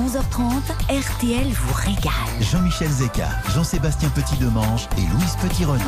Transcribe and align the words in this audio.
11h30, 0.00 0.62
RTL 0.88 1.46
vous 1.52 1.74
régale. 1.74 2.12
Jean-Michel 2.40 2.88
Zeka, 2.88 3.28
Jean-Sébastien 3.54 4.08
Petit-Demange 4.08 4.88
et 4.96 5.02
Louise 5.02 5.36
Petit-Renaud. 5.42 5.84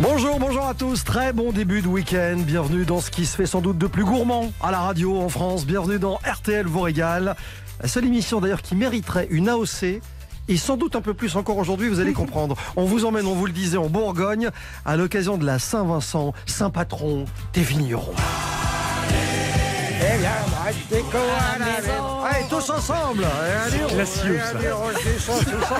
Bonjour, 0.00 0.40
bonjour 0.40 0.66
à 0.66 0.74
tous. 0.74 1.04
Très 1.04 1.32
bon 1.32 1.52
début 1.52 1.82
de 1.82 1.86
week-end. 1.86 2.38
Bienvenue 2.38 2.84
dans 2.84 3.00
ce 3.00 3.12
qui 3.12 3.24
se 3.24 3.36
fait 3.36 3.46
sans 3.46 3.60
doute 3.60 3.78
de 3.78 3.86
plus 3.86 4.04
gourmand 4.04 4.52
à 4.60 4.72
la 4.72 4.80
radio 4.80 5.20
en 5.20 5.28
France. 5.28 5.66
Bienvenue 5.66 6.00
dans 6.00 6.18
RTL 6.26 6.66
vous 6.66 6.80
régale. 6.80 7.36
La 7.80 7.86
seule 7.86 8.06
émission 8.06 8.40
d'ailleurs 8.40 8.62
qui 8.62 8.74
mériterait 8.74 9.28
une 9.30 9.48
AOC 9.48 10.00
et 10.48 10.56
sans 10.56 10.76
doute 10.76 10.96
un 10.96 11.00
peu 11.00 11.14
plus 11.14 11.36
encore 11.36 11.58
aujourd'hui, 11.58 11.88
vous 11.88 12.00
allez 12.00 12.12
comprendre. 12.14 12.56
On 12.74 12.86
vous 12.86 13.04
emmène, 13.04 13.26
on 13.26 13.34
vous 13.34 13.46
le 13.46 13.52
disait, 13.52 13.78
en 13.78 13.86
Bourgogne 13.86 14.50
à 14.84 14.96
l'occasion 14.96 15.38
de 15.38 15.46
la 15.46 15.60
Saint-Vincent, 15.60 16.34
saint 16.46 16.70
patron 16.70 17.24
des 17.52 17.62
vignerons. 17.62 18.14
Allez, 22.68 22.78
ensemble 22.78 23.26
Classieux, 23.88 24.40
ça. 25.18 25.76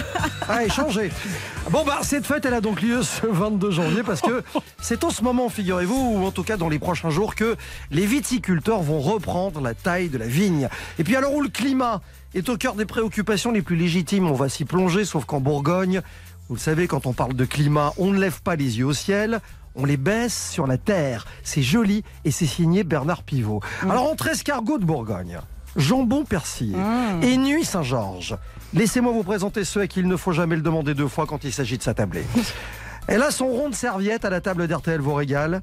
Allez, 0.48 0.68
changez 0.68 1.10
Bon, 1.70 1.84
bah, 1.84 1.98
cette 2.02 2.26
fête, 2.26 2.44
elle 2.44 2.54
a 2.54 2.60
donc 2.60 2.80
lieu 2.80 3.02
ce 3.02 3.26
22 3.26 3.70
janvier 3.70 4.02
parce 4.04 4.20
que 4.20 4.42
c'est 4.80 5.02
en 5.02 5.10
ce 5.10 5.22
moment, 5.22 5.48
figurez-vous, 5.48 5.94
ou 5.94 6.24
en 6.24 6.30
tout 6.30 6.44
cas 6.44 6.56
dans 6.56 6.68
les 6.68 6.78
prochains 6.78 7.10
jours, 7.10 7.34
que 7.34 7.56
les 7.90 8.06
viticulteurs 8.06 8.82
vont 8.82 9.00
reprendre 9.00 9.60
la 9.60 9.74
taille 9.74 10.08
de 10.08 10.18
la 10.18 10.26
vigne. 10.26 10.68
Et 10.98 11.04
puis, 11.04 11.16
alors 11.16 11.34
où 11.34 11.42
le 11.42 11.48
climat 11.48 12.02
est 12.34 12.48
au 12.48 12.56
cœur 12.56 12.74
des 12.74 12.86
préoccupations 12.86 13.50
les 13.50 13.62
plus 13.62 13.76
légitimes, 13.76 14.30
on 14.30 14.34
va 14.34 14.48
s'y 14.48 14.64
plonger, 14.64 15.04
sauf 15.04 15.24
qu'en 15.24 15.40
Bourgogne, 15.40 16.02
vous 16.48 16.54
le 16.54 16.60
savez, 16.60 16.86
quand 16.86 17.06
on 17.06 17.12
parle 17.12 17.34
de 17.34 17.44
climat, 17.44 17.92
on 17.98 18.12
ne 18.12 18.18
lève 18.18 18.40
pas 18.42 18.54
les 18.54 18.78
yeux 18.78 18.86
au 18.86 18.94
ciel, 18.94 19.40
on 19.74 19.84
les 19.84 19.96
baisse 19.96 20.50
sur 20.52 20.66
la 20.66 20.78
terre. 20.78 21.26
C'est 21.42 21.62
joli 21.62 22.04
et 22.24 22.30
c'est 22.30 22.46
signé 22.46 22.84
Bernard 22.84 23.24
Pivot. 23.24 23.60
Alors 23.82 24.10
entre 24.10 24.28
escargot 24.28 24.78
de 24.78 24.84
Bourgogne, 24.84 25.40
jambon 25.76 26.24
persillé 26.24 26.76
et 27.22 27.36
nuit 27.36 27.64
Saint-Georges, 27.64 28.36
laissez-moi 28.74 29.12
vous 29.12 29.22
présenter 29.22 29.64
ceux 29.64 29.80
à 29.80 29.86
qui 29.86 30.00
il 30.00 30.08
ne 30.08 30.16
faut 30.16 30.32
jamais 30.32 30.56
le 30.56 30.62
demander 30.62 30.94
deux 30.94 31.08
fois 31.08 31.26
quand 31.26 31.44
il 31.44 31.52
s'agit 31.52 31.78
de 31.78 31.82
s'attabler. 31.82 32.24
Elle 33.08 33.22
a 33.22 33.30
son 33.30 33.46
rond 33.46 33.70
de 33.70 33.74
serviette 33.74 34.24
à 34.24 34.30
la 34.30 34.40
table 34.40 34.66
d'RTL 34.66 35.00
vous 35.00 35.14
régale. 35.14 35.62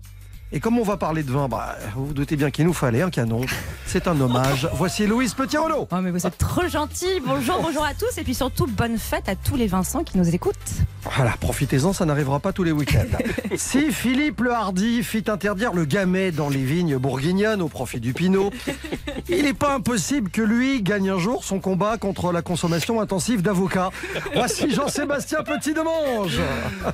Et 0.55 0.59
comme 0.59 0.77
on 0.77 0.83
va 0.83 0.97
parler 0.97 1.23
de 1.23 1.31
vin, 1.31 1.47
bah, 1.47 1.75
vous 1.95 2.05
vous 2.05 2.13
doutez 2.13 2.35
bien 2.35 2.51
qu'il 2.51 2.67
nous 2.67 2.73
fallait 2.73 3.01
un 3.01 3.09
canon. 3.09 3.41
C'est 3.87 4.07
un 4.07 4.21
hommage. 4.21 4.69
Voici 4.73 5.07
Louise 5.07 5.33
Petit-Renaud. 5.33 5.87
Oh 5.91 5.95
mais 5.99 6.11
vous 6.11 6.27
êtes 6.27 6.37
trop 6.37 6.67
gentil. 6.67 7.19
Bonjour, 7.25 7.59
bonjour 7.59 7.83
à 7.83 7.95
tous 7.95 8.19
et 8.19 8.23
puis 8.23 8.35
surtout 8.35 8.67
bonne 8.67 8.99
fête 8.99 9.27
à 9.27 9.35
tous 9.35 9.55
les 9.55 9.65
Vincent 9.65 10.03
qui 10.03 10.19
nous 10.19 10.29
écoutent. 10.29 10.53
Voilà, 11.15 11.33
profitez-en, 11.39 11.91
ça 11.91 12.05
n'arrivera 12.05 12.39
pas 12.39 12.53
tous 12.53 12.61
les 12.61 12.71
week-ends. 12.71 13.17
si 13.55 13.91
Philippe 13.91 14.41
le 14.41 14.51
Hardy 14.51 15.01
fit 15.01 15.23
interdire 15.27 15.73
le 15.73 15.85
gamay 15.85 16.31
dans 16.31 16.49
les 16.49 16.63
vignes 16.63 16.97
bourguignonnes 16.97 17.63
au 17.63 17.67
profit 17.67 17.99
du 17.99 18.13
pinot, 18.13 18.51
il 19.29 19.45
n'est 19.45 19.55
pas 19.55 19.73
impossible 19.73 20.29
que 20.29 20.43
lui 20.43 20.83
gagne 20.83 21.09
un 21.09 21.17
jour 21.17 21.43
son 21.43 21.59
combat 21.59 21.97
contre 21.97 22.31
la 22.31 22.43
consommation 22.43 23.01
intensive 23.01 23.41
d'avocats. 23.41 23.89
Voici 24.35 24.69
Jean-Sébastien 24.69 25.41
Petit-Demange. 25.41 26.39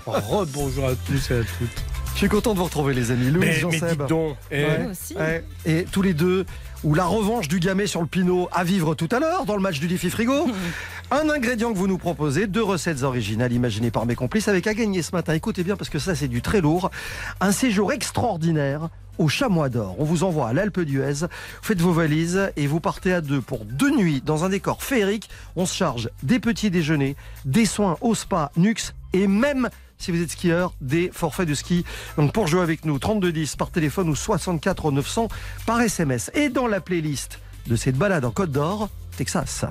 Rebonjour 0.06 0.86
à 0.86 0.96
tous 1.06 1.32
et 1.32 1.40
à 1.40 1.44
toutes. 1.44 1.99
Je 2.20 2.26
suis 2.26 2.30
content 2.30 2.52
de 2.52 2.58
vous 2.58 2.66
retrouver 2.66 2.94
les 2.94 3.12
amis. 3.12 3.28
Louise, 3.32 3.40
Mais, 3.40 3.46
mais 3.46 3.54
Jean-Seb. 3.54 3.98
dites 4.00 4.10
donc, 4.10 4.36
eh, 4.52 4.66
Ouais, 4.66 4.88
aussi. 4.92 5.16
ouais. 5.16 5.42
Et 5.66 5.86
tous 5.90 6.02
les 6.02 6.14
deux, 6.14 6.46
ou 6.84 6.94
la 6.94 7.06
revanche 7.06 7.48
du 7.48 7.62
gamay 7.62 7.88
sur 7.88 8.02
le 8.02 8.08
pinot 8.08 8.50
à 8.52 8.66
vivre 8.66 8.94
tout 8.94 9.08
à 9.14 9.22
l'heure 9.22 9.46
dans 9.46 9.56
le 9.56 9.62
match 9.62 9.80
du 9.80 9.88
défi 9.88 10.10
frigo. 10.10 10.50
Un 11.12 11.30
ingrédient 11.30 11.72
que 11.72 11.78
vous 11.78 11.88
nous 11.88 11.98
proposez, 11.98 12.46
deux 12.46 12.62
recettes 12.62 13.04
originales 13.04 13.54
imaginées 13.54 13.90
par 13.90 14.06
mes 14.06 14.16
complices 14.16 14.50
avec 14.50 14.68
à 14.68 14.74
gagner 14.74 15.02
ce 15.02 15.14
matin. 15.14 15.32
Écoutez 15.34 15.64
bien 15.64 15.78
parce 15.78 15.90
que 15.90 15.98
ça 15.98 16.14
c'est 16.14 16.28
du 16.28 16.42
très 16.42 16.60
lourd. 16.60 16.92
Un 17.40 17.54
séjour 17.54 17.94
extraordinaire 17.94 18.90
au 19.18 19.30
Chamois 19.30 19.70
d'Or. 19.70 19.96
On 19.98 20.04
vous 20.04 20.26
envoie 20.26 20.50
à 20.50 20.52
l'Alpe 20.54 20.82
d'Huez. 20.82 21.26
Faites 21.62 21.80
vos 21.80 21.94
valises 21.94 22.52
et 22.58 22.68
vous 22.68 22.82
partez 22.82 23.14
à 23.14 23.22
deux 23.22 23.40
pour 23.40 23.64
deux 23.64 23.92
nuits 23.96 24.22
dans 24.26 24.44
un 24.44 24.50
décor 24.50 24.84
féerique. 24.84 25.30
On 25.56 25.66
se 25.66 25.74
charge 25.74 26.10
des 26.22 26.40
petits 26.42 26.70
déjeuners, 26.70 27.16
des 27.46 27.66
soins 27.66 27.96
au 28.02 28.14
spa, 28.14 28.52
Nux 28.58 28.94
et 29.14 29.26
même 29.26 29.70
si 30.00 30.12
vous 30.12 30.22
êtes 30.22 30.32
skieur, 30.32 30.74
des 30.82 31.12
forfaits 31.14 31.48
de 31.48 31.54
ski. 31.54 31.86
Donc 32.18 32.34
pour 32.34 32.48
jouer 32.48 32.62
avec 32.62 32.86
nous, 32.86 32.98
3210 32.98 33.56
par 33.58 33.70
téléphone 33.70 34.10
ou 34.10 34.16
64 34.16 34.92
900 34.92 35.28
par 35.66 35.82
SMS. 35.82 36.32
Et 36.34 36.50
dans 36.50 36.68
la 36.68 36.82
playlist 36.82 37.40
de 37.68 37.76
cette 37.76 37.98
balade 37.98 38.26
en 38.26 38.32
Côte 38.32 38.52
d'Or, 38.52 38.90
Texas. 39.18 39.66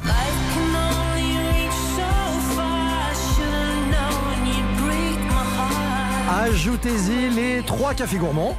Ajoutez-y 6.30 7.30
les 7.34 7.62
trois 7.66 7.94
cafés 7.94 8.18
gourmands. 8.18 8.56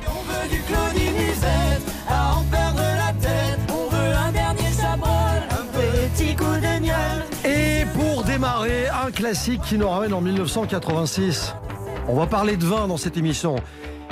Et 7.50 7.86
pour 7.96 8.24
démarrer, 8.24 8.88
un 8.90 9.10
classique 9.10 9.62
qui 9.64 9.78
nous 9.78 9.90
ramène 9.90 10.14
en 10.14 10.22
1986. 10.22 11.56
On 12.08 12.16
va 12.16 12.28
parler 12.28 12.58
de 12.58 12.66
vin 12.66 12.88
dans 12.88 12.98
cette 12.98 13.18
émission. 13.18 13.56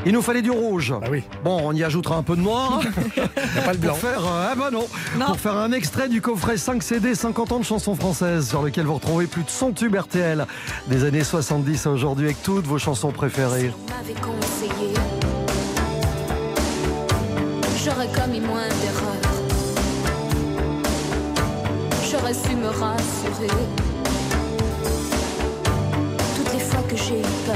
Il 0.06 0.14
nous 0.14 0.22
fallait 0.24 0.42
du 0.42 0.50
rouge. 0.50 0.94
Bah 1.00 1.08
oui. 1.12 1.24
Bon, 1.44 1.60
on 1.64 1.74
y 1.74 1.84
ajoutera 1.84 2.16
un 2.16 2.24
peu 2.24 2.36
de 2.36 2.42
noir. 2.42 2.82
pas 3.66 3.74
le 3.74 3.78
blanc. 3.78 3.94
Pour 3.94 4.00
faire, 4.00 4.26
euh, 4.26 4.50
ah 4.52 4.56
bah 4.56 4.70
non. 4.72 4.86
Non. 5.18 5.26
Pour 5.28 5.40
faire 5.40 5.56
un 5.56 5.72
extrait 5.72 6.10
du 6.10 6.22
coffret 6.22 6.58
5 6.58 6.82
CD 6.82 7.14
50 7.14 7.52
ans 7.52 7.60
de 7.60 7.66
chansons 7.66 7.96
françaises 7.96 8.48
sur 8.50 8.64
lequel 8.64 8.86
vous 8.86 8.96
retrouvez 8.96 9.28
plus 9.28 9.44
de 9.44 9.50
100 9.50 9.74
tubes 9.74 9.96
RTL 9.96 10.48
des 10.88 11.04
années 11.04 11.24
70 11.24 11.86
à 11.86 11.92
aujourd'hui 11.92 12.26
avec 12.26 12.42
toutes 12.42 12.66
vos 12.66 12.80
chansons 12.80 13.12
préférées. 13.12 13.72
conseillé. 14.22 14.94
J'aurais 17.84 18.08
commis 18.08 18.42
moins 18.42 18.68
d'erreurs. 18.68 19.27
J'aurais 22.18 22.34
su 22.34 22.56
me 22.56 22.68
rassurer. 22.68 23.48
Toutes 26.36 26.54
les 26.54 26.60
fois 26.60 26.82
que 26.90 26.96
j'ai 26.96 27.20
eu 27.20 27.32
peur, 27.46 27.56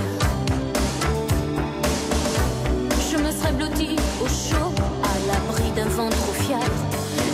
je 3.11 3.17
me 3.17 3.31
serais 3.31 3.53
blottie 3.53 3.95
au 4.21 4.27
chaud, 4.27 4.71
à 5.03 5.13
l'abri 5.27 5.71
d'un 5.75 5.89
vent 5.89 6.09
trop 6.09 6.33
fier. 6.33 6.59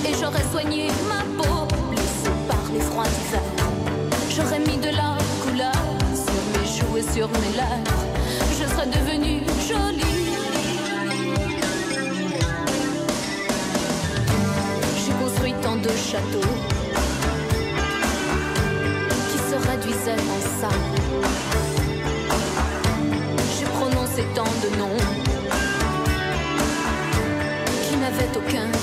Et 0.05 0.13
j'aurais 0.13 0.43
soigné 0.51 0.87
ma 1.09 1.23
peau, 1.37 1.67
blessée 1.89 2.31
par 2.47 2.63
les 2.73 2.79
froids 2.79 3.03
d'hiver. 3.03 3.41
J'aurais 4.33 4.59
mis 4.59 4.77
de 4.77 4.95
la 4.95 5.17
couleur 5.43 5.83
sur 6.13 6.41
mes 6.53 6.65
joues 6.65 6.97
et 6.97 7.13
sur 7.13 7.27
mes 7.27 7.57
lèvres. 7.57 8.05
Je 8.51 8.65
serais 8.73 8.87
devenue 8.87 9.41
jolie. 9.67 10.31
J'ai 15.05 15.13
construit 15.23 15.53
tant 15.61 15.75
de 15.75 15.89
châteaux 15.89 16.76
se 19.67 19.71
réduisaient 19.71 20.11
en 20.11 20.41
salles. 20.59 20.71
J'ai 23.59 23.65
prononcé 23.65 24.23
tant 24.35 24.43
de 24.43 24.77
noms 24.77 24.97
qui 27.83 27.97
n'avaient 27.97 28.37
aucun 28.37 28.76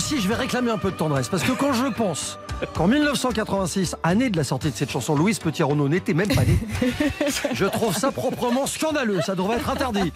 aussi, 0.00 0.18
je 0.18 0.28
vais 0.28 0.34
réclamer 0.34 0.70
un 0.70 0.78
peu 0.78 0.90
de 0.90 0.96
tendresse. 0.96 1.28
Parce 1.28 1.42
que 1.42 1.52
quand 1.52 1.74
je 1.74 1.84
pense 1.92 2.38
qu'en 2.74 2.88
1986, 2.88 3.96
année 4.02 4.30
de 4.30 4.36
la 4.38 4.44
sortie 4.44 4.70
de 4.70 4.74
cette 4.74 4.90
chanson, 4.90 5.14
Louise 5.14 5.38
Petit-Renaud 5.38 5.90
n'était 5.90 6.14
même 6.14 6.28
pas 6.28 6.44
né, 6.44 6.58
je 7.52 7.66
trouve 7.66 7.94
ça 7.94 8.10
proprement 8.10 8.66
scandaleux. 8.66 9.20
Ça 9.20 9.34
devrait 9.34 9.58
être 9.58 9.68
interdit. 9.68 10.10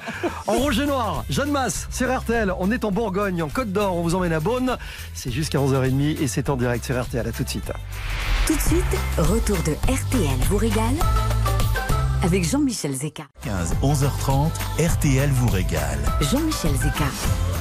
En 0.46 0.54
rouge 0.54 0.78
et 0.78 0.86
noir, 0.86 1.24
Jeanne 1.28 1.50
Masse, 1.50 1.86
sur 1.90 2.10
RTL. 2.10 2.50
On 2.58 2.70
est 2.70 2.86
en 2.86 2.92
Bourgogne, 2.92 3.42
en 3.42 3.50
Côte 3.50 3.72
d'Or. 3.72 3.94
On 3.94 4.00
vous 4.00 4.14
emmène 4.14 4.32
à 4.32 4.40
Beaune. 4.40 4.78
C'est 5.12 5.30
jusqu'à 5.30 5.58
11h30 5.58 6.22
et 6.22 6.28
c'est 6.28 6.48
en 6.48 6.56
direct 6.56 6.82
sur 6.82 6.98
RTL. 6.98 7.28
À 7.28 7.32
tout 7.32 7.44
de 7.44 7.48
suite. 7.50 7.70
Tout 8.46 8.54
de 8.54 8.60
suite, 8.60 8.84
retour 9.18 9.58
de 9.66 9.72
RTL 9.92 10.38
vous 10.48 10.56
régale 10.56 10.96
avec 12.22 12.42
Jean-Michel 12.48 12.94
Zeka. 12.94 13.24
15, 13.42 13.74
11h30, 13.82 14.48
RTL 14.78 15.28
vous 15.28 15.48
régale. 15.48 15.98
Jean-Michel 16.22 16.72
Zeka. 16.72 17.53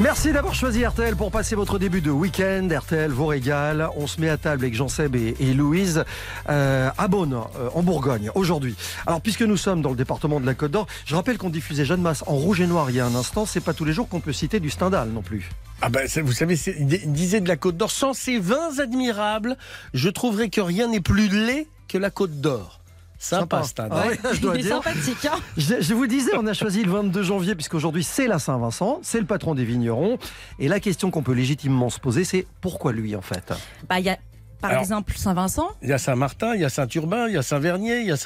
Merci 0.00 0.32
d'avoir 0.32 0.54
choisi 0.54 0.82
RTL 0.82 1.14
pour 1.14 1.30
passer 1.30 1.54
votre 1.54 1.78
début 1.78 2.00
de 2.00 2.10
week-end. 2.10 2.66
RTL 2.74 3.10
vous 3.10 3.26
régale. 3.26 3.86
On 3.96 4.06
se 4.06 4.18
met 4.18 4.30
à 4.30 4.38
table 4.38 4.62
avec 4.62 4.74
Jean-Seb 4.74 5.14
et, 5.14 5.52
Louise 5.52 6.04
euh, 6.48 6.88
à 6.96 7.06
Beaune, 7.06 7.34
euh, 7.34 7.68
en 7.74 7.82
Bourgogne, 7.82 8.30
aujourd'hui. 8.34 8.76
Alors, 9.06 9.20
puisque 9.20 9.42
nous 9.42 9.58
sommes 9.58 9.82
dans 9.82 9.90
le 9.90 9.96
département 9.96 10.40
de 10.40 10.46
la 10.46 10.54
Côte 10.54 10.70
d'Or, 10.70 10.86
je 11.04 11.14
rappelle 11.14 11.36
qu'on 11.36 11.50
diffusait 11.50 11.84
Jeanne 11.84 12.00
Masse 12.00 12.24
en 12.26 12.34
rouge 12.34 12.62
et 12.62 12.66
noir 12.66 12.88
il 12.88 12.96
y 12.96 13.00
a 13.00 13.04
un 13.04 13.14
instant. 13.14 13.44
C'est 13.44 13.60
pas 13.60 13.74
tous 13.74 13.84
les 13.84 13.92
jours 13.92 14.08
qu'on 14.08 14.20
peut 14.20 14.32
citer 14.32 14.58
du 14.58 14.70
Stendhal 14.70 15.10
non 15.10 15.20
plus. 15.20 15.50
Ah 15.82 15.90
ben, 15.90 16.08
vous 16.22 16.32
savez, 16.32 16.58
disait 17.04 17.42
de 17.42 17.48
la 17.48 17.56
Côte 17.56 17.76
d'Or, 17.76 17.90
sans 17.90 18.14
ces 18.14 18.38
vins 18.38 18.78
admirables, 18.78 19.58
je 19.92 20.08
trouverais 20.08 20.48
que 20.48 20.62
rien 20.62 20.88
n'est 20.88 21.00
plus 21.00 21.28
laid 21.28 21.66
que 21.88 21.98
la 21.98 22.08
Côte 22.08 22.40
d'Or. 22.40 22.79
Sympa. 23.22 23.62
Ah 23.78 24.04
je 24.32 24.40
dois 24.40 24.54
Il 24.54 24.60
est 24.60 24.62
dire. 24.62 24.76
sympathique. 24.76 25.24
Hein 25.26 25.38
Je, 25.58 25.74
je 25.80 25.94
vous 25.94 26.06
disais, 26.06 26.32
on 26.38 26.46
a 26.46 26.54
choisi 26.54 26.82
le 26.82 26.90
22 26.90 27.22
janvier 27.22 27.54
puisqu'aujourd'hui 27.54 28.02
c'est 28.02 28.26
la 28.26 28.38
Saint-Vincent, 28.38 28.98
c'est 29.02 29.20
le 29.20 29.26
patron 29.26 29.54
des 29.54 29.64
vignerons. 29.66 30.16
Et 30.58 30.68
la 30.68 30.80
question 30.80 31.10
qu'on 31.10 31.22
peut 31.22 31.34
légitimement 31.34 31.90
se 31.90 32.00
poser, 32.00 32.24
c'est 32.24 32.46
pourquoi 32.62 32.92
lui 32.92 33.14
en 33.14 33.20
fait? 33.20 33.52
Bah, 33.88 34.00
il 34.00 34.06
y 34.06 34.08
a 34.10 34.18
par 34.62 34.70
Alors- 34.70 34.82
exemple 34.82 35.14
Saint-Vincent. 35.16 35.68
Il 35.82 35.88
y 35.90 35.92
a 35.92 35.98
Saint-Martin, 35.98 36.54
il 36.54 36.62
y 36.62 36.64
a 36.64 36.70
Saint-Urbain, 36.70 37.28
il 37.28 37.34
y 37.34 37.38
a 37.38 37.42
Saint-Vernier, 37.42 38.00
il 38.00 38.06
y 38.06 38.12
a 38.12 38.16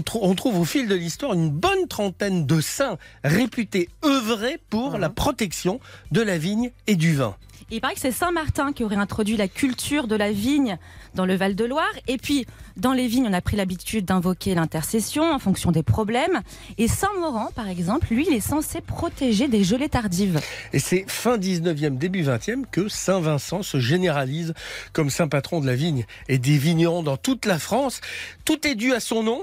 tr- 0.00 0.18
on 0.22 0.34
trouve 0.36 0.58
au 0.60 0.64
fil 0.64 0.86
de 0.88 0.94
l'histoire 0.94 1.34
une 1.34 1.50
bonne 1.50 1.86
trentaine 1.88 2.46
de 2.46 2.60
saints 2.60 2.96
réputés 3.24 3.88
œuvrer 4.04 4.60
pour 4.70 4.98
la 4.98 5.10
protection 5.10 5.80
de 6.12 6.20
la 6.22 6.38
vigne 6.38 6.70
et 6.86 6.94
du 6.96 7.14
vin. 7.14 7.34
Il 7.74 7.80
paraît 7.80 7.94
que 7.94 8.00
c'est 8.00 8.12
Saint-Martin 8.12 8.72
qui 8.72 8.84
aurait 8.84 8.94
introduit 8.94 9.36
la 9.36 9.48
culture 9.48 10.06
de 10.06 10.14
la 10.14 10.30
vigne 10.30 10.78
dans 11.16 11.26
le 11.26 11.34
Val-de-Loire. 11.34 11.90
Et 12.06 12.18
puis, 12.18 12.46
dans 12.76 12.92
les 12.92 13.08
vignes, 13.08 13.26
on 13.28 13.32
a 13.32 13.40
pris 13.40 13.56
l'habitude 13.56 14.04
d'invoquer 14.04 14.54
l'intercession 14.54 15.24
en 15.24 15.40
fonction 15.40 15.72
des 15.72 15.82
problèmes. 15.82 16.42
Et 16.78 16.86
Saint-Maurent, 16.86 17.50
par 17.56 17.68
exemple, 17.68 18.14
lui, 18.14 18.26
il 18.28 18.32
est 18.32 18.38
censé 18.38 18.80
protéger 18.80 19.48
des 19.48 19.64
gelées 19.64 19.88
tardives. 19.88 20.40
Et 20.72 20.78
c'est 20.78 21.04
fin 21.08 21.36
19e, 21.36 21.98
début 21.98 22.22
20e 22.22 22.62
que 22.70 22.86
Saint-Vincent 22.86 23.64
se 23.64 23.80
généralise 23.80 24.54
comme 24.92 25.10
saint 25.10 25.26
patron 25.26 25.58
de 25.60 25.66
la 25.66 25.74
vigne 25.74 26.06
et 26.28 26.38
des 26.38 26.56
vignerons 26.56 27.02
dans 27.02 27.16
toute 27.16 27.44
la 27.44 27.58
France. 27.58 28.00
Tout 28.44 28.68
est 28.68 28.76
dû 28.76 28.92
à 28.92 29.00
son 29.00 29.24
nom, 29.24 29.42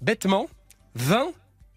bêtement, 0.00 0.46
vin, 0.94 1.26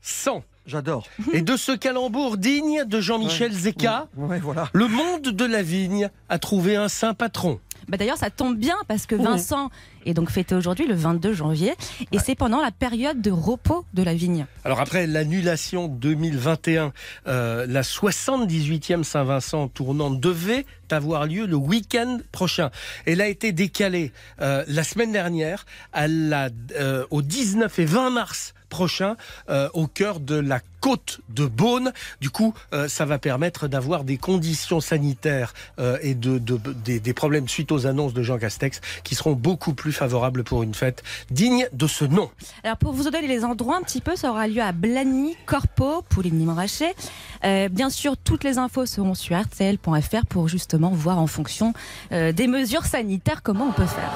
sang. 0.01 0.45
J'adore. 0.71 1.05
Et 1.33 1.41
de 1.41 1.57
ce 1.57 1.73
calembour 1.73 2.37
digne 2.37 2.85
de 2.85 3.01
Jean-Michel 3.01 3.51
Zeka, 3.51 4.07
Ouais, 4.15 4.39
voilà. 4.39 4.69
le 4.73 4.87
monde 4.87 5.23
de 5.23 5.45
la 5.45 5.61
vigne 5.61 6.09
a 6.29 6.39
trouvé 6.39 6.75
un 6.77 6.87
saint 6.87 7.13
patron. 7.13 7.59
Bah, 7.89 7.97
D'ailleurs, 7.97 8.17
ça 8.17 8.29
tombe 8.29 8.57
bien 8.57 8.75
parce 8.87 9.05
que 9.05 9.15
Vincent 9.15 9.69
est 10.05 10.13
donc 10.13 10.29
fêté 10.29 10.55
aujourd'hui, 10.55 10.87
le 10.87 10.93
22 10.95 11.33
janvier. 11.33 11.73
Et 12.11 12.19
c'est 12.19 12.35
pendant 12.35 12.61
la 12.61 12.71
période 12.71 13.21
de 13.21 13.31
repos 13.31 13.85
de 13.93 14.01
la 14.03 14.13
vigne. 14.13 14.45
Alors 14.63 14.79
après 14.79 15.07
l'annulation 15.07 15.87
2021, 15.87 16.93
euh, 17.27 17.65
la 17.67 17.81
78e 17.81 19.03
Saint-Vincent 19.03 19.67
tournante 19.67 20.19
devait 20.21 20.65
avoir 20.89 21.25
lieu 21.25 21.45
le 21.45 21.55
week-end 21.55 22.19
prochain. 22.31 22.69
Elle 23.05 23.19
a 23.21 23.27
été 23.27 23.51
décalée 23.51 24.11
euh, 24.41 24.63
la 24.67 24.83
semaine 24.83 25.11
dernière 25.11 25.65
à 25.91 26.07
la, 26.07 26.49
euh, 26.79 27.05
au 27.09 27.21
19 27.21 27.77
et 27.79 27.85
20 27.85 28.09
mars 28.11 28.53
prochain 28.71 29.15
euh, 29.49 29.69
au 29.75 29.85
cœur 29.85 30.19
de 30.19 30.35
la 30.35 30.59
côte 30.79 31.19
de 31.29 31.45
Beaune. 31.45 31.91
Du 32.21 32.31
coup, 32.31 32.55
euh, 32.73 32.87
ça 32.87 33.05
va 33.05 33.19
permettre 33.19 33.67
d'avoir 33.67 34.03
des 34.03 34.17
conditions 34.17 34.81
sanitaires 34.81 35.53
euh, 35.77 35.99
et 36.01 36.15
de, 36.15 36.39
de- 36.39 36.57
des, 36.73 36.99
des 36.99 37.13
problèmes 37.13 37.47
suite 37.47 37.71
aux 37.71 37.85
annonces 37.85 38.15
de 38.15 38.23
Jean 38.23 38.39
Castex 38.39 38.81
qui 39.03 39.13
seront 39.13 39.33
beaucoup 39.33 39.75
plus 39.75 39.91
favorables 39.93 40.43
pour 40.43 40.63
une 40.63 40.73
fête 40.73 41.03
digne 41.29 41.67
de 41.73 41.85
ce 41.85 42.05
nom. 42.05 42.31
Alors 42.63 42.77
pour 42.77 42.93
vous 42.93 43.03
donner 43.03 43.27
les 43.27 43.45
endroits 43.45 43.77
un 43.77 43.83
petit 43.83 44.01
peu, 44.01 44.15
ça 44.15 44.31
aura 44.31 44.47
lieu 44.47 44.61
à 44.63 44.71
Blagny, 44.71 45.35
Corpeau, 45.45 46.01
Pouligny-Montrachet. 46.09 46.95
Euh, 47.43 47.69
bien 47.69 47.91
sûr, 47.91 48.17
toutes 48.17 48.43
les 48.43 48.57
infos 48.57 48.87
seront 48.87 49.13
sur 49.13 49.39
rtl.fr 49.39 50.25
pour 50.27 50.47
justement 50.47 50.89
voir 50.89 51.19
en 51.19 51.27
fonction 51.27 51.73
euh, 52.11 52.31
des 52.31 52.47
mesures 52.47 52.85
sanitaires 52.85 53.43
comment 53.43 53.65
on 53.67 53.73
peut 53.73 53.85
faire. 53.85 54.11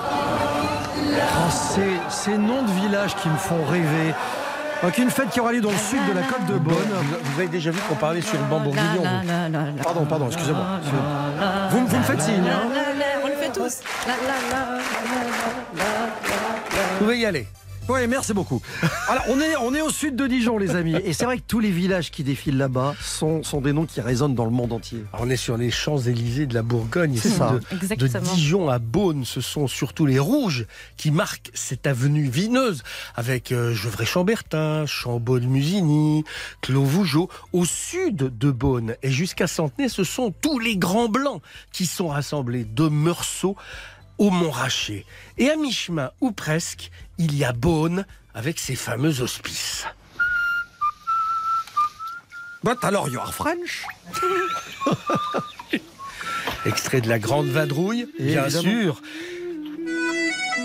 Oh, 0.97 1.51
ces, 1.51 1.97
ces 2.09 2.37
noms 2.37 2.63
de 2.63 2.71
villages 2.81 3.15
qui 3.17 3.29
me 3.29 3.37
font 3.37 3.63
rêver. 3.65 4.13
Donc 4.85 4.97
une 4.99 5.09
fête 5.09 5.29
qui 5.31 5.39
aura 5.39 5.51
lieu 5.51 5.61
dans 5.61 5.71
le 5.71 5.77
sud 5.77 5.97
de 6.07 6.13
la 6.13 6.21
côte 6.21 6.45
de 6.47 6.59
Beaune. 6.59 6.75
Vous, 6.75 7.15
vous 7.23 7.39
avez 7.39 7.47
déjà 7.47 7.71
vu 7.71 7.79
qu'on 7.89 7.95
parlait 7.95 8.21
sur 8.21 8.37
le 8.37 8.43
banc 8.45 8.59
bourguignon 8.59 9.01
vous 9.01 9.83
Pardon, 9.83 10.05
pardon, 10.05 10.27
excusez-moi. 10.27 10.63
Vous, 11.71 11.79
me- 11.81 11.87
vous 11.87 11.97
me 11.97 12.03
faites 12.03 12.21
signe. 12.21 12.43
hein 12.47 12.69
On 13.23 13.27
le 13.27 13.33
fait 13.33 13.51
tous. 13.51 13.79
Vous 15.73 16.97
pouvez 16.99 17.17
y 17.17 17.25
aller. 17.25 17.47
Oui, 17.87 18.07
merci 18.07 18.33
beaucoup. 18.33 18.61
Alors, 19.07 19.23
on 19.29 19.39
est, 19.39 19.55
on 19.57 19.73
est 19.75 19.81
au 19.81 19.91
sud 19.91 20.15
de 20.15 20.25
Dijon, 20.25 20.57
les 20.57 20.75
amis. 20.75 20.95
Et 21.03 21.13
c'est 21.13 21.25
vrai 21.25 21.37
que 21.37 21.43
tous 21.47 21.59
les 21.59 21.69
villages 21.69 22.09
qui 22.09 22.23
défilent 22.23 22.57
là-bas 22.57 22.95
sont, 22.99 23.43
sont 23.43 23.61
des 23.61 23.73
noms 23.73 23.85
qui 23.85 24.01
résonnent 24.01 24.33
dans 24.33 24.45
le 24.45 24.51
monde 24.51 24.73
entier. 24.73 25.03
Alors, 25.13 25.27
on 25.27 25.29
est 25.29 25.35
sur 25.35 25.55
les 25.55 25.69
Champs-Élysées 25.69 26.47
de 26.47 26.55
la 26.55 26.63
Bourgogne. 26.63 27.15
C'est 27.15 27.29
ça. 27.29 27.59
De, 27.71 27.95
de. 27.95 28.19
Dijon 28.33 28.69
à 28.69 28.79
Beaune, 28.79 29.23
ce 29.23 29.39
sont 29.39 29.67
surtout 29.67 30.07
les 30.07 30.17
rouges 30.17 30.65
qui 30.97 31.11
marquent 31.11 31.51
cette 31.53 31.85
avenue 31.85 32.27
vineuse 32.27 32.83
avec 33.15 33.51
euh, 33.51 33.73
Gevrey-Chambertin, 33.73 34.85
Chambol-Musigny, 34.87 36.23
Clos-Vougeot. 36.61 37.29
Au 37.53 37.65
sud 37.65 38.35
de 38.35 38.51
Beaune 38.51 38.95
et 39.03 39.11
jusqu'à 39.11 39.45
Centenay, 39.45 39.89
ce 39.89 40.03
sont 40.03 40.31
tous 40.31 40.57
les 40.57 40.75
grands 40.75 41.09
blancs 41.09 41.41
qui 41.71 41.85
sont 41.85 42.07
rassemblés 42.07 42.65
de 42.65 42.87
Meursault 42.87 43.55
au 44.17 44.29
Montrachet. 44.29 45.05
Et 45.37 45.49
à 45.49 45.55
mi-chemin, 45.55 46.11
ou 46.21 46.31
presque, 46.31 46.91
il 47.17 47.35
y 47.35 47.43
a 47.43 47.51
Beaune 47.51 48.05
avec 48.33 48.59
ses 48.59 48.75
fameux 48.75 49.21
hospices. 49.21 49.85
But 52.63 52.83
alors, 52.83 53.09
you 53.09 53.19
are 53.19 53.33
French 53.33 53.85
Extrait 56.65 57.01
de 57.01 57.09
la 57.09 57.19
Grande 57.19 57.47
Vadrouille, 57.47 58.07
bien 58.19 58.49
sûr. 58.49 59.01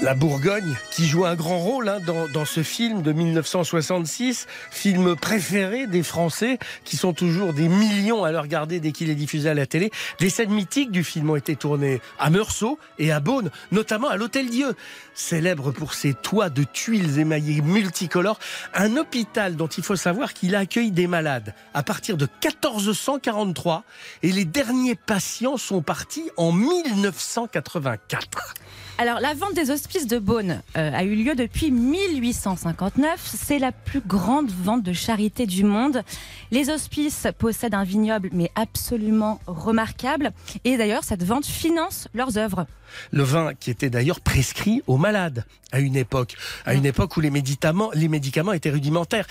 La 0.03 0.15
Bourgogne, 0.15 0.77
qui 0.91 1.07
joue 1.07 1.27
un 1.27 1.35
grand 1.35 1.59
rôle 1.59 1.91
hein, 1.91 1.99
dans, 2.01 2.45
ce 2.47 2.63
film 2.63 3.03
de 3.03 3.13
1966, 3.13 4.47
film 4.71 5.15
préféré 5.15 5.87
des 5.87 6.03
Français, 6.03 6.59
qui 6.85 6.97
sont 6.97 7.13
toujours 7.13 7.53
des 7.53 7.69
millions 7.69 8.25
à 8.25 8.33
le 8.33 8.41
regarder 8.41 8.81
dès 8.81 8.93
qu'il 8.93 9.11
est 9.11 9.15
diffusé 9.15 9.51
à 9.51 9.55
la 9.55 9.67
télé. 9.67 9.91
Des 10.19 10.31
scènes 10.31 10.53
mythiques 10.53 10.91
du 10.91 11.05
film 11.05 11.29
ont 11.29 11.37
été 11.37 11.55
tournées 11.55 12.01
à 12.19 12.31
Meursault 12.31 12.79
et 12.99 13.13
à 13.13 13.21
Beaune, 13.21 13.51
notamment 13.73 14.09
à 14.09 14.17
l'Hôtel 14.17 14.49
Dieu, 14.49 14.75
célèbre 15.13 15.71
pour 15.71 15.93
ses 15.93 16.15
toits 16.15 16.49
de 16.49 16.65
tuiles 16.65 17.19
émaillées 17.19 17.61
multicolores, 17.61 18.39
un 18.73 18.97
hôpital 18.97 19.55
dont 19.55 19.69
il 19.69 19.85
faut 19.85 19.97
savoir 19.97 20.33
qu'il 20.33 20.55
accueille 20.55 20.93
des 20.93 21.09
malades 21.09 21.55
à 21.75 21.83
partir 21.83 22.17
de 22.17 22.25
1443 22.25 23.85
et 24.23 24.33
les 24.33 24.47
derniers 24.47 24.95
patients 24.95 25.59
sont 25.59 25.83
partis 25.83 26.31
en 26.39 26.53
1984. 26.53 28.55
Alors, 29.01 29.19
la 29.19 29.33
vente 29.33 29.55
des 29.55 29.71
hospices 29.91 30.07
de 30.07 30.21
Beaune 30.21 30.63
euh, 30.77 30.93
a 30.95 31.03
eu 31.03 31.17
lieu 31.17 31.35
depuis 31.35 31.73
1859. 31.73 33.19
C'est 33.25 33.59
la 33.59 33.73
plus 33.73 34.01
grande 34.01 34.49
vente 34.49 34.85
de 34.85 34.93
charité 34.93 35.47
du 35.47 35.65
monde. 35.65 36.05
Les 36.53 36.71
hospices 36.71 37.27
possèdent 37.37 37.75
un 37.75 37.83
vignoble, 37.83 38.31
mais 38.33 38.53
absolument 38.55 39.41
remarquable. 39.49 40.31
Et 40.63 40.77
d'ailleurs, 40.77 41.03
cette 41.03 41.25
vente 41.25 41.45
finance 41.45 42.07
leurs 42.15 42.39
œuvres. 42.39 42.69
Le 43.11 43.25
vin 43.25 43.53
qui 43.59 43.73
était 43.73 43.91
d'ailleurs 43.91 44.21
prescrit 44.21 44.81
aux 44.87 44.97
malades 44.97 45.45
à 45.73 45.81
une 45.81 45.97
époque, 45.97 46.37
à 46.67 46.75
une 46.75 46.87
époque 46.87 47.17
où 47.17 47.21
les 47.21 47.31
médicaments, 47.31 47.91
les 47.93 48.07
médicaments 48.07 48.53
étaient 48.53 48.71
rudimentaires. 48.71 49.27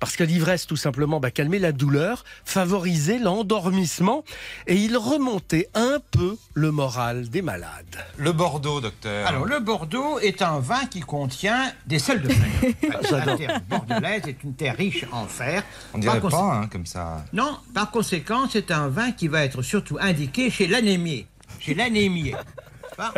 Parce 0.00 0.16
que 0.16 0.24
l'ivresse, 0.24 0.66
tout 0.66 0.76
simplement, 0.76 1.20
bah, 1.20 1.30
calmait 1.30 1.58
la 1.58 1.72
douleur, 1.72 2.24
favorisait 2.44 3.18
l'endormissement 3.18 4.24
et 4.66 4.76
il 4.76 4.96
remontait 4.96 5.68
un 5.74 5.98
peu 6.10 6.36
le 6.54 6.70
moral 6.70 7.28
des 7.28 7.42
malades. 7.42 8.04
Le 8.16 8.32
Bordeaux, 8.32 8.80
docteur. 8.80 9.26
Alors, 9.26 9.44
le 9.44 9.58
Bordeaux 9.60 10.18
est 10.20 10.42
un 10.42 10.60
vin 10.60 10.86
qui 10.86 11.00
contient 11.00 11.72
des 11.86 11.98
sels 11.98 12.22
de 12.22 12.28
fer. 12.28 12.72
la 13.10 13.36
terre 13.36 13.60
bordelaise 13.68 14.22
est 14.28 14.42
une 14.44 14.54
terre 14.54 14.76
riche 14.76 15.04
en 15.12 15.26
fer. 15.26 15.64
On 15.94 15.98
dirait 15.98 16.20
Par 16.20 16.30
pas, 16.30 16.54
hein, 16.62 16.68
comme 16.70 16.86
ça. 16.86 17.24
Non, 17.32 17.58
par 17.74 17.90
conséquent, 17.90 18.48
c'est 18.50 18.70
un 18.70 18.88
vin 18.88 19.12
qui 19.12 19.28
va 19.28 19.44
être 19.44 19.62
surtout 19.62 19.98
indiqué 20.00 20.50
chez 20.50 20.66
l'anémié. 20.66 21.26
Chez 21.58 21.74
l'anémié. 21.74 22.36
Pas 22.96 23.14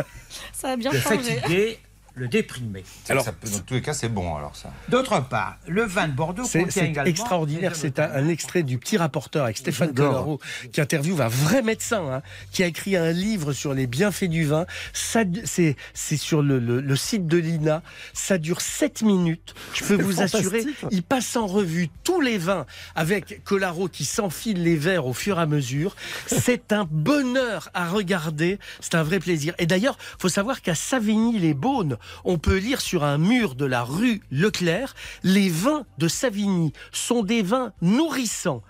Ça 0.53 0.69
a 0.69 0.77
bien 0.77 0.91
Le 0.91 0.99
changé. 0.99 1.17
fatigué, 1.39 1.79
le 2.13 2.27
déprimé. 2.27 2.83
Alors, 3.09 3.23
ça 3.23 3.31
peut, 3.31 3.49
dans 3.49 3.59
tous 3.59 3.73
les 3.75 3.81
cas, 3.81 3.93
c'est 3.93 4.09
bon, 4.09 4.35
alors 4.35 4.55
ça. 4.55 4.71
D'autre 4.89 5.19
part, 5.27 5.57
le 5.67 5.83
vin 5.83 6.07
de 6.07 6.13
Bordeaux 6.13 6.43
C'est 6.45 6.65
extraordinaire. 7.05 7.75
C'est 7.75 7.99
un, 7.99 8.11
un 8.13 8.27
extrait 8.27 8.63
du 8.63 8.77
petit 8.77 8.97
rapporteur 8.97 9.45
avec 9.45 9.57
Stéphane. 9.57 9.93
Collaro 9.93 10.39
qui 10.71 10.81
interviewe 10.81 11.21
un 11.21 11.27
vrai 11.27 11.61
médecin 11.61 12.03
hein, 12.11 12.21
qui 12.51 12.63
a 12.63 12.65
écrit 12.67 12.95
un 12.95 13.11
livre 13.11 13.53
sur 13.53 13.73
les 13.73 13.87
bienfaits 13.87 14.25
du 14.25 14.45
vin. 14.45 14.65
Ça, 14.93 15.21
C'est 15.45 15.75
sur 16.17 16.41
le, 16.41 16.59
le- 16.59 16.81
le 16.81 16.95
site 16.95 17.27
de 17.27 17.37
l'INA. 17.37 17.81
Ça 18.13 18.37
dure 18.37 18.61
7 18.61 19.01
minutes. 19.03 19.53
Je 19.73 19.83
peux 19.85 19.95
vous 20.01 20.21
assurer, 20.21 20.65
il 20.91 21.03
passe 21.03 21.35
en 21.35 21.47
revue 21.47 21.89
tous 22.03 22.21
les 22.21 22.37
vins 22.37 22.65
avec 22.95 23.43
Collaro 23.43 23.87
qui 23.87 24.05
s'enfile 24.05 24.63
les 24.63 24.75
verres 24.75 25.05
au 25.07 25.13
fur 25.13 25.39
et 25.39 25.41
à 25.41 25.45
mesure. 25.45 25.95
C'est 26.27 26.71
un 26.73 26.85
bonheur 26.89 27.69
à 27.73 27.87
regarder. 27.89 28.59
C'est 28.79 28.95
un 28.95 29.03
vrai 29.03 29.19
plaisir. 29.19 29.53
Et 29.59 29.65
d'ailleurs, 29.65 29.97
faut 30.19 30.29
savoir 30.29 30.61
qu'à 30.61 30.75
Savigny-les-Beaunes, 30.75 31.97
on 32.23 32.37
peut 32.37 32.57
lire 32.57 32.81
sur 32.81 33.03
un 33.03 33.17
mur 33.17 33.55
de 33.55 33.65
la 33.65 33.83
rue 33.83 34.21
Leclerc, 34.31 34.95
les 35.23 35.49
vins 35.49 35.85
de 35.97 36.07
Savigny 36.07 36.73
sont 36.91 37.23
des 37.23 37.41
vins 37.41 37.73
nourrissants, 37.81 38.63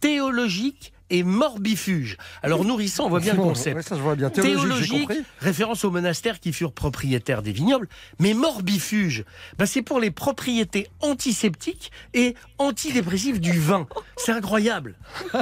théologiques 0.00 0.92
et 1.10 1.22
morbifuges. 1.22 2.16
Alors 2.42 2.64
nourrissant, 2.64 3.06
on 3.06 3.08
voit 3.08 3.20
bien 3.20 3.34
le 3.34 3.40
concept. 3.42 3.82
Ça, 3.82 3.96
je 3.96 4.00
vois 4.02 4.14
bien. 4.16 4.30
Théologique, 4.30 4.58
j'ai 4.58 4.68
Théologique, 4.68 5.00
compris. 5.08 5.22
référence 5.40 5.84
aux 5.84 5.90
monastères 5.90 6.40
qui 6.40 6.52
furent 6.52 6.72
propriétaires 6.72 7.42
des 7.42 7.52
vignobles, 7.52 7.88
mais 8.18 8.34
morbifuge, 8.34 9.24
ben 9.58 9.66
c'est 9.66 9.82
pour 9.82 10.00
les 10.00 10.10
propriétés 10.10 10.88
antiseptiques 11.00 11.90
et 12.14 12.34
antidépressives 12.58 13.40
du 13.40 13.58
vin. 13.58 13.86
C'est 14.16 14.32
incroyable. 14.32 14.94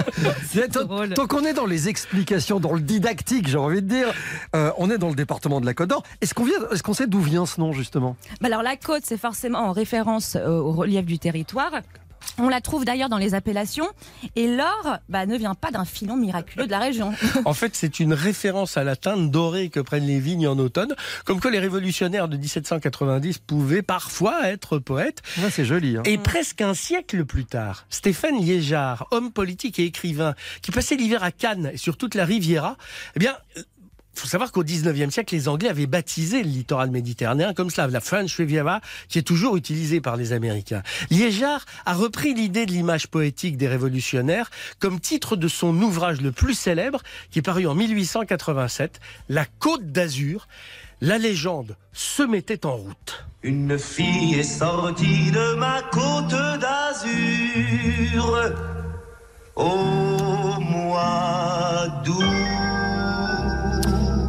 Tant- 1.14 1.26
qu'on 1.26 1.44
est 1.44 1.52
dans 1.54 1.66
les 1.66 1.88
explications, 1.88 2.61
dans 2.61 2.73
le 2.73 2.80
didactique, 2.80 3.49
j'ai 3.49 3.58
envie 3.58 3.82
de 3.82 3.88
dire, 3.88 4.08
euh, 4.54 4.70
on 4.78 4.90
est 4.90 4.99
dans 4.99 5.08
le 5.08 5.14
département 5.14 5.61
de 5.61 5.66
la 5.66 5.75
Côte 5.75 5.88
d'Or. 5.90 6.02
Est-ce 6.20 6.35
qu'on 6.35 6.44
vient, 6.44 6.58
est-ce 6.73 6.82
qu'on 6.82 6.94
sait 6.94 7.06
d'où 7.06 7.20
vient 7.20 7.46
ce 7.46 7.61
nom 7.61 7.73
justement? 7.73 8.16
Bah 8.40 8.49
alors 8.49 8.62
la 8.62 8.76
côte, 8.76 9.02
c'est 9.04 9.18
forcément 9.18 9.58
en 9.61 9.73
référence 9.73 10.37
euh, 10.37 10.49
au 10.49 10.73
relief 10.73 11.04
du 11.04 11.18
territoire. 11.18 11.73
On 12.38 12.49
la 12.49 12.61
trouve 12.61 12.85
d'ailleurs 12.85 13.09
dans 13.09 13.18
les 13.18 13.35
appellations. 13.35 13.88
Et 14.35 14.47
l'or 14.49 14.99
bah, 15.09 15.26
ne 15.26 15.37
vient 15.37 15.54
pas 15.54 15.71
d'un 15.71 15.85
filon 15.85 16.16
miraculeux 16.16 16.66
de 16.66 16.71
la 16.71 16.78
région. 16.78 17.12
En 17.45 17.54
fait, 17.54 17.75
c'est 17.75 18.00
une 18.00 18.12
référence 18.12 18.76
à 18.76 18.85
la 18.85 18.97
teinte 18.97 19.30
dorée 19.30 19.68
que 19.68 19.80
prennent 19.80 20.06
les 20.06 20.21
vignes 20.21 20.49
en 20.49 20.59
automne, 20.59 20.95
comme 21.25 21.40
que 21.40 21.49
les 21.49 21.59
révolutionnaires 21.59 22.28
de 22.28 22.37
1790 22.37 23.38
pouvaient 23.38 23.83
parfois 23.83 24.49
être 24.49 24.78
poètes. 24.78 25.23
Ouais, 25.38 25.50
C'est 25.50 25.64
joli. 25.64 25.97
hein. 25.97 26.02
Et 26.04 26.18
presque 26.18 26.61
un 26.61 26.75
siècle 26.75 27.25
plus 27.25 27.45
tard, 27.45 27.87
Stéphane 27.90 28.38
Liégeard, 28.40 29.06
homme 29.11 29.33
politique 29.33 29.78
et 29.78 29.85
écrivain, 29.85 30.35
qui 30.62 30.71
passait 30.71 30.97
l'hiver 30.97 31.23
à 31.23 31.30
Cannes 31.33 31.71
et 31.73 31.76
sur 31.76 31.97
toute 31.97 32.14
la 32.14 32.25
Riviera, 32.25 32.76
eh 33.14 33.18
bien, 33.18 33.35
euh, 34.16 34.20
faut 34.20 34.28
savoir 34.28 34.52
qu'au 34.52 34.64
19e 34.64 35.11
siècle, 35.11 35.35
les 35.35 35.49
Anglais 35.49 35.68
avaient 35.68 35.87
baptisé 35.87 36.42
le 36.42 36.49
littoral 36.49 36.90
méditerranéen 36.90 37.54
comme 37.54 37.70
cela, 37.70 37.87
la 37.88 38.00
French 38.00 38.35
Riviera, 38.37 38.80
qui 39.08 39.18
est 39.18 39.23
toujours 39.23 39.56
utilisée 39.56 40.00
par 40.00 40.16
les 40.16 40.32
Américains. 40.32 40.82
Liégeard 41.11 41.64
a 41.85 41.94
repris 41.94 42.35
l'idée 42.35 42.66
de 42.66 42.73
l'image 42.73 43.08
poétique 43.08 43.56
des 43.56 43.68
révolutionnaires 43.68 44.50
comme 44.78 45.00
titre 45.00 45.37
de 45.37 45.49
son 45.49 45.75
ouvrage 45.80 46.20
le 46.20 46.32
plus 46.32 46.54
célèbre, 46.54 47.02
qui 47.30 47.38
est 47.40 47.42
paru 47.42 47.66
en 47.66 47.75
1887, 47.75 49.00
La 49.28 49.44
Côte 49.44 49.92
d'Azur. 49.92 50.49
La 51.02 51.18
légende 51.18 51.76
se 51.92 52.23
mettait 52.23 52.64
en 52.64 52.76
route. 52.76 53.26
Une 53.42 53.78
fille 53.78 54.35
est 54.35 54.42
sortie 54.42 55.30
de 55.30 55.54
ma 55.56 55.82
côte 55.92 56.35
d'azur 56.58 58.54
au 59.56 60.58
mois 60.61 61.87
d'août. 62.02 62.55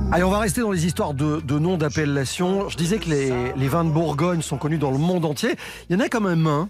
Allez, 0.10 0.24
on 0.24 0.30
va 0.30 0.40
rester 0.40 0.62
dans 0.62 0.72
les 0.72 0.86
histoires 0.86 1.14
de, 1.14 1.42
de 1.42 1.60
noms 1.60 1.76
d'appellation. 1.78 2.70
Je 2.70 2.78
disais 2.78 2.98
que 2.98 3.10
les, 3.10 3.54
les 3.54 3.68
vins 3.68 3.84
de 3.84 3.90
Bourgogne 3.90 4.42
sont 4.42 4.58
connus 4.58 4.78
dans 4.78 4.92
le 4.92 4.98
monde 4.98 5.26
entier. 5.26 5.56
Il 5.90 5.98
y 5.98 6.02
en 6.02 6.04
a 6.04 6.08
quand 6.08 6.22
même 6.22 6.48
un 6.48 6.70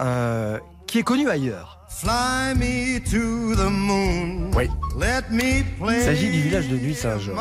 euh, 0.00 0.58
qui 0.90 0.98
est 0.98 1.02
connu 1.04 1.30
ailleurs. 1.30 1.78
Fly 1.88 2.54
me 2.56 2.98
to 2.98 3.54
the 3.54 3.70
moon. 3.70 4.50
Oui. 4.56 4.68
Let 4.98 5.30
me 5.30 5.62
play 5.78 5.98
Il 5.98 6.02
s'agit 6.02 6.30
du 6.30 6.40
village 6.40 6.68
de 6.68 6.76
Nuit 6.76 6.96
Saint-Georges. 6.96 7.38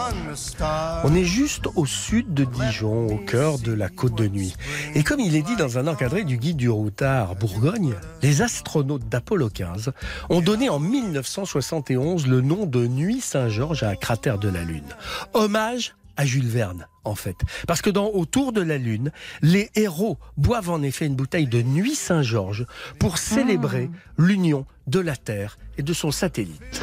On 1.03 1.15
est 1.15 1.23
juste 1.23 1.65
au 1.75 1.87
sud 1.87 2.31
de 2.35 2.43
Dijon, 2.43 3.07
au 3.07 3.17
cœur 3.17 3.57
de 3.57 3.73
la 3.73 3.89
côte 3.89 4.13
de 4.13 4.27
nuit. 4.27 4.55
Et 4.93 5.03
comme 5.03 5.19
il 5.19 5.35
est 5.35 5.41
dit 5.41 5.55
dans 5.55 5.79
un 5.79 5.87
encadré 5.87 6.25
du 6.25 6.37
guide 6.37 6.57
du 6.57 6.69
routard 6.69 7.35
Bourgogne, 7.35 7.95
les 8.21 8.43
astronautes 8.43 9.09
d'Apollo 9.09 9.49
15 9.49 9.93
ont 10.29 10.41
donné 10.41 10.69
en 10.69 10.79
1971 10.79 12.27
le 12.27 12.41
nom 12.41 12.67
de 12.67 12.85
Nuit 12.85 13.21
Saint-Georges 13.21 13.81
à 13.81 13.89
un 13.89 13.95
cratère 13.95 14.37
de 14.37 14.49
la 14.49 14.63
Lune. 14.63 14.95
Hommage 15.33 15.95
à 16.19 16.25
Jules 16.25 16.49
Verne, 16.49 16.85
en 17.05 17.15
fait. 17.15 17.37
Parce 17.65 17.81
que 17.81 17.89
dans 17.89 18.07
Autour 18.07 18.51
de 18.51 18.59
la 18.59 18.77
Lune, 18.77 19.13
les 19.41 19.69
héros 19.75 20.17
boivent 20.35 20.69
en 20.69 20.83
effet 20.83 21.05
une 21.05 21.15
bouteille 21.15 21.47
de 21.47 21.61
Nuit 21.61 21.95
Saint-Georges 21.95 22.65
pour 22.99 23.17
célébrer 23.17 23.89
l'union 24.17 24.65
de 24.87 24.99
la 24.99 25.15
Terre 25.15 25.57
et 25.77 25.81
de 25.81 25.93
son 25.93 26.11
satellite. 26.11 26.81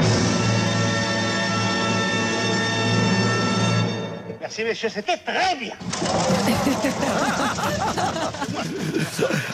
Merci 4.41 4.65
messieurs, 4.65 4.89
c'était 4.89 5.19
très 5.19 5.55
bien. 5.57 5.75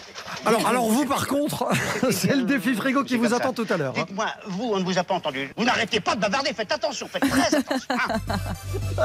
Alors, 0.44 0.66
alors 0.66 0.88
vous 0.90 1.04
par 1.06 1.26
contre, 1.26 1.66
c'est 2.10 2.34
le 2.34 2.42
défi 2.42 2.74
frigo 2.74 3.04
qui 3.04 3.16
vous 3.16 3.32
attend 3.32 3.48
ça. 3.48 3.64
tout 3.64 3.66
à 3.70 3.76
l'heure. 3.76 3.94
hein. 3.96 4.04
Dites-moi, 4.06 4.26
vous, 4.48 4.70
on 4.74 4.78
ne 4.80 4.84
vous 4.84 4.98
a 4.98 5.04
pas 5.04 5.14
entendu. 5.14 5.50
Vous 5.56 5.64
n'arrêtez 5.64 6.00
pas 6.00 6.14
de 6.16 6.20
bavarder, 6.20 6.52
faites 6.52 6.72
attention, 6.72 7.06
faites 7.08 7.28
très 7.28 7.54
attention. 7.56 7.88
hein. 7.90 8.20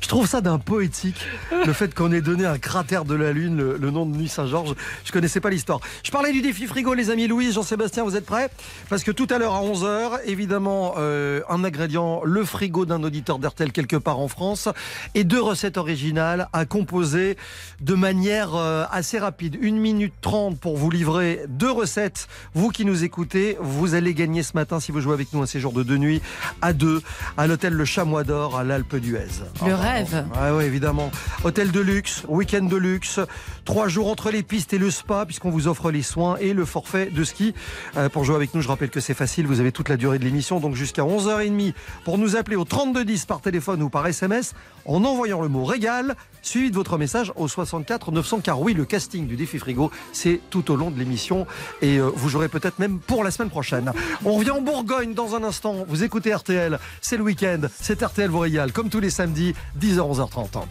Je 0.00 0.08
trouve 0.08 0.26
ça 0.26 0.40
d'un 0.40 0.58
poétique, 0.58 1.20
le 1.66 1.72
fait 1.72 1.94
qu'on 1.94 2.12
ait 2.12 2.20
donné 2.20 2.44
à 2.46 2.52
un 2.52 2.58
cratère 2.58 3.04
de 3.04 3.14
la 3.14 3.32
Lune 3.32 3.56
le, 3.56 3.76
le 3.76 3.90
nom 3.90 4.06
de 4.06 4.16
Nuit 4.16 4.28
Saint-Georges. 4.28 4.74
Je 5.04 5.12
connaissais 5.12 5.40
pas 5.40 5.50
l'histoire. 5.50 5.80
Je 6.02 6.10
parlais 6.10 6.32
du 6.32 6.40
défi 6.40 6.66
frigo, 6.66 6.94
les 6.94 7.10
amis. 7.10 7.26
Louise, 7.26 7.54
Jean-Sébastien, 7.54 8.04
vous 8.04 8.16
êtes 8.16 8.24
prêts? 8.24 8.48
Parce 8.88 9.02
que 9.04 9.10
tout 9.10 9.26
à 9.30 9.38
l'heure 9.38 9.54
à 9.54 9.62
11h, 9.62 10.20
évidemment, 10.24 10.94
euh, 10.98 11.40
un 11.50 11.62
ingrédient, 11.64 12.22
le 12.24 12.44
frigo 12.44 12.86
d'un 12.86 13.02
auditeur 13.02 13.38
d'RTL 13.38 13.72
quelque 13.72 13.96
part 13.96 14.18
en 14.18 14.28
France, 14.28 14.68
et 15.14 15.24
deux 15.24 15.42
recettes 15.42 15.76
originales 15.76 16.48
à 16.52 16.64
composer 16.64 17.36
de 17.80 17.94
manière 17.94 18.54
euh, 18.54 18.84
assez 18.90 19.18
rapide. 19.18 19.37
Une 19.40 19.78
minute 19.78 20.14
trente 20.20 20.58
pour 20.58 20.76
vous 20.76 20.90
livrer 20.90 21.44
deux 21.48 21.70
recettes. 21.70 22.26
Vous 22.54 22.70
qui 22.70 22.84
nous 22.84 23.04
écoutez, 23.04 23.56
vous 23.60 23.94
allez 23.94 24.12
gagner 24.12 24.42
ce 24.42 24.54
matin 24.54 24.80
si 24.80 24.90
vous 24.90 25.00
jouez 25.00 25.12
avec 25.12 25.32
nous 25.32 25.40
un 25.40 25.46
séjour 25.46 25.72
de 25.72 25.84
deux 25.84 25.96
nuits 25.96 26.20
à 26.60 26.72
deux 26.72 27.02
à 27.36 27.46
l'hôtel 27.46 27.72
Le 27.72 27.84
Chamois 27.84 28.24
d'Or 28.24 28.58
à 28.58 28.64
l'Alpe 28.64 28.96
d'Huez. 28.96 29.28
Le 29.64 29.74
rêve. 29.74 30.12
rêve. 30.12 30.26
Ouais, 30.42 30.50
ouais, 30.56 30.66
évidemment. 30.66 31.12
Hôtel 31.44 31.70
de 31.70 31.78
luxe, 31.78 32.24
week-end 32.28 32.64
de 32.64 32.76
luxe, 32.76 33.20
trois 33.64 33.86
jours 33.86 34.08
entre 34.08 34.32
les 34.32 34.42
pistes 34.42 34.72
et 34.72 34.78
le 34.78 34.90
spa, 34.90 35.24
puisqu'on 35.24 35.50
vous 35.50 35.68
offre 35.68 35.92
les 35.92 36.02
soins 36.02 36.36
et 36.40 36.52
le 36.52 36.64
forfait 36.64 37.06
de 37.06 37.22
ski. 37.22 37.54
Euh, 37.96 38.08
pour 38.08 38.24
jouer 38.24 38.34
avec 38.34 38.54
nous, 38.54 38.60
je 38.60 38.68
rappelle 38.68 38.90
que 38.90 39.00
c'est 39.00 39.14
facile, 39.14 39.46
vous 39.46 39.60
avez 39.60 39.70
toute 39.70 39.88
la 39.88 39.96
durée 39.96 40.18
de 40.18 40.24
l'émission, 40.24 40.58
donc 40.58 40.74
jusqu'à 40.74 41.02
11h30 41.02 41.74
pour 42.04 42.18
nous 42.18 42.34
appeler 42.34 42.56
au 42.56 42.64
3210 42.64 43.26
par 43.26 43.40
téléphone 43.40 43.82
ou 43.82 43.88
par 43.88 44.04
SMS 44.06 44.54
en 44.88 45.04
envoyant 45.04 45.40
le 45.40 45.48
mot 45.48 45.64
régal, 45.64 46.16
suivi 46.42 46.70
de 46.70 46.74
votre 46.74 46.98
message 46.98 47.32
au 47.36 47.46
64 47.46 48.10
900, 48.10 48.40
car 48.40 48.60
oui, 48.60 48.74
le 48.74 48.84
casting 48.84 49.26
du 49.26 49.36
défi 49.36 49.58
frigo, 49.58 49.90
c'est 50.12 50.40
tout 50.50 50.70
au 50.72 50.76
long 50.76 50.90
de 50.90 50.98
l'émission 50.98 51.46
et 51.82 51.98
euh, 51.98 52.10
vous 52.14 52.28
jouerez 52.28 52.48
peut-être 52.48 52.78
même 52.78 52.98
pour 52.98 53.22
la 53.22 53.30
semaine 53.30 53.50
prochaine. 53.50 53.92
On 54.24 54.32
revient 54.32 54.50
en 54.50 54.62
Bourgogne 54.62 55.14
dans 55.14 55.34
un 55.34 55.44
instant, 55.44 55.84
vous 55.86 56.02
écoutez 56.02 56.34
RTL, 56.34 56.78
c'est 57.00 57.16
le 57.16 57.22
week-end, 57.22 57.60
c'est 57.80 58.02
RTL 58.02 58.30
vous 58.30 58.40
régale, 58.40 58.72
comme 58.72 58.88
tous 58.88 59.00
les 59.00 59.10
samedis, 59.10 59.54
10h, 59.78 59.98
11h30. 59.98 60.62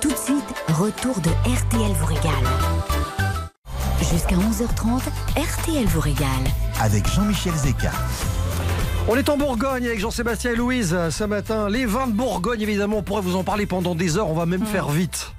Tout 0.00 0.10
de 0.10 0.16
suite, 0.16 0.44
retour 0.68 1.20
de 1.20 1.30
RTL 1.30 1.92
vous 1.92 2.06
régale. 2.06 2.32
Jusqu'à 3.98 4.36
11h30, 4.36 5.00
RTL 5.36 5.86
vous 5.86 6.00
régale. 6.00 6.28
Avec 6.80 7.08
Jean-Michel 7.10 7.54
Zeka. 7.54 7.90
On 9.06 9.16
est 9.16 9.28
en 9.28 9.36
Bourgogne 9.36 9.86
avec 9.86 10.00
Jean-Sébastien 10.00 10.52
et 10.52 10.56
Louise 10.56 10.96
ce 11.10 11.24
matin. 11.24 11.68
Les 11.68 11.84
vins 11.84 12.06
de 12.06 12.12
Bourgogne, 12.12 12.62
évidemment, 12.62 12.98
on 12.98 13.02
pourrait 13.02 13.20
vous 13.20 13.36
en 13.36 13.44
parler 13.44 13.66
pendant 13.66 13.94
des 13.94 14.16
heures, 14.16 14.30
on 14.30 14.34
va 14.34 14.46
même 14.46 14.64
faire 14.64 14.88
vite. 14.88 15.34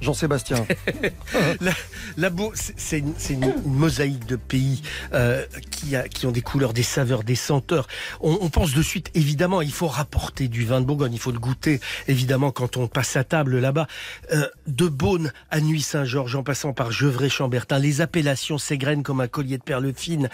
Jean-Sébastien. 0.00 0.66
La, 1.60 1.72
la 2.16 2.30
c'est- 2.54 3.02
une, 3.30 3.54
mosaïque 3.64 4.26
de 4.26 4.36
pays 4.36 4.82
euh, 5.12 5.44
qui, 5.70 5.96
a- 5.96 6.08
qui 6.08 6.26
ont 6.26 6.32
des 6.32 6.42
couleurs, 6.42 6.72
des 6.72 6.82
saveurs, 6.82 7.24
des 7.24 7.34
senteurs. 7.34 7.86
On, 8.20 8.38
on 8.40 8.48
pense 8.50 8.72
de 8.74 8.82
suite, 8.82 9.10
évidemment, 9.14 9.62
il 9.62 9.72
faut 9.72 9.86
rapporter 9.88 10.48
du 10.48 10.64
vin 10.64 10.80
de 10.80 10.86
Bourgogne, 10.86 11.12
il 11.12 11.18
faut 11.18 11.30
le 11.32 11.38
goûter, 11.38 11.80
évidemment, 12.08 12.50
quand 12.50 12.76
on 12.76 12.88
passe 12.88 13.16
à 13.16 13.24
table 13.24 13.58
là-bas. 13.58 13.86
Euh, 14.32 14.46
de 14.66 14.88
Beaune 14.88 15.32
à 15.50 15.60
Nuit-Saint-Georges, 15.60 16.36
en 16.36 16.42
passant 16.42 16.72
par 16.72 16.90
Gevrey-Chambertin, 16.92 17.78
les 17.78 18.00
appellations 18.00 18.58
s'égrènent 18.58 19.02
comme 19.02 19.20
un 19.20 19.28
collier 19.28 19.58
de 19.58 19.62
perles 19.62 19.92
fines. 19.94 20.28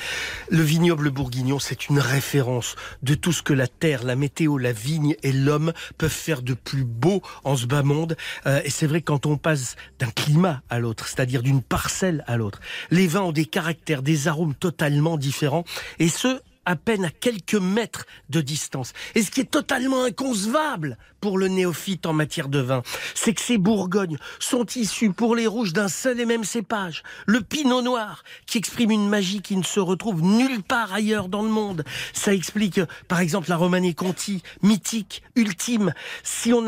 Le 0.51 0.63
vignoble 0.63 1.11
bourguignon, 1.11 1.59
c'est 1.59 1.89
une 1.89 1.99
référence 1.99 2.77
de 3.03 3.15
tout 3.15 3.33
ce 3.33 3.43
que 3.43 3.53
la 3.53 3.69
terre, 3.69 4.03
la 4.05 4.17
météo, 4.17 4.59
la 4.59 4.73
vigne 4.73 5.15
et 5.23 5.33
l'homme 5.33 5.73
peuvent 5.99 6.11
faire 6.11 6.43
de 6.43 6.55
plus 6.55 6.85
beau 6.85 7.23
en 7.45 7.57
ce 7.57 7.67
bas 7.67 7.83
monde. 7.83 8.17
Euh, 8.47 8.61
et 8.65 8.71
c'est 8.71 8.87
vrai 8.87 9.03
quand 9.03 9.27
on 9.27 9.37
passe 9.37 9.52
d'un 9.99 10.11
climat 10.11 10.63
à 10.71 10.79
l'autre, 10.79 11.07
c'est-à-dire 11.07 11.43
d'une 11.43 11.63
parcelle 11.63 12.25
à 12.27 12.37
l'autre, 12.37 12.61
les 12.91 13.07
vins 13.07 13.23
ont 13.23 13.33
des 13.33 13.47
caractères, 13.47 14.03
des 14.03 14.29
arômes 14.29 14.55
totalement 14.55 15.17
différents, 15.17 15.65
et 15.99 16.09
ce 16.09 16.41
à 16.65 16.77
peine 16.77 17.05
à 17.05 17.11
quelques 17.11 17.55
mètres 17.55 18.07
de 18.31 18.41
distance. 18.41 18.93
Et 19.15 19.23
ce 19.23 19.31
qui 19.31 19.41
est 19.41 19.51
totalement 19.51 20.05
inconcevable 20.05 20.97
pour 21.21 21.39
le 21.39 21.49
néophyte 21.49 22.07
en 22.07 22.13
matière 22.13 22.49
de 22.49 22.59
vin, 22.59 22.83
c'est 23.15 23.35
que 23.35 23.41
ces 23.41 23.59
Bourgognes 23.59 24.19
sont 24.39 24.67
issus 24.75 25.11
pour 25.11 25.37
les 25.37 25.47
rouges 25.47 25.73
d'un 25.73 25.89
seul 25.89 26.21
et 26.21 26.27
même 26.27 26.45
cépage, 26.45 27.03
le 27.27 27.41
pinot 27.41 27.83
noir, 27.83 28.25
qui 28.47 28.59
exprime 28.59 28.91
une 28.91 29.09
magie 29.09 29.43
qui 29.43 29.57
ne 29.57 29.63
se 29.63 29.81
retrouve 29.81 30.23
nulle 30.23 30.63
part 30.63 30.93
ailleurs 30.93 31.29
dans 31.29 31.43
le 31.43 31.49
monde. 31.49 31.85
Ça 32.13 32.35
explique, 32.35 32.81
par 33.09 33.21
exemple, 33.21 33.49
la 33.49 33.57
Romanée 33.57 33.95
Conti, 33.95 34.43
mythique, 34.63 35.23
ultime. 35.37 35.93
Si 36.23 36.53
on, 36.53 36.67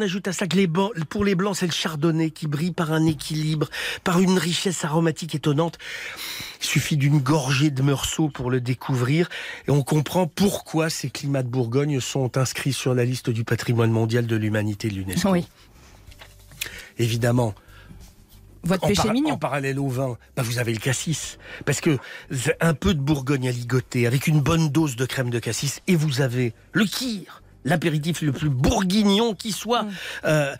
ajoute 0.00 0.28
à 0.28 0.32
ça 0.32 0.46
que 0.46 1.04
pour 1.04 1.24
les 1.24 1.34
blancs, 1.34 1.56
c'est 1.56 1.66
le 1.66 1.72
chardonnay 1.72 2.30
qui 2.30 2.46
brille 2.46 2.72
par 2.72 2.92
un 2.92 3.06
équilibre, 3.06 3.68
par 4.04 4.20
une 4.20 4.38
richesse 4.38 4.84
aromatique 4.84 5.34
étonnante. 5.34 5.78
Il 6.60 6.66
suffit 6.66 6.96
d'une 6.96 7.18
gorgée 7.18 7.70
de 7.70 7.82
meursault 7.82 8.28
pour 8.28 8.50
le 8.50 8.60
découvrir 8.60 9.28
et 9.66 9.70
on 9.70 9.82
comprend 9.82 10.26
pourquoi 10.26 10.90
ces 10.90 11.10
climats 11.10 11.42
de 11.42 11.48
Bourgogne 11.48 12.00
sont 12.00 12.36
inscrits 12.38 12.72
sur 12.72 12.94
la 12.94 13.04
liste 13.04 13.30
du 13.30 13.44
patrimoine 13.44 13.90
mondial 13.90 14.26
de 14.26 14.36
l'humanité 14.36 14.88
de 14.88 14.94
l'UNESCO. 14.94 15.30
Oui. 15.30 15.46
Évidemment, 16.98 17.54
Votre 18.62 18.84
en, 18.84 18.88
péché 18.88 19.02
par- 19.02 19.12
mignon. 19.12 19.34
en 19.34 19.38
parallèle 19.38 19.78
au 19.78 19.88
vin, 19.88 20.16
bah, 20.36 20.42
vous 20.42 20.58
avez 20.58 20.72
le 20.72 20.78
cassis. 20.80 21.38
Parce 21.64 21.80
que 21.80 21.98
un 22.60 22.74
peu 22.74 22.94
de 22.94 23.00
Bourgogne 23.00 23.48
à 23.48 23.52
ligoter 23.52 24.06
avec 24.06 24.26
une 24.26 24.40
bonne 24.40 24.70
dose 24.70 24.96
de 24.96 25.04
crème 25.04 25.30
de 25.30 25.38
cassis 25.38 25.80
et 25.86 25.96
vous 25.96 26.20
avez 26.20 26.54
le 26.72 26.84
kir, 26.84 27.42
l'apéritif 27.64 28.22
le 28.22 28.32
plus 28.32 28.48
bourguignon 28.48 29.34
qui 29.34 29.52
soit. 29.52 29.82
Mm. 29.84 29.90
Euh, 30.24 30.56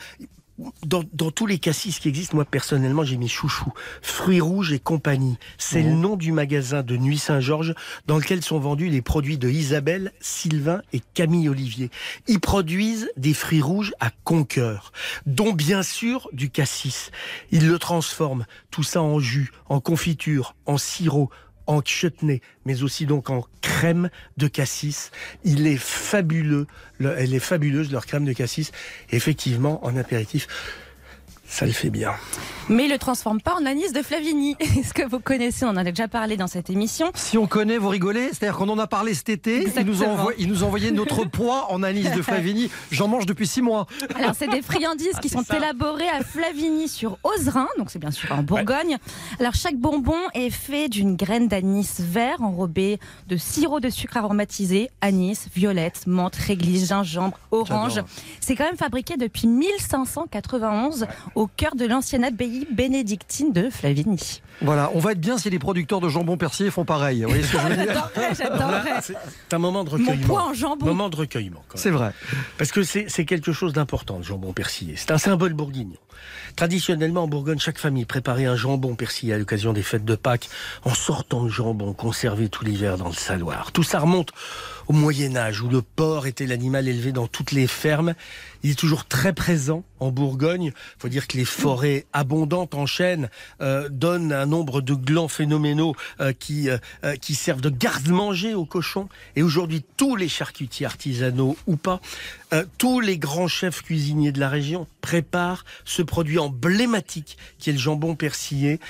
dans, 0.84 1.02
dans 1.12 1.30
tous 1.30 1.46
les 1.46 1.58
cassis 1.58 1.98
qui 1.98 2.08
existent, 2.08 2.34
moi 2.34 2.44
personnellement, 2.44 3.04
j'ai 3.04 3.16
mis 3.16 3.28
chouchou, 3.28 3.72
fruits 4.02 4.40
rouges 4.40 4.72
et 4.72 4.78
compagnie. 4.78 5.38
C'est 5.58 5.82
le 5.82 5.90
nom 5.90 6.16
du 6.16 6.32
magasin 6.32 6.82
de 6.82 6.96
Nuit 6.96 7.18
Saint-Georges 7.18 7.75
dans 8.06 8.16
lequel 8.16 8.42
sont 8.42 8.58
vendus 8.58 8.88
les 8.88 9.02
produits 9.02 9.38
de 9.38 9.48
Isabelle, 9.48 10.12
Sylvain 10.20 10.82
et 10.92 11.00
Camille 11.14 11.48
Olivier. 11.48 11.90
Ils 12.26 12.40
produisent 12.40 13.10
des 13.16 13.34
fruits 13.34 13.62
rouges 13.62 13.94
à 14.00 14.10
conqueur, 14.25 14.92
dont 15.26 15.52
bien 15.52 15.82
sûr 15.82 16.28
du 16.32 16.50
cassis. 16.50 17.10
Ils 17.50 17.68
le 17.68 17.78
transforment, 17.78 18.46
tout 18.70 18.82
ça 18.82 19.02
en 19.02 19.18
jus, 19.18 19.50
en 19.68 19.80
confiture, 19.80 20.54
en 20.66 20.78
sirop, 20.78 21.30
en 21.66 21.82
chutney, 21.85 22.40
mais 22.64 22.82
aussi 22.82 23.06
donc 23.06 23.30
en 23.30 23.44
crème 23.61 24.11
de 24.37 24.46
cassis. 24.49 25.11
Il 25.44 25.66
est 25.66 25.76
fabuleux, 25.78 26.66
le- 26.99 27.14
elle 27.18 27.35
est 27.35 27.38
fabuleuse 27.40 27.90
leur 27.90 28.06
crème 28.06 28.25
de 28.25 28.32
cassis. 28.32 28.73
Effectivement, 29.11 29.85
en 29.85 29.96
apéritif, 29.96 30.46
ça 31.48 31.66
le 31.66 31.72
fait 31.72 31.90
bien. 31.90 32.12
Mais 32.68 32.86
il 32.86 32.90
le 32.90 32.99
transforme 32.99 33.40
pas 33.40 33.54
en 33.54 33.64
anis 33.64 33.92
de 33.92 34.02
Flavigny. 34.02 34.56
Est-ce 34.60 34.92
que 34.92 35.08
vous 35.08 35.21
connaissez 35.21 35.64
On 35.64 35.68
en 35.68 35.76
a 35.76 35.84
déjà 35.84 36.08
parlé 36.08 36.36
dans 36.36 36.49
cette 36.49 36.68
émission. 36.68 37.12
Si 37.14 37.38
on 37.38 37.47
connaît, 37.47 37.78
vous 37.78 37.88
rigolez 37.88 38.30
C'est-à-dire 38.32 38.56
qu'on 38.56 38.68
en 38.68 38.78
a 38.78 38.88
parlé 38.88 39.14
cet 39.14 39.28
été, 39.28 39.58
il 39.58 39.60
nous, 39.60 39.66
Exactement. 39.68 40.12
envoie, 40.12 40.32
il 40.36 40.49
nous 40.49 40.64
envoyait 40.64 40.90
notre 40.90 41.25
poids 41.30 41.71
en 41.71 41.84
anis 41.84 42.10
de 42.10 42.23
Flavigny. 42.23 42.68
J'en 42.90 43.06
mange 43.06 43.25
depuis 43.25 43.47
six 43.47 43.62
mois. 43.62 43.86
Alors, 44.16 44.32
c'est 44.36 44.49
des 44.49 44.62
friandises 44.62 45.18
qui 45.23 45.28
sont 45.28 45.44
élaborées 45.44 46.08
à 46.08 46.25
Flavigny 46.25 46.88
sur 46.88 47.18
Ozerin, 47.23 47.68
donc 47.78 47.90
c'est 47.90 48.00
bien 48.00 48.10
sûr 48.10 48.32
en 48.32 48.42
Bourgogne. 48.42 48.97
Alors, 49.38 49.54
chaque 49.54 49.76
bonbon 49.76 50.18
est 50.34 50.50
fait 50.50 50.88
d'une 50.88 51.14
graine 51.14 51.47
d'anis 51.47 52.00
vert 52.00 52.42
enrobée 52.42 52.99
de 53.28 53.36
sirop 53.36 53.78
de 53.78 53.90
sucre 53.90 54.16
aromatisé, 54.16 54.90
anis, 55.00 55.47
violette, 55.54 56.08
menthe, 56.08 56.34
réglisse, 56.34 56.88
gingembre, 56.88 57.38
orange. 57.52 58.00
C'est 58.40 58.56
quand 58.56 58.64
même 58.64 58.76
fabriqué 58.76 59.16
depuis 59.16 59.47
1591 59.47 61.06
au 61.36 61.46
cœur 61.46 61.76
de 61.76 61.84
l'ancienne 61.86 62.25
abbaye 62.25 62.66
bénédictine 62.72 63.52
de 63.52 63.70
Flavigny. 63.70 64.42
Voilà, 64.62 64.90
on 64.94 65.00
va 65.00 65.12
être 65.12 65.20
bien 65.20 65.36
si 65.36 65.50
les 65.50 65.58
producteurs 65.58 66.00
de 66.00 66.08
jambon 66.08 66.38
persillé 66.38 66.70
font 66.70 66.86
pareil. 66.86 67.22
Vous 67.22 67.28
voyez 67.28 67.42
ce 67.44 67.52
que 67.52 67.58
je 67.58 67.66
veux 67.66 67.76
dire 67.76 67.86
J'adorerais, 67.92 68.34
j'adorerais. 68.34 69.02
C'est 69.02 69.54
un 69.54 69.58
moment 69.58 69.84
de 69.84 69.90
Mon 69.90 69.96
recueillement. 69.99 70.26
poids 70.26 70.44
en 70.44 70.54
jambon. 70.54 70.86
Moment 70.86 71.08
de 71.10 71.16
recueillement. 71.16 71.62
C'est 71.75 71.90
vrai. 71.90 72.12
Parce 72.56 72.72
que 72.72 72.82
c'est 72.82 73.04
c'est 73.08 73.26
quelque 73.26 73.52
chose 73.52 73.75
d'important, 73.75 74.16
le 74.16 74.22
jambon 74.25 74.54
persillé. 74.54 74.94
C'est 74.96 75.10
un 75.10 75.18
symbole 75.18 75.52
bourguignon. 75.52 75.99
Traditionnellement, 76.56 77.25
en 77.25 77.28
Bourgogne, 77.28 77.58
chaque 77.58 77.78
famille 77.78 78.06
préparait 78.06 78.46
un 78.46 78.56
jambon 78.56 78.94
persillé 78.94 79.34
à 79.34 79.38
l'occasion 79.38 79.75
des 79.75 79.82
fêtes 79.82 80.06
de 80.06 80.14
Pâques, 80.14 80.49
en 80.84 80.94
sortant 80.94 81.42
le 81.44 81.50
jambon 81.50 81.92
conservé 81.92 82.49
tout 82.49 82.64
l'hiver 82.64 82.96
dans 82.96 83.08
le 83.08 83.14
saloir. 83.14 83.72
Tout 83.72 83.82
ça 83.82 83.99
remonte 83.99 84.30
au 84.88 84.94
Moyen 84.94 85.36
Âge, 85.36 85.60
où 85.60 85.68
le 85.68 85.82
porc 85.82 86.26
était 86.26 86.46
l'animal 86.46 86.88
élevé 86.88 87.12
dans 87.12 87.26
toutes 87.26 87.52
les 87.52 87.66
fermes. 87.66 88.14
Il 88.66 88.72
est 88.72 88.74
toujours 88.74 89.04
très 89.04 89.32
présent 89.32 89.84
en 90.00 90.10
Bourgogne. 90.10 90.72
Il 90.74 91.00
faut 91.00 91.08
dire 91.08 91.28
que 91.28 91.36
les 91.36 91.44
forêts 91.44 92.04
abondantes 92.12 92.74
en 92.74 92.84
chêne 92.84 93.30
euh, 93.60 93.88
donnent 93.88 94.32
un 94.32 94.46
nombre 94.46 94.80
de 94.80 94.94
glands 94.94 95.28
phénoménaux 95.28 95.94
euh, 96.20 96.32
qui, 96.32 96.68
euh, 96.68 97.14
qui 97.20 97.36
servent 97.36 97.60
de 97.60 97.70
garde-manger 97.70 98.54
aux 98.54 98.64
cochons. 98.64 99.08
Et 99.36 99.44
aujourd'hui, 99.44 99.84
tous 99.96 100.16
les 100.16 100.28
charcutiers 100.28 100.84
artisanaux 100.84 101.56
ou 101.68 101.76
pas, 101.76 102.00
tous 102.76 102.98
les 102.98 103.18
grands 103.18 103.46
chefs 103.46 103.82
cuisiniers 103.82 104.32
de 104.32 104.40
la 104.40 104.48
région 104.48 104.88
préparent 105.00 105.64
ce 105.84 106.02
produit 106.02 106.40
emblématique 106.40 107.38
qui 107.60 107.70
est 107.70 107.72
le 107.72 107.78
jambon 107.78 108.16
persillé 108.16 108.80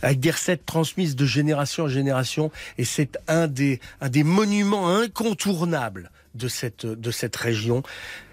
avec 0.00 0.20
des 0.20 0.30
recettes 0.30 0.64
transmises 0.64 1.16
de 1.16 1.26
génération 1.26 1.84
en 1.84 1.88
génération 1.88 2.50
et 2.78 2.84
c'est 2.84 3.18
un 3.28 3.46
des, 3.46 3.80
un 4.00 4.08
des 4.08 4.24
monuments 4.24 4.88
incontournables 4.88 6.10
de 6.34 6.48
cette, 6.48 6.86
de 6.86 7.10
cette 7.10 7.36
région. 7.36 7.82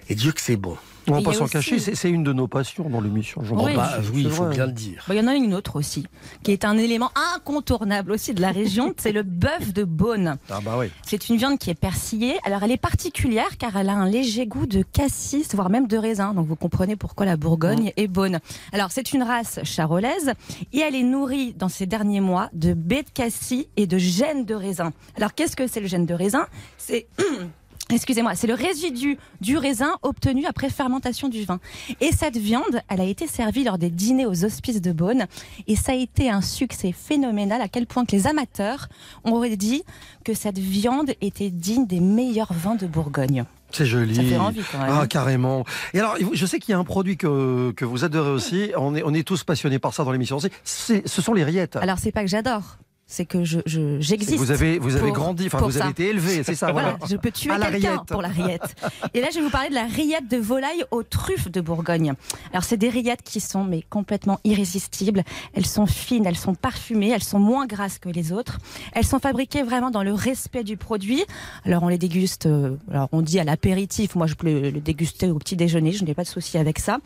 Et 0.10 0.16
Dieu 0.16 0.32
que 0.32 0.42
c'est 0.42 0.58
bon. 0.58 0.78
On 1.08 1.12
va 1.14 1.20
Et 1.20 1.24
pas 1.24 1.34
s'en 1.34 1.44
aussi- 1.44 1.54
cacher, 1.54 1.78
c'est 1.80 2.10
une 2.10 2.24
de 2.24 2.34
nos 2.34 2.48
passions 2.48 2.90
dans 2.90 3.00
l'émission. 3.00 3.44
Jean. 3.44 3.64
Oui. 3.64 3.76
Bah, 3.76 4.00
oui, 4.12 4.24
il 4.26 4.32
faut 4.32 4.48
bien 4.48 4.66
le 4.66 4.72
dire. 4.72 5.04
Bon, 5.08 5.14
Il 5.14 5.18
y 5.18 5.20
en 5.20 5.28
a 5.28 5.36
une 5.36 5.54
autre 5.54 5.76
aussi, 5.76 6.08
qui 6.42 6.52
est 6.52 6.66
un 6.66 6.80
élément 6.80 7.12
incontournable 7.36 8.12
aussi 8.12 8.34
de 8.34 8.42
la 8.42 8.50
région, 8.52 8.92
c'est 8.98 9.12
le 9.12 9.22
bœuf 9.22 9.72
de 9.72 9.84
Beaune. 9.84 10.38
Ah 10.50 10.62
bah 10.66 10.78
oui. 10.80 10.88
C'est 11.06 11.30
une 11.30 11.38
viande 11.38 11.60
qui 11.60 11.70
est 11.70 11.80
persillée. 11.80 12.38
Alors 12.44 12.64
elle 12.64 12.72
est 12.72 12.78
particulière 12.78 13.58
car 13.60 13.78
elle 13.78 13.90
a 13.90 13.94
un 13.94 14.10
léger 14.10 14.48
goût 14.48 14.66
de 14.66 14.82
cassis, 14.82 15.54
voire 15.54 15.70
même 15.70 15.86
de 15.88 15.98
raisin. 15.98 16.34
Donc 16.34 16.48
vous 16.48 16.56
comprenez 16.56 16.96
pourquoi 16.96 17.28
la 17.28 17.38
Bourgogne 17.38 17.92
est 17.98 18.08
bonne. 18.08 18.40
Alors 18.74 18.90
c'est 18.92 19.14
une 19.14 19.22
race 19.22 19.60
charolaise 19.64 20.34
et 20.74 20.80
elle 20.80 20.96
est 20.96 21.04
nourrie 21.04 21.54
dans 21.54 21.70
ces 21.70 21.86
derniers 21.86 22.22
mois 22.22 22.50
de 22.54 22.74
baies 22.74 23.04
de 23.04 23.12
cassis 23.12 23.68
et 23.78 23.86
de 23.86 24.00
gènes 24.00 24.46
de 24.46 24.56
raisin. 24.56 24.92
Alors 25.18 25.36
qu'est-ce 25.36 25.56
que 25.56 25.68
c'est 25.68 25.82
le 25.82 25.88
gène 25.88 26.08
de 26.08 26.16
raisin? 26.16 26.48
C'est 26.80 27.06
Excusez-moi, 27.92 28.34
c'est 28.36 28.48
le 28.48 28.56
résidu 28.56 29.18
du 29.42 29.58
raisin 29.58 29.96
obtenu 30.02 30.46
après 30.48 30.70
fermentation 30.70 31.30
du 31.30 31.44
vin. 31.46 31.60
Et 32.02 32.12
cette 32.12 32.38
viande, 32.38 32.82
elle 32.90 33.00
a 33.02 33.04
été 33.06 33.28
servie 33.28 33.64
lors 33.64 33.78
des 33.78 33.92
dîners 33.92 34.26
aux 34.26 34.44
hospices 34.44 34.82
de 34.82 34.92
Beaune. 34.92 35.26
Et 35.68 35.76
ça 35.76 35.92
a 35.92 35.96
été 35.96 36.30
un 36.30 36.42
succès 36.42 36.92
phénoménal 36.92 37.62
à 37.62 37.68
quel 37.68 37.86
point 37.86 38.06
que 38.06 38.14
les 38.14 38.26
amateurs 38.28 38.88
ont 39.24 39.40
dit 39.56 39.84
que 40.24 40.34
cette 40.34 40.58
viande 40.58 41.12
était 41.22 41.52
digne 41.52 41.86
des 41.86 42.00
meilleurs 42.00 42.54
vins 42.54 42.76
de 42.76 42.88
Bourgogne. 42.88 43.46
C'est 43.72 43.86
joli. 43.86 44.16
Ça 44.16 44.24
fait 44.24 44.38
envie, 44.38 44.62
quand 44.72 44.80
même. 44.80 44.90
Ah, 44.90 45.06
carrément. 45.08 45.66
Et 45.94 46.00
alors, 46.00 46.16
je 46.34 46.46
sais 46.46 46.60
qu'il 46.60 46.72
y 46.72 46.76
a 46.76 46.80
un 46.80 46.84
produit 46.86 47.18
que, 47.18 47.72
que 47.76 47.84
vous 47.86 48.04
adorez 48.06 48.30
aussi. 48.32 48.72
On 48.78 48.96
est, 48.96 49.04
on 49.04 49.14
est 49.14 49.24
tous 49.28 49.44
passionnés 49.44 49.80
par 49.80 49.94
ça 49.94 50.04
dans 50.04 50.12
l'émission 50.12 50.38
aussi. 50.38 50.48
C'est- 50.64 51.06
Ce 51.08 51.22
sont 51.22 51.34
les 51.34 51.44
rillettes. 51.44 51.76
Alors, 51.76 52.00
c'est 52.00 52.12
pas 52.14 52.22
que 52.22 52.30
j'adore, 52.30 52.78
c'est 53.08 53.26
que 53.26 53.44
je, 53.44 53.60
je- 53.68 54.00
j'existe. 54.02 54.36
Vous 54.38 54.50
avez, 54.50 54.80
vous 54.80 54.96
avez 54.96 55.08
pour- 55.10 55.16
grandi, 55.16 55.46
enfin, 55.46 55.60
vous 55.60 55.78
avez 55.78 55.92
été 55.92 56.08
élevé, 56.10 56.44
c'est 56.44 56.56
ça, 56.56 56.72
Voilà, 56.72 56.92
voilà. 56.98 57.06
je 57.08 57.16
peux 57.18 57.30
tuer 57.32 57.52
À 57.52 57.60
quelqu'un 57.72 57.98
pour 58.00 58.22
la 58.24 58.30
rillette. 58.30 58.76
Et 59.14 59.22
là, 59.22 59.28
je 59.32 59.36
vais 59.38 59.44
vous 59.44 59.52
parler 59.52 59.70
de 59.70 59.76
la 59.76 59.86
rillette 59.86 60.28
de 60.28 60.38
volaille 60.38 60.84
aux 60.90 61.04
truffes 61.04 61.52
de 61.52 61.62
Bourgogne. 61.62 62.14
Alors, 62.52 62.64
c'est 62.64 62.78
des 62.78 62.90
rillettes 62.90 63.22
qui 63.24 63.40
sont 63.40 63.64
mais 63.64 63.84
complètement 63.92 64.40
irrésistibles. 64.44 65.24
Elles 65.54 65.68
sont 65.68 65.86
fines, 65.86 66.26
elles 66.26 66.36
sont 66.36 66.56
parfumées, 66.56 67.10
elles 67.12 67.24
sont 67.24 67.38
moins 67.38 67.68
grasses 67.68 68.00
que 68.00 68.10
les 68.10 68.32
autres. 68.32 68.58
Elles 68.94 69.06
sont 69.06 69.20
fabriquées 69.20 69.62
vraiment 69.62 69.92
dans 69.92 70.02
le 70.04 70.14
respect 70.14 70.64
du 70.64 70.76
produit. 70.76 71.24
Alors, 71.64 71.84
on 71.84 71.90
les 71.90 72.00
déguste, 72.00 72.48
euh, 72.48 72.76
alors 72.90 73.10
on 73.12 73.22
dit 73.22 73.40
à 73.40 73.44
l'apéritif. 73.44 74.16
Moi, 74.16 74.26
je 74.26 74.34
peux 74.34 74.48
le, 74.48 74.72
le 74.72 74.80
déguster 74.82 75.30
au 75.30 75.38
petit 75.38 75.56
déjeuner, 75.56 75.92
je 75.92 76.04
n'ai 76.04 76.16
pas 76.16 76.24
de 76.24 76.28
souci 76.28 76.58
avec 76.58 76.80
ça. 76.80 76.98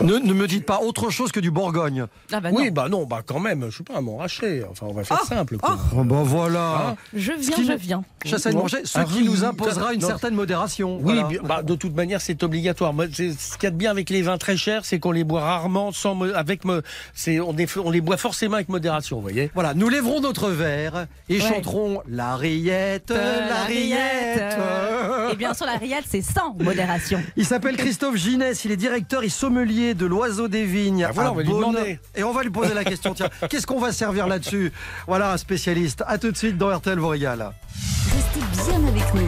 Ne, 0.00 0.14
ne 0.18 0.32
me 0.32 0.46
dites 0.46 0.64
pas 0.66 0.80
autre 0.80 1.10
chose 1.10 1.32
que 1.32 1.40
du 1.40 1.50
Bourgogne. 1.50 2.06
Ah 2.32 2.40
bah 2.40 2.50
oui, 2.52 2.70
bah 2.70 2.88
non, 2.88 3.04
bah 3.04 3.22
quand 3.26 3.40
même, 3.40 3.66
je 3.70 3.78
sais 3.78 3.82
pas, 3.84 3.96
un 3.98 4.00
Montrachet. 4.00 4.64
Enfin, 4.70 4.86
on 4.88 4.92
va 4.92 5.04
faire 5.04 5.18
Oh, 5.22 5.26
simple. 5.26 5.58
Quoi. 5.58 5.76
Oh, 5.96 6.04
bah 6.04 6.22
voilà. 6.24 6.96
Je 7.14 7.32
Ce 7.32 7.38
viens, 7.40 7.56
qui 7.56 7.66
je 7.66 7.72
viens. 7.72 8.04
Chassagne 8.24 8.54
manger, 8.56 8.78
ce 8.84 8.98
Ah 8.98 9.04
qui 9.04 9.18
oui, 9.18 9.24
nous 9.24 9.44
imposera 9.44 9.92
une 9.94 10.00
non. 10.00 10.06
certaine 10.08 10.34
modération. 10.34 10.96
Oui, 10.96 11.14
Voilà. 11.14 11.22
bien- 11.24 11.42
bah, 11.42 11.62
de 11.62 11.74
toute 11.74 11.94
manière, 11.94 12.20
c'est 12.20 12.42
obligatoire. 12.42 12.92
Moi, 12.92 13.06
ce 13.12 13.22
qu'il 13.56 13.62
y 13.64 13.66
a 13.66 13.70
de 13.70 13.76
bien 13.76 13.90
avec 13.90 14.10
les 14.10 14.22
vins 14.22 14.38
très 14.38 14.56
chers, 14.56 14.84
c'est 14.84 14.98
qu'on 14.98 15.12
les 15.12 15.24
boit 15.24 15.40
rarement, 15.42 15.92
sans 15.92 16.20
avec 16.34 16.62
c'est 17.14 17.40
on, 17.40 17.56
est- 17.56 17.76
on 17.76 17.90
les 17.90 18.00
boit 18.00 18.16
forcément 18.16 18.54
avec 18.54 18.68
modération, 18.68 19.16
vous 19.16 19.22
voyez. 19.22 19.50
Voilà, 19.54 19.74
nous 19.74 19.88
lèverons 19.88 20.20
notre 20.20 20.48
verre 20.50 21.06
et 21.28 21.34
Ouais. 21.34 21.40
chanterons 21.48 22.02
la 22.08 22.36
rillette, 22.36 23.10
Euh, 23.10 23.48
la 23.48 23.64
rillette. 23.64 24.56
Et 25.32 25.36
bien 25.36 25.54
sûr, 25.54 25.66
la 25.66 25.76
rillette, 25.76 26.04
c'est 26.08 26.22
sans 26.22 26.54
modération. 26.58 27.20
Il 27.36 27.44
s'appelle 27.46 27.76
Christophe 27.76 28.16
Ginès, 28.16 28.64
il 28.64 28.72
est 28.72 28.76
directeur 28.76 29.22
et 29.22 29.28
sommelier 29.28 29.67
de 29.68 30.06
l'Oiseau 30.06 30.48
des 30.48 30.64
Vignes. 30.64 31.04
Ah, 31.08 31.12
voilà, 31.12 31.28
à 31.28 31.32
on 31.32 31.36
va 31.36 31.42
lui 31.42 31.50
Beaune. 31.50 31.60
demander. 31.72 32.00
Et 32.14 32.24
on 32.24 32.32
va 32.32 32.42
lui 32.42 32.50
poser 32.50 32.74
la 32.74 32.84
question, 32.84 33.14
tiens, 33.14 33.28
qu'est-ce 33.50 33.66
qu'on 33.66 33.78
va 33.80 33.92
servir 33.92 34.26
là-dessus? 34.26 34.72
Voilà 35.06 35.32
un 35.32 35.36
spécialiste. 35.36 36.02
À 36.06 36.18
tout 36.18 36.30
de 36.32 36.36
suite 36.36 36.56
dans 36.56 36.74
RTL 36.76 36.98
vous 36.98 37.08
régale. 37.08 37.52
Restez 38.14 38.40
bien 38.64 38.88
avec 38.88 39.14
nous. 39.14 39.26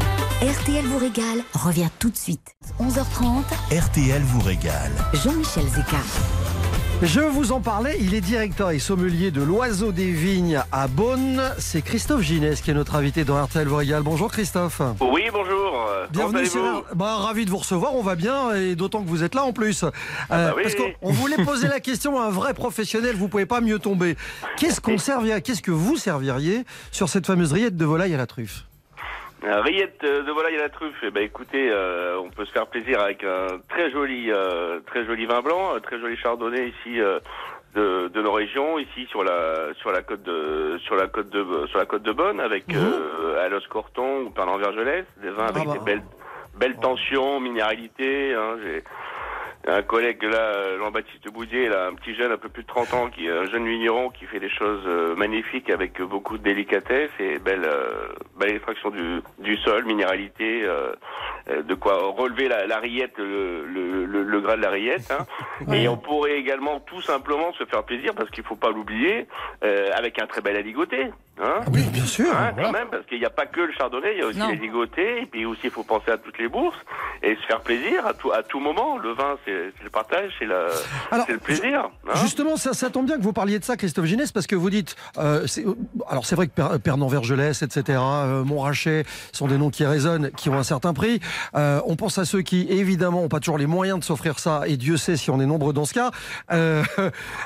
RTL 0.48 0.85
vous 0.87 0.98
régale 0.98 1.44
revient 1.53 1.88
tout 1.98 2.11
de 2.11 2.16
suite. 2.16 2.57
11h30, 2.81 3.42
RTL 3.79 4.22
vous 4.22 4.40
régale. 4.40 4.90
Jean-Michel 5.22 5.64
Zeka. 5.68 5.98
Je 7.02 7.20
vous 7.20 7.52
en 7.52 7.60
parlais, 7.60 7.96
il 7.98 8.14
est 8.14 8.20
directeur 8.20 8.72
et 8.72 8.78
sommelier 8.78 9.30
de 9.30 9.40
l'Oiseau 9.40 9.90
des 9.90 10.10
Vignes 10.10 10.60
à 10.70 10.86
Beaune. 10.86 11.40
C'est 11.56 11.80
Christophe 11.80 12.20
Ginès 12.20 12.60
qui 12.60 12.70
est 12.70 12.74
notre 12.74 12.94
invité 12.94 13.24
dans 13.24 13.42
RTL 13.42 13.66
régale. 13.72 14.02
Bonjour 14.02 14.30
Christophe. 14.30 14.82
Oui, 15.00 15.22
bonjour. 15.32 15.88
Bienvenue 16.10 16.44
sur 16.44 16.84
bah, 16.94 17.16
Ravi 17.16 17.46
de 17.46 17.50
vous 17.50 17.56
recevoir, 17.56 17.94
on 17.94 18.02
va 18.02 18.16
bien 18.16 18.54
et 18.54 18.74
d'autant 18.74 19.02
que 19.02 19.08
vous 19.08 19.24
êtes 19.24 19.34
là 19.34 19.44
en 19.44 19.54
plus. 19.54 19.82
Euh, 19.82 19.90
bah 20.28 20.52
oui. 20.54 20.62
Parce 20.62 20.74
qu'on 20.74 21.10
voulait 21.10 21.42
poser 21.42 21.68
la 21.68 21.80
question 21.80 22.20
à 22.20 22.24
un 22.26 22.30
vrai 22.30 22.52
professionnel, 22.52 23.16
vous 23.16 23.28
pouvez 23.28 23.46
pas 23.46 23.62
mieux 23.62 23.78
tomber. 23.78 24.16
Qu'est-ce 24.58 24.82
qu'on 24.82 24.98
servirait, 24.98 25.40
qu'est-ce 25.40 25.62
que 25.62 25.70
vous 25.70 25.96
serviriez 25.96 26.64
sur 26.92 27.08
cette 27.08 27.26
fameuse 27.26 27.54
rillette 27.54 27.78
de 27.78 27.84
volaille 27.86 28.12
à 28.12 28.18
la 28.18 28.26
truffe? 28.26 28.66
Rillette 29.42 30.05
euh, 30.05 30.22
de 30.22 30.31
volaille 30.33 30.57
à 30.57 30.62
la 30.62 30.68
truffe. 30.68 30.98
Eh 31.03 31.11
ben, 31.11 31.22
écoutez, 31.22 31.70
euh, 31.70 32.18
on 32.18 32.31
peut 32.31 32.44
se 32.44 32.53
faire 32.53 32.66
plaisir 32.66 33.00
avec 33.00 33.24
un 33.24 33.59
très 33.68 33.90
joli, 33.90 34.31
euh, 34.31 34.81
très 34.87 35.05
joli 35.05 35.26
vin 35.26 35.40
blanc, 35.40 35.74
un 35.74 35.81
très 35.81 35.98
joli 35.98 36.16
chardonnay 36.16 36.68
ici 36.68 37.00
euh, 37.00 37.18
de, 37.74 38.09
de 38.09 38.22
nos 38.22 38.33
régions, 38.33 38.79
ici 38.79 39.07
sur 39.09 39.24
la 39.24 39.72
sur 39.74 39.92
la 39.92 40.03
côte 40.03 40.22
de 40.22 40.79
sur 40.85 40.96
la 40.96 41.07
côte 41.07 41.31
de 41.31 41.66
sur 41.68 41.79
la 41.79 41.87
côte 41.87 42.03
de 42.03 42.12
Bonne, 42.12 42.40
avec 42.40 42.64
euh, 42.74 43.44
Alos 43.44 43.61
Corton 43.68 44.22
ou 44.22 44.31
Parlant 44.31 44.59
Vergelès, 44.59 45.05
des 45.22 45.31
vins 45.31 45.46
avec 45.46 45.66
bah. 45.66 45.72
des 45.72 45.79
belles 45.79 46.03
belles 46.59 46.76
tensions, 46.76 47.40
minéralité. 47.40 48.35
Hein, 48.35 48.57
j'ai 48.62 48.83
un 49.66 49.82
collègue 49.82 50.22
là, 50.22 50.78
Jean-Baptiste 50.78 51.30
Boudier, 51.32 51.68
là, 51.68 51.86
un 51.86 51.94
petit 51.94 52.14
jeune, 52.14 52.32
un 52.32 52.38
peu 52.38 52.48
plus 52.48 52.62
de 52.62 52.68
30 52.68 52.94
ans, 52.94 53.10
qui 53.10 53.26
est 53.26 53.30
un 53.30 53.44
jeune 53.44 53.66
vigneron 53.66 54.08
qui 54.10 54.24
fait 54.24 54.40
des 54.40 54.48
choses 54.48 54.82
euh, 54.86 55.14
magnifiques 55.14 55.68
avec 55.70 56.00
beaucoup 56.00 56.38
de 56.38 56.42
délicatesse 56.42 57.10
et 57.18 57.38
belle, 57.38 57.64
euh, 57.64 58.08
belle 58.38 58.54
extraction 58.56 58.90
du, 58.90 59.20
du 59.38 59.56
sol, 59.58 59.84
minéralité, 59.84 60.62
euh, 60.64 60.92
euh, 61.50 61.62
de 61.62 61.74
quoi 61.74 61.98
relever 61.98 62.48
la, 62.48 62.66
la 62.66 62.78
rillette, 62.78 63.18
le, 63.18 63.66
le, 63.66 64.06
le, 64.06 64.22
le 64.22 64.40
gras 64.40 64.56
de 64.56 64.62
la 64.62 64.70
rillette. 64.70 65.10
Hein. 65.10 65.26
Et 65.74 65.88
on 65.88 65.96
pourrait 65.96 66.38
également 66.38 66.80
tout 66.80 67.02
simplement 67.02 67.52
se 67.52 67.64
faire 67.64 67.84
plaisir, 67.84 68.14
parce 68.14 68.30
qu'il 68.30 68.44
faut 68.44 68.56
pas 68.56 68.70
l'oublier, 68.70 69.26
euh, 69.62 69.90
avec 69.94 70.20
un 70.20 70.26
très 70.26 70.40
bel 70.40 70.56
aligoté. 70.56 71.10
Hein. 71.42 71.61
Oui, 71.72 71.83
bien 71.92 72.05
sûr. 72.05 72.26
Hein, 72.37 72.53
quand 72.57 72.72
même, 72.72 72.88
parce 72.90 73.05
qu'il 73.07 73.18
n'y 73.18 73.24
a 73.24 73.31
pas 73.31 73.46
que 73.46 73.61
le 73.61 73.72
chardonnay, 73.72 74.12
il 74.14 74.18
y 74.20 74.22
a 74.22 74.26
aussi 74.26 74.38
Non. 74.38 74.48
les 74.48 74.57
ligotés, 74.57 75.22
et 75.22 75.26
puis 75.26 75.44
aussi 75.46 75.62
il 75.64 75.70
faut 75.70 75.83
penser 75.85 76.11
à 76.11 76.18
toutes 76.18 76.38
les 76.38 76.48
bourses 76.48 76.76
et 77.22 77.35
se 77.37 77.40
faire 77.46 77.61
plaisir 77.61 78.07
à 78.07 78.12
tout, 78.14 78.31
à 78.33 78.42
tout 78.42 78.61
moment. 78.61 78.98
Le 78.98 79.12
vin, 79.12 79.37
c'est 79.44 79.72
le 79.83 79.90
partage, 79.90 80.33
c'est 80.38 80.44
le 80.46 81.38
plaisir. 81.38 81.88
hein. 82.09 82.12
Justement, 82.16 82.57
ça, 82.57 82.72
ça 82.74 82.90
tombe 82.90 83.07
bien 83.07 83.16
que 83.16 83.22
vous 83.22 83.33
parliez 83.33 83.59
de 83.59 83.64
ça, 83.64 83.76
Christophe 83.76 84.05
Ginès, 84.07 84.33
parce 84.33 84.46
que 84.46 84.57
vous 84.57 84.70
dites, 84.70 84.96
euh, 85.18 85.46
c'est- 85.46 85.64
alors 86.09 86.26
c'est 86.26 86.37
vrai 86.37 86.46
que 86.48 86.53
Per- 86.53 86.79
Pernan-Vergelès, 86.83 87.62
etc., 87.62 87.98
euh, 88.00 88.44
Montrachet 88.44 89.05
sont 89.33 89.46
des 89.46 89.59
noms 89.59 89.70
qui 89.70 89.85
résonnent, 89.85 90.31
qui 90.33 90.48
ont 90.50 90.55
un 90.59 90.62
certain 90.62 90.92
prix. 90.94 91.20
Euh, 91.55 91.81
on 91.87 91.96
pense 91.96 92.18
à 92.18 92.24
ceux 92.24 92.42
qui, 92.42 92.66
évidemment, 92.70 93.22
n'ont 93.22 93.29
pas 93.29 93.40
toujours 93.40 93.59
les 93.59 93.66
moyens 93.66 93.98
de 93.98 94.05
s'offrir 94.05 94.38
ça, 94.38 94.62
et 94.66 94.76
Dieu 94.76 94.96
sait 94.96 95.16
si 95.16 95.31
on 95.31 95.40
est 95.40 95.46
nombreux 95.46 95.72
dans 95.72 95.85
ce 95.85 95.94
cas. 95.94 96.11
Euh, 96.53 96.83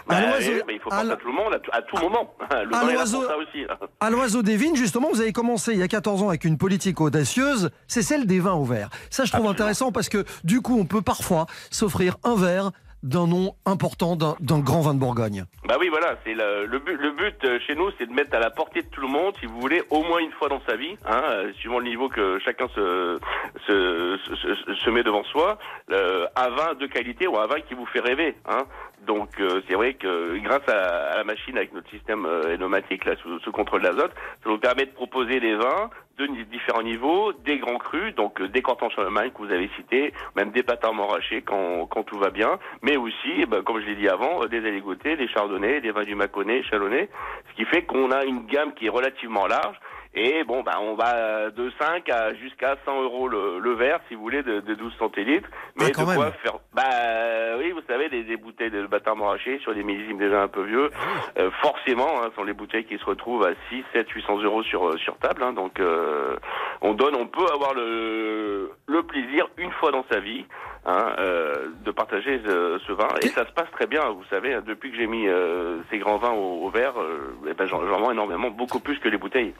Bah, 0.06 0.16
à 0.16 0.20
oui, 0.20 0.26
l'oiseau- 0.26 0.64
mais 0.66 0.74
il 0.74 0.80
faut 0.80 0.90
penser 0.90 1.10
à 1.10 1.16
tout 1.16 1.26
le 1.28 1.32
monde, 1.34 1.54
à 1.54 1.58
tout, 1.58 1.70
à 1.72 1.82
tout 1.82 1.96
moment. 1.98 2.34
Le 2.50 2.74
à 2.74 2.84
l'oiseau- 2.92 3.22
aussi. 3.22 3.64
À 4.00 4.10
l'oiseau 4.10 4.42
des 4.42 4.56
vignes, 4.56 4.76
justement, 4.76 5.08
vous 5.12 5.20
avez 5.20 5.32
commencé 5.32 5.72
il 5.72 5.78
y 5.78 5.82
a 5.82 5.88
14 5.88 6.22
ans 6.22 6.28
avec 6.28 6.44
une 6.44 6.58
politique 6.58 7.00
audacieuse, 7.00 7.70
c'est 7.88 8.02
celle 8.02 8.26
des 8.26 8.40
vins 8.40 8.54
au 8.54 8.64
verre. 8.64 8.90
Ça, 9.10 9.24
je 9.24 9.30
trouve 9.30 9.40
Absolument. 9.46 9.50
intéressant 9.50 9.92
parce 9.92 10.08
que 10.08 10.24
du 10.44 10.60
coup, 10.60 10.78
on 10.78 10.84
peut 10.86 11.02
parfois 11.02 11.46
s'offrir 11.70 12.16
un 12.24 12.34
verre 12.36 12.70
d'un 13.02 13.26
nom 13.26 13.54
important 13.66 14.16
d'un 14.16 14.58
grand 14.60 14.80
vin 14.80 14.94
de 14.94 14.98
Bourgogne. 14.98 15.44
Bah 15.68 15.76
oui, 15.78 15.90
voilà, 15.90 16.16
c'est 16.24 16.32
le, 16.32 16.64
le 16.64 16.78
but. 16.78 16.96
Le 16.96 17.10
but 17.10 17.34
euh, 17.44 17.58
chez 17.66 17.74
nous, 17.74 17.90
c'est 17.98 18.06
de 18.06 18.12
mettre 18.14 18.34
à 18.34 18.38
la 18.40 18.48
portée 18.48 18.80
de 18.80 18.86
tout 18.86 19.02
le 19.02 19.08
monde, 19.08 19.34
si 19.40 19.44
vous 19.44 19.60
voulez, 19.60 19.82
au 19.90 20.02
moins 20.04 20.20
une 20.20 20.32
fois 20.32 20.48
dans 20.48 20.62
sa 20.66 20.74
vie, 20.76 20.96
hein, 21.06 21.20
euh, 21.22 21.52
suivant 21.58 21.80
le 21.80 21.84
niveau 21.84 22.08
que 22.08 22.38
chacun 22.42 22.66
se 22.74 23.18
se, 23.66 24.16
se, 24.24 24.34
se- 24.36 24.74
se 24.74 24.90
met 24.90 25.02
devant 25.02 25.22
soi, 25.24 25.58
euh, 25.90 26.24
un 26.34 26.48
vin 26.48 26.72
de 26.80 26.86
qualité 26.86 27.26
ou 27.26 27.36
un 27.38 27.46
vin 27.46 27.60
qui 27.60 27.74
vous 27.74 27.84
fait 27.84 28.00
rêver. 28.00 28.36
Hein. 28.48 28.64
Donc 29.06 29.30
euh, 29.40 29.60
c'est 29.68 29.74
vrai 29.74 29.94
que 29.94 30.38
grâce 30.38 30.68
à, 30.68 31.16
la 31.16 31.24
machine 31.24 31.56
avec 31.56 31.72
notre 31.72 31.88
système 31.90 32.26
euh, 32.26 32.54
énomatique 32.54 33.04
là 33.04 33.14
sous, 33.16 33.38
sous 33.40 33.52
contrôle 33.52 33.82
d'azote, 33.82 34.12
ça 34.42 34.50
nous 34.50 34.58
permet 34.58 34.86
de 34.86 34.92
proposer 34.92 35.40
des 35.40 35.54
vins 35.54 35.90
de 36.18 36.26
différents 36.44 36.82
niveaux, 36.82 37.32
des 37.32 37.58
grands 37.58 37.78
crus, 37.78 38.14
donc 38.14 38.40
euh, 38.40 38.48
des 38.48 38.62
cantons 38.62 38.88
Charlemagne 38.90 39.30
que 39.30 39.38
vous 39.38 39.50
avez 39.50 39.68
cités, 39.76 40.12
même 40.36 40.50
des 40.50 40.62
pâtes 40.62 40.84
morachés 40.92 41.42
quand, 41.42 41.86
quand 41.86 42.04
tout 42.04 42.18
va 42.18 42.30
bien, 42.30 42.58
mais 42.82 42.96
aussi, 42.96 43.32
eh 43.38 43.46
ben, 43.46 43.62
comme 43.62 43.80
je 43.80 43.86
l'ai 43.86 43.96
dit 43.96 44.08
avant, 44.08 44.42
euh, 44.42 44.46
des 44.46 44.64
aligotés, 44.64 45.16
des 45.16 45.28
chardonnays, 45.28 45.80
des 45.80 45.90
vins 45.90 46.04
du 46.04 46.14
Mâconnais, 46.14 46.62
chalonnais, 46.64 47.08
ce 47.50 47.56
qui 47.56 47.64
fait 47.64 47.82
qu'on 47.82 48.10
a 48.10 48.24
une 48.24 48.46
gamme 48.46 48.74
qui 48.74 48.86
est 48.86 48.90
relativement 48.90 49.46
large. 49.46 49.76
Et 50.16 50.44
bon, 50.44 50.62
bah, 50.62 50.78
on 50.80 50.94
va 50.94 51.50
de 51.50 51.70
5 51.78 52.08
à 52.08 52.34
jusqu'à 52.34 52.76
100 52.84 53.02
euros 53.02 53.28
le, 53.28 53.58
le 53.58 53.72
verre, 53.74 54.00
si 54.08 54.14
vous 54.14 54.22
voulez, 54.22 54.42
de, 54.42 54.60
de 54.60 54.74
12 54.74 54.92
centilitres. 54.98 55.48
Mais 55.76 55.86
Ah, 55.86 55.90
quand 55.94 56.02
de 56.10 56.14
quoi 56.14 56.30
faire 56.42 56.54
Bah 56.72 56.82
oui, 57.58 57.72
vous 57.72 57.80
savez, 57.88 58.08
des, 58.08 58.22
des 58.22 58.36
bouteilles 58.36 58.70
de 58.70 58.86
bâtard 58.86 59.16
morraché 59.16 59.58
sur 59.60 59.74
des 59.74 59.82
millésimes 59.82 60.18
déjà 60.18 60.42
un 60.42 60.48
peu 60.48 60.62
vieux, 60.62 60.90
euh, 61.38 61.50
forcément, 61.62 62.22
hein, 62.22 62.30
sont 62.36 62.44
les 62.44 62.52
bouteilles 62.52 62.84
qui 62.84 62.98
se 62.98 63.04
retrouvent 63.04 63.44
à 63.44 63.50
6, 63.70 63.84
7, 63.92 64.08
800 64.08 64.38
euros 64.42 64.62
sur 64.62 64.88
euh, 64.88 64.96
sur 64.98 65.16
table. 65.18 65.42
hein. 65.42 65.52
donc, 65.52 65.80
euh, 65.80 66.36
on 66.80 66.94
donne, 66.94 67.14
on 67.16 67.26
peut 67.26 67.46
avoir 67.52 67.74
le 67.74 68.70
le 68.86 69.02
plaisir 69.02 69.48
une 69.58 69.72
fois 69.72 69.90
dans 69.90 70.04
sa 70.10 70.20
vie. 70.20 70.44
Hein, 70.86 71.14
euh, 71.18 71.68
de 71.82 71.90
partager 71.90 72.42
ce, 72.44 72.78
ce 72.86 72.92
vin 72.92 73.08
et 73.22 73.28
ça 73.28 73.46
se 73.46 73.52
passe 73.52 73.70
très 73.72 73.86
bien 73.86 74.02
vous 74.10 74.24
savez 74.28 74.52
hein, 74.52 74.62
depuis 74.66 74.90
que 74.90 74.98
j'ai 74.98 75.06
mis 75.06 75.26
euh, 75.26 75.78
ces 75.90 75.96
grands 75.96 76.18
vins 76.18 76.32
au, 76.32 76.66
au 76.66 76.68
verre 76.68 76.92
euh, 77.00 77.34
eh 77.48 77.54
ben, 77.54 77.66
j'en 77.66 77.80
j'en 77.88 78.00
vends 78.00 78.10
énormément 78.10 78.50
beaucoup 78.50 78.80
plus 78.80 78.98
que 78.98 79.08
les 79.08 79.16
bouteilles 79.16 79.54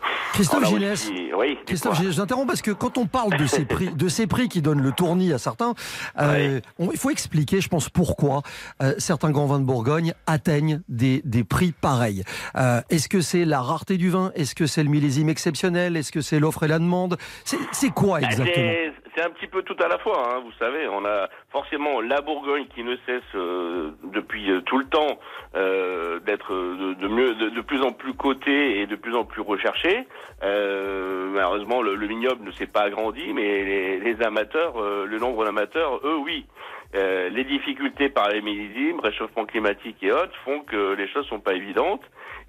Christophe 0.48 0.72
aussi- 0.92 1.30
oui 1.38 1.58
Christophe, 1.66 2.00
j'ai- 2.00 2.12
j'interromps 2.12 2.46
parce 2.46 2.62
que 2.62 2.70
quand 2.70 2.98
on 2.98 3.06
parle 3.06 3.36
de 3.36 3.46
ces 3.46 3.64
prix, 3.64 3.90
de 3.94 4.08
ces 4.08 4.26
prix 4.26 4.48
qui 4.48 4.62
donnent 4.62 4.80
le 4.82 4.92
tournis 4.92 5.32
à 5.32 5.38
certains, 5.38 5.74
euh, 6.20 6.60
on- 6.78 6.90
il 6.92 6.98
faut 6.98 7.10
expliquer, 7.10 7.60
je 7.60 7.68
pense, 7.68 7.88
pourquoi 7.88 8.42
euh, 8.82 8.94
certains 8.98 9.30
grands 9.30 9.46
vins 9.46 9.60
de 9.60 9.64
Bourgogne 9.64 10.14
atteignent 10.26 10.80
des, 10.88 11.22
des 11.24 11.44
prix 11.44 11.72
pareils. 11.72 12.22
Euh, 12.56 12.80
Est-ce 12.90 13.08
que 13.08 13.20
c'est 13.20 13.44
la 13.44 13.60
rareté 13.60 13.96
du 13.96 14.10
vin? 14.10 14.30
Est-ce 14.34 14.54
que 14.54 14.66
c'est 14.66 14.82
le 14.82 14.88
millésime 14.90 15.28
exceptionnel? 15.28 15.96
Est-ce 15.96 16.12
que 16.12 16.20
c'est 16.20 16.38
l'offre 16.38 16.62
et 16.64 16.68
la 16.68 16.78
demande? 16.78 17.16
C'est 17.44 17.58
c'est 17.72 17.90
quoi 17.90 18.20
Bah, 18.20 18.26
exactement? 18.30 18.72
C'est- 19.14 19.22
un 19.22 19.30
petit 19.30 19.46
peu 19.46 19.62
tout 19.62 19.76
à 19.82 19.88
la 19.88 19.98
fois. 19.98 20.34
Hein, 20.34 20.40
vous 20.44 20.52
savez, 20.58 20.86
on 20.88 21.04
a 21.04 21.28
forcément 21.50 22.00
la 22.00 22.20
Bourgogne 22.20 22.66
qui 22.74 22.82
ne 22.84 22.96
cesse 23.06 23.22
euh, 23.34 23.90
depuis 24.04 24.50
euh, 24.50 24.60
tout 24.62 24.78
le 24.78 24.86
temps 24.86 25.18
euh, 25.54 26.20
d'être 26.20 26.52
de, 26.52 27.08
mieux, 27.08 27.34
de, 27.34 27.60
plus 27.60 27.82
en 27.82 27.92
plus 27.92 28.14
cotée 28.14 28.80
et 28.80 28.86
de 28.86 28.96
plus 28.96 29.14
en 29.14 29.24
plus 29.24 29.40
recherchée. 29.40 30.06
Malheureusement, 30.42 31.82
le, 31.82 31.94
le 31.94 32.06
vignoble 32.06 32.44
ne 32.44 32.50
s'est 32.52 32.66
pas 32.66 32.82
agrandi, 32.82 33.32
mais 33.32 33.98
les, 33.98 34.22
amateurs, 34.22 34.74
le 34.80 35.18
nombre 35.18 35.44
d'amateurs, 35.44 36.00
eux, 36.04 36.16
oui. 36.16 36.46
Les 36.94 37.44
difficultés 37.44 38.08
par 38.08 38.28
les 38.28 38.40
millésimes, 38.40 39.00
réchauffement 39.00 39.46
climatique 39.46 39.96
et 40.02 40.12
autres 40.12 40.36
font 40.44 40.60
que 40.60 40.94
les 40.94 41.08
choses 41.08 41.26
sont 41.26 41.40
pas 41.40 41.54
évidentes. 41.54 42.02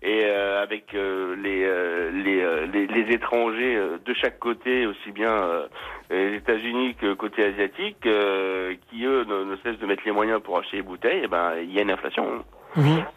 Et 0.07 0.21
euh, 0.25 0.61
avec 0.61 0.93
euh, 0.93 1.35
les, 1.35 1.63
euh, 1.63 2.11
les, 2.11 2.39
euh, 2.39 2.67
les, 2.67 2.85
les 2.85 3.11
étrangers 3.15 3.75
euh, 3.75 3.97
de 4.05 4.13
chaque 4.13 4.37
côté, 4.37 4.85
aussi 4.85 5.11
bien 5.11 5.31
euh, 5.31 5.67
les 6.11 6.35
États-Unis 6.35 6.93
que 7.01 7.15
côté 7.15 7.43
asiatique, 7.43 8.05
euh, 8.05 8.75
qui 8.87 9.03
eux 9.03 9.23
ne, 9.23 9.45
ne 9.45 9.55
cessent 9.63 9.79
de 9.79 9.85
mettre 9.87 10.03
les 10.05 10.11
moyens 10.11 10.41
pour 10.43 10.59
acheter 10.59 10.77
les 10.77 10.83
bouteilles, 10.83 11.21
eh 11.23 11.27
ben 11.27 11.53
il 11.59 11.73
y 11.73 11.79
a 11.79 11.81
une 11.81 11.89
inflation. 11.89 12.45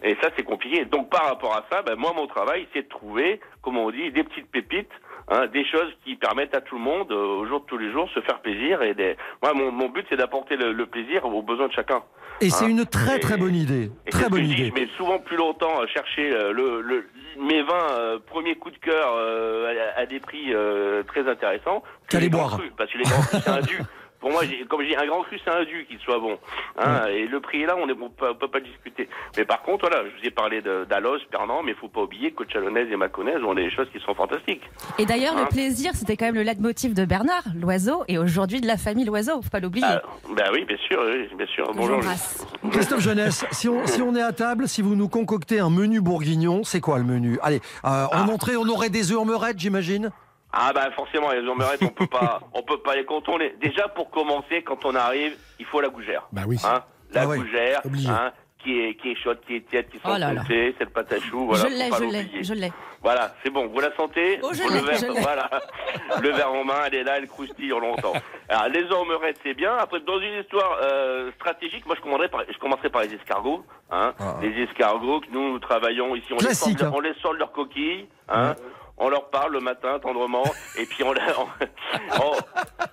Et 0.03 0.17
ça 0.23 0.31
c'est 0.35 0.45
compliqué. 0.45 0.87
Donc 0.87 1.11
par 1.11 1.27
rapport 1.29 1.55
à 1.55 1.67
ça, 1.71 1.83
ben, 1.83 1.95
moi 1.97 2.15
mon 2.17 2.27
travail 2.27 2.67
c'est 2.73 2.85
de 2.85 2.89
trouver, 2.89 3.39
comme 3.61 3.77
on 3.77 3.91
dit, 3.91 4.11
des 4.11 4.25
petites 4.25 4.51
pépites. 4.51 4.89
Hein, 5.31 5.47
des 5.53 5.65
choses 5.67 5.93
qui 6.05 6.17
permettent 6.17 6.55
à 6.55 6.61
tout 6.63 6.77
le 6.77 6.81
monde, 6.83 7.13
euh, 7.13 7.41
au 7.41 7.47
jour 7.47 7.61
de 7.61 7.67
tous 7.67 7.77
les 7.77 7.93
jours, 7.93 8.09
se 8.15 8.21
faire 8.21 8.41
plaisir. 8.41 8.81
Et 8.83 8.95
des... 8.95 9.17
Moi, 9.43 9.53
mon, 9.55 9.71
mon 9.71 9.89
but, 9.91 10.07
c'est 10.09 10.17
d'apporter 10.17 10.57
le, 10.57 10.73
le 10.73 10.87
plaisir 10.87 11.27
aux 11.27 11.43
besoins 11.43 11.69
de 11.69 11.73
chacun. 11.73 12.03
Et 12.41 12.49
c'est 12.51 12.65
Hein. 12.65 12.69
une 12.69 12.87
très 12.87 13.19
très 13.19 13.37
bonne 13.37 13.55
idée. 13.55 13.91
et 14.07 14.11
Très 14.11 14.29
bonne 14.31 14.45
idée. 14.45 14.73
Je 14.75 14.81
mets 14.81 14.89
souvent 14.97 15.19
plus 15.19 15.37
longtemps 15.37 15.81
à 15.81 15.87
chercher 15.89 16.33
euh, 16.33 16.53
le, 16.53 16.81
le, 16.81 17.07
mes 17.39 17.63
vins 17.63 17.91
euh, 17.99 18.19
premier 18.25 18.55
coup 18.55 18.71
de 18.71 18.79
cœur 18.79 19.13
euh, 19.17 19.75
à, 19.97 20.01
à 20.01 20.07
des 20.07 20.21
prix 20.21 20.55
euh, 20.55 21.03
très 21.03 21.29
intéressants. 21.29 21.83
Qu'à 22.09 22.21
les 22.21 22.31
grands 22.31 22.49
boire. 22.49 22.61
parce 22.79 22.91
que 22.91 22.99
les 22.99 23.05
grands 23.05 23.21
crus, 23.23 23.41
c'est 23.45 23.51
un 23.51 23.61
dû. 23.61 23.79
Pour 24.21 24.31
moi, 24.33 24.45
j'ai- 24.45 24.65
comme 24.67 24.83
je 24.83 24.89
dis, 24.89 24.97
un 24.97 25.07
grand 25.07 25.23
cru, 25.23 25.39
c'est 25.45 25.51
un 25.51 25.65
dû 25.65 25.87
qu'il 25.89 25.99
soit 26.01 26.19
bon. 26.19 26.37
Hein, 26.77 27.07
Et 27.07 27.27
le 27.27 27.41
prix 27.41 27.63
est 27.63 27.67
là, 27.67 27.77
on 27.77 27.87
ne 27.87 27.95
peut, 27.95 28.35
peut 28.35 28.49
pas 28.49 28.59
le 28.59 28.65
discuter. 28.65 29.09
Mais 29.37 29.45
par 29.45 29.63
contre, 29.63 29.89
voilà, 29.89 30.05
je 30.09 30.21
vous 30.21 30.27
ai 30.27 30.31
parlé 30.31 30.61
d'Alos, 30.61 31.19
Pernand, 31.31 31.63
mais 31.63 31.73
il 31.73 31.77
faut 31.79 31.89
pas 31.89 32.03
oublier 32.03 32.33
que 32.33 32.43
Chalonnaise 32.53 32.89
et 32.91 32.97
Mâconnaise 32.97 33.43
ont 33.45 33.55
des 33.55 33.71
choses 33.71 33.87
qui 33.93 34.01
sont 34.01 34.15
fantastiques. 34.15 34.63
Et 34.99 35.07
d'ailleurs, 35.07 35.37
Hein 35.37 35.43
le 35.43 35.49
plaisir, 35.49 35.93
c'était 35.95 36.17
quand 36.17 36.25
même 36.27 36.35
le 36.35 36.43
leitmotiv 36.43 36.95
de 36.95 37.05
Bernard, 37.05 37.45
l'oiseau, 37.55 38.03
et 38.09 38.19
aujourd'hui 38.19 38.61
de 38.61 38.67
la 38.67 38.77
famille 38.77 39.05
l'oiseau, 39.05 39.41
faut 39.41 39.51
pas 39.51 39.61
l'oublier. 39.61 39.87
Ah, 39.89 40.03
ben 40.35 40.47
oui, 40.53 40.65
bien 40.65 40.77
sûr, 40.79 41.01
oui, 41.07 41.29
bien 41.37 41.47
sûr. 41.47 41.67
Je 41.73 41.77
Bonjour. 41.77 41.97
l'embrasse. 41.97 42.45
Christophe 42.73 43.01
Jeunesse, 43.01 43.45
si 43.53 43.69
on, 43.69 43.87
si 43.87 44.03
on 44.03 44.15
est 44.17 44.23
à 44.23 44.33
table, 44.33 44.67
si 44.67 44.83
vous 44.83 44.97
nous 44.97 45.09
concoctez 45.09 45.61
un 45.61 45.71
menu 45.71 46.01
bourguignon, 46.01 46.65
c'est 46.65 46.81
quoi 46.81 46.99
le 46.99 47.05
menu? 47.05 47.39
Allez, 47.43 47.61
euh, 47.85 48.07
en 48.13 48.29
entrée, 48.29 48.57
on 48.57 48.67
aurait 48.69 48.91
des 48.91 49.13
œufs 49.13 49.19
en 49.19 49.25
meurette, 49.25 49.59
j'imagine? 49.61 50.11
Ah 50.53 50.73
bah 50.75 50.91
forcément 50.97 51.31
les 51.31 51.47
omerettes 51.47 51.83
on 51.83 51.89
peut 51.89 52.07
pas 52.07 52.41
on 52.55 52.63
peut 52.63 52.79
pas 52.79 52.97
les 52.97 53.05
contourner. 53.05 53.55
Déjà 53.61 53.89
pour 53.89 54.11
commencer 54.11 54.63
quand 54.63 54.85
on 54.85 54.95
arrive 54.95 55.37
il 55.59 55.67
faut 55.67 55.81
la 55.81 55.89
gougère. 55.89 56.27
Bah 56.33 56.43
oui. 56.47 56.57
Hein 56.65 56.83
la 57.13 57.23
Ah 57.23 57.27
gougère 57.27 57.81
hein, 58.09 58.33
qui 58.63 58.81
est 58.81 58.95
qui 58.97 59.11
est 59.13 59.15
chaude 59.23 59.39
qui 59.47 59.57
est 59.57 59.69
tiède 59.69 59.89
qui 59.89 59.99
Oh 60.05 60.17
là. 60.19 60.35
comptées, 60.35 60.75
c'est 60.79 60.85
le 60.85 60.91
pâte 60.91 61.13
à 61.13 61.21
choux 61.21 61.47
voilà. 61.47 61.65
je 61.65 61.69
l'ai, 61.69 61.91
je 61.91 62.05
l'ai, 62.13 62.45
je 62.45 62.55
l'ai. 62.55 62.73
Voilà 63.03 63.35
c'est 63.43 63.51
bon 63.51 63.67
vous 63.69 63.79
la 63.81 63.95
sentez 63.97 64.41
Oh, 64.43 64.51
je 64.53 64.63
l'ai, 64.63 64.81
le 64.81 64.87
verre 64.87 64.99
je 64.99 65.07
l'ai. 65.07 65.21
voilà 65.21 65.49
le 66.23 66.29
verre 66.31 66.53
en 66.53 66.65
main 66.65 66.81
elle 66.87 66.95
est 66.97 67.05
là 67.05 67.19
elle 67.19 67.29
croustille 67.29 67.69
longtemps. 67.69 68.15
Alors 68.49 68.69
les 68.69 68.85
omerettes 68.91 69.39
c'est 69.43 69.55
bien 69.55 69.77
après 69.77 70.01
dans 70.01 70.19
une 70.19 70.41
histoire 70.41 70.79
euh, 70.83 71.31
stratégique 71.37 71.87
moi 71.87 71.95
je 71.97 72.01
commencerai 72.03 72.29
par 72.29 72.43
je 72.51 72.59
commencerai 72.59 72.89
par 72.91 73.03
les 73.03 73.15
escargots 73.15 73.65
hein 73.91 74.13
les 74.43 74.63
escargots 74.65 75.21
que 75.21 75.27
nous, 75.31 75.53
nous 75.53 75.59
travaillons 75.61 76.17
ici 76.17 76.33
on 76.33 76.37
les 76.37 76.41
sort 76.55 76.69
Classique, 76.69 76.79
de- 76.79 76.85
hein. 76.87 76.93
on 76.95 77.01
les 77.01 77.15
sort 77.23 77.35
de 77.35 77.39
leurs 77.39 77.53
coquilles 77.53 78.07
hein. 78.29 78.55
On 79.01 79.09
leur 79.09 79.31
parle 79.31 79.53
le 79.53 79.61
matin 79.61 79.99
tendrement 80.01 80.43
et 80.77 80.85
puis 80.87 81.05
on, 81.05 81.13
leur- 81.13 81.49
on- 82.23 82.37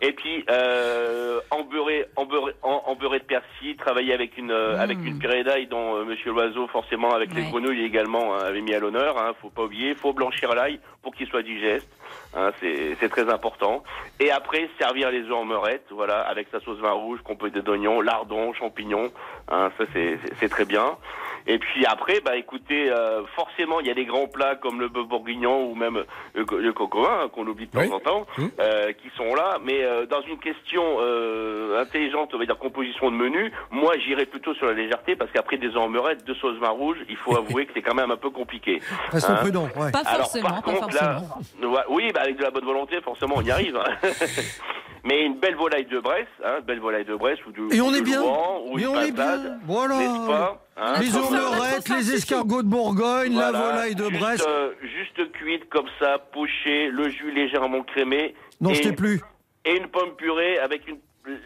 et 0.02 0.12
puis 0.13 0.46
euh, 0.50 1.39
embeurré, 1.52 2.06
en- 2.15 2.84
embeurré 2.86 3.20
de 3.20 3.24
persil, 3.26 3.76
travailler 3.78 4.13
avec 4.13 4.38
une 4.38 4.52
euh, 4.52 4.78
avec 4.80 4.98
une 5.00 5.18
purée 5.20 5.44
d'ail 5.44 5.68
dont 5.68 5.96
euh, 5.96 6.04
Monsieur 6.06 6.32
Loiseau 6.32 6.68
forcément 6.68 7.12
avec 7.13 7.34
les 7.34 7.41
grenouilles 7.50 7.84
également 7.84 8.36
hein, 8.36 8.39
avait 8.46 8.62
mis 8.62 8.74
à 8.74 8.80
l'honneur. 8.80 9.18
Hein, 9.18 9.34
faut 9.41 9.50
pas 9.50 9.63
oublier, 9.63 9.96
faut 9.96 10.13
blanchir 10.13 10.54
l'ail 10.54 10.80
pour 11.02 11.13
qu'il 11.15 11.28
soit 11.28 11.41
digeste. 11.44 11.89
Hein, 12.36 12.52
c'est 12.60 12.96
c'est 13.00 13.10
très 13.10 13.30
important. 13.30 13.84
Et 14.20 14.30
après 14.32 14.70
servir 14.80 15.10
les 15.12 15.22
œufs 15.24 15.34
en 15.34 15.46
meurette, 15.46 15.86
voilà, 15.91 16.22
avec 16.22 16.48
sa 16.52 16.60
sauce 16.60 16.80
vin 16.80 16.91
rouge, 16.91 17.20
composée 17.24 17.62
d'oignons, 17.62 18.02
lardons, 18.02 18.54
champignons. 18.54 19.12
Hein, 19.50 19.72
ça 19.78 19.86
c'est 19.94 20.50
très 20.50 20.65
bien. 20.65 20.98
Et 21.47 21.60
puis 21.60 21.86
après, 21.86 22.21
bah 22.21 22.36
écoutez, 22.38 22.89
euh, 22.89 23.23
forcément, 23.36 23.79
il 23.79 23.86
y 23.88 23.91
a 23.91 23.93
des 23.93 24.05
grands 24.05 24.27
plats 24.27 24.55
comme 24.55 24.79
le 24.79 24.88
bœuf 24.89 25.05
bourguignon 25.08 25.69
ou 25.69 25.75
même 25.75 26.03
le, 26.34 26.43
co- 26.45 26.58
le 26.58 26.73
coco 26.73 27.03
vin, 27.03 27.19
hein, 27.25 27.29
qu'on 27.31 27.45
oublie 27.45 27.67
de 27.67 27.71
temps 27.71 27.81
Oui. 27.81 27.91
en 27.93 27.99
temps, 27.99 28.25
Mmh. 28.38 28.45
euh, 28.60 28.93
qui 28.93 29.10
sont 29.15 29.36
là. 29.36 29.60
Mais 29.63 29.84
euh, 29.84 30.05
dans 30.08 30.21
une 30.23 30.39
question 30.39 30.81
euh, 31.01 31.79
intelligente, 31.81 32.31
on 32.34 32.39
va 32.39 32.45
dire 32.45 32.58
composition 32.58 33.12
de 33.12 33.15
menu, 33.15 33.51
moi 33.69 33.93
j'irais 34.03 34.25
plutôt 34.25 34.53
sur 34.55 34.65
la 34.65 34.73
légèreté 34.73 35.15
parce 35.15 35.29
qu'après 35.31 35.58
des 35.58 35.75
omerettes, 35.75 36.25
deux 36.25 36.34
sauces 36.36 36.58
vin 36.58 36.69
rouge, 36.69 36.97
il 37.10 37.17
faut 37.17 37.36
avouer 37.38 37.65
que 37.67 37.73
c'est 37.75 37.81
quand 37.84 37.95
même 37.95 38.10
un 38.12 38.17
peu 38.17 38.31
compliqué. 38.31 38.81
Restons 39.12 39.34
Hein 39.34 39.36
prudents. 39.36 39.69
ouais. 39.77 39.91
Pas 39.91 39.99
Alors, 40.05 40.21
forcément, 40.21 40.49
par 40.49 40.63
pas 40.63 40.71
contre, 40.71 40.95
là, 40.95 41.19
forcément. 41.27 41.77
oui, 41.89 42.12
bah, 42.13 42.21
avec 42.23 42.38
de 42.38 42.43
la 42.43 42.49
bonne 42.51 42.65
volonté, 42.65 42.99
forcément, 43.01 43.36
on 43.38 43.41
y 43.41 43.51
arrive. 43.51 43.77
hein. 43.77 43.95
Mais 45.03 45.23
une 45.23 45.36
belle 45.38 45.55
volaille 45.55 45.86
de 45.86 45.99
Bresse, 45.99 46.25
hein, 46.43 46.62
belle 46.65 46.79
volaille 46.79 47.05
de 47.05 47.15
Bresse 47.15 47.38
ou 47.45 47.51
de 47.51 47.71
Et 47.75 47.79
on 47.81 47.89
ou 47.89 47.95
est 47.95 48.01
bien. 48.01 48.21
Louan, 48.21 48.62
ou 48.65 48.79
une 48.79 48.88
on 48.88 48.99
est 48.99 49.12
bien. 49.12 49.58
Voilà. 49.65 49.97
n'est-ce 49.99 50.27
pas? 50.27 50.64
Hein, 50.78 50.94
Les 51.00 51.10
meurette, 51.12 51.90
les 51.90 52.14
escargots 52.14 52.64
de 52.64 52.68
Bourgogne, 52.68 53.36
la 53.36 53.52
volaille 53.52 53.96
de 53.96 54.06
juste, 54.10 54.20
Brest. 54.20 54.46
euh, 54.48 54.74
juste 54.82 55.32
cuite 55.34 55.70
comme 55.70 55.88
ça, 56.00 56.18
pochée, 56.34 56.90
le 56.90 57.10
jus 57.10 57.32
légèrement 57.32 57.84
crémé. 57.84 58.36
Non, 58.62 58.72
et 58.72 58.76
je 58.76 58.82
t'ai 58.84 58.92
plus. 58.94 59.22
Et 59.66 59.78
une 59.78 59.88
pomme 59.88 60.16
purée 60.16 60.60
avec 60.60 60.88
une 60.88 60.98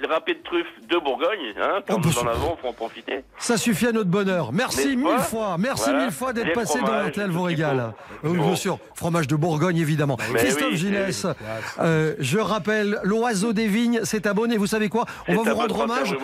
râpée 0.10 0.34
de 0.34 0.42
truffes 0.44 0.66
de 0.90 0.98
Bourgogne, 0.98 1.54
hein, 1.62 1.80
comme 1.88 1.98
Oh, 1.98 2.02
bah, 2.04 2.10
nous 2.14 2.20
en 2.20 2.28
avons, 2.28 2.58
faut 2.62 2.68
en 2.68 2.74
profiter. 2.74 3.24
Ça 3.38 3.58
suffit 3.58 3.88
à 3.88 3.92
notre 3.92 4.10
bonheur. 4.10 4.52
Merci 4.52 4.96
N'est-ce 4.96 4.98
mille 4.98 5.20
fois. 5.20 5.58
Merci 5.58 5.84
Voilà. 5.86 6.00
mille 6.06 6.12
fois 6.12 6.34
d'être 6.34 6.48
Les 6.48 6.54
passé 6.54 6.80
dans 6.82 7.08
RTL 7.08 7.30
vous 7.32 7.44
régale. 7.44 7.94
Oui, 8.24 8.38
Bon. 8.38 8.48
bien 8.48 8.56
sûr. 8.56 8.80
Fromage 8.96 9.28
de 9.28 9.36
Bourgogne, 9.36 9.78
évidemment. 9.78 10.18
Mais 10.34 10.40
Christophe 10.40 10.70
oui, 10.72 10.78
Ginès, 10.78 11.24
oui. 11.26 11.32
euh, 11.80 12.16
je 12.20 12.40
rappelle, 12.40 13.00
l'oiseau 13.04 13.54
des 13.54 13.68
vignes 13.68 14.04
s'est 14.04 14.28
abonné. 14.28 14.58
Vous 14.58 14.68
savez 14.68 14.90
quoi 14.90 15.06
On 15.28 15.38
C'est 15.38 15.44
va 15.44 15.54
vous 15.54 15.60
rendre 15.60 15.80
hommage. 15.80 16.16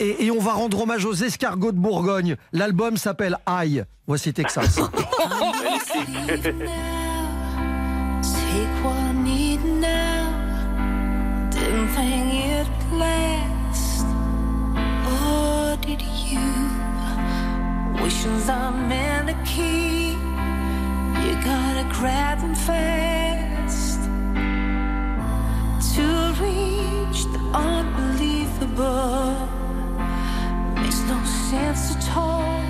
et 0.00 0.30
on 0.30 0.38
va 0.40 0.52
rendre 0.52 0.82
hommage 0.82 1.04
aux 1.04 1.14
escargots 1.14 1.72
de 1.72 1.78
Bourgogne. 1.78 2.36
L'album 2.52 2.96
s'appelle 2.96 3.36
Aïe. 3.46 3.84
Voici 4.06 4.32
Texas. 4.32 4.80
last. 12.98 14.06
Or 15.14 15.76
did 15.86 16.02
you? 16.02 16.48
Wishes 18.02 18.48
I'm 18.48 18.88
meant 18.88 19.28
to 19.28 19.36
keep. 19.44 20.18
You 21.24 21.32
gotta 21.44 21.86
grab 21.92 22.40
them 22.40 22.54
fast. 22.54 24.00
To 25.94 26.04
reach 26.42 27.24
the 27.34 27.40
unbelievable 27.54 29.48
makes 30.74 31.00
no 31.12 31.18
sense 31.50 31.96
at 31.96 32.16
all. 32.16 32.60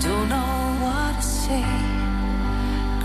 Don't 0.00 0.28
know 0.28 0.56
what 0.84 1.16
to 1.16 1.22
say. 1.22 1.64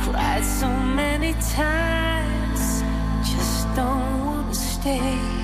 Cried 0.04 0.44
so 0.44 0.70
many 0.70 1.34
times, 1.34 2.84
just 3.30 3.68
don't 3.76 4.26
wanna 4.26 4.54
stay. 4.54 5.39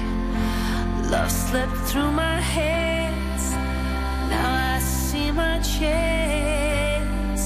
Love 1.09 1.31
slipped 1.31 1.77
through 1.87 2.11
my 2.11 2.39
hands. 2.41 3.51
Now 4.31 4.75
I 4.75 4.79
see 4.79 5.31
my 5.31 5.59
chance 5.59 7.43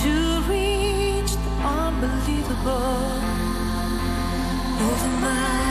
to 0.00 0.40
reach 0.48 1.32
the 1.44 1.50
unbelievable. 1.66 3.20
Over 4.86 5.10
my 5.20 5.69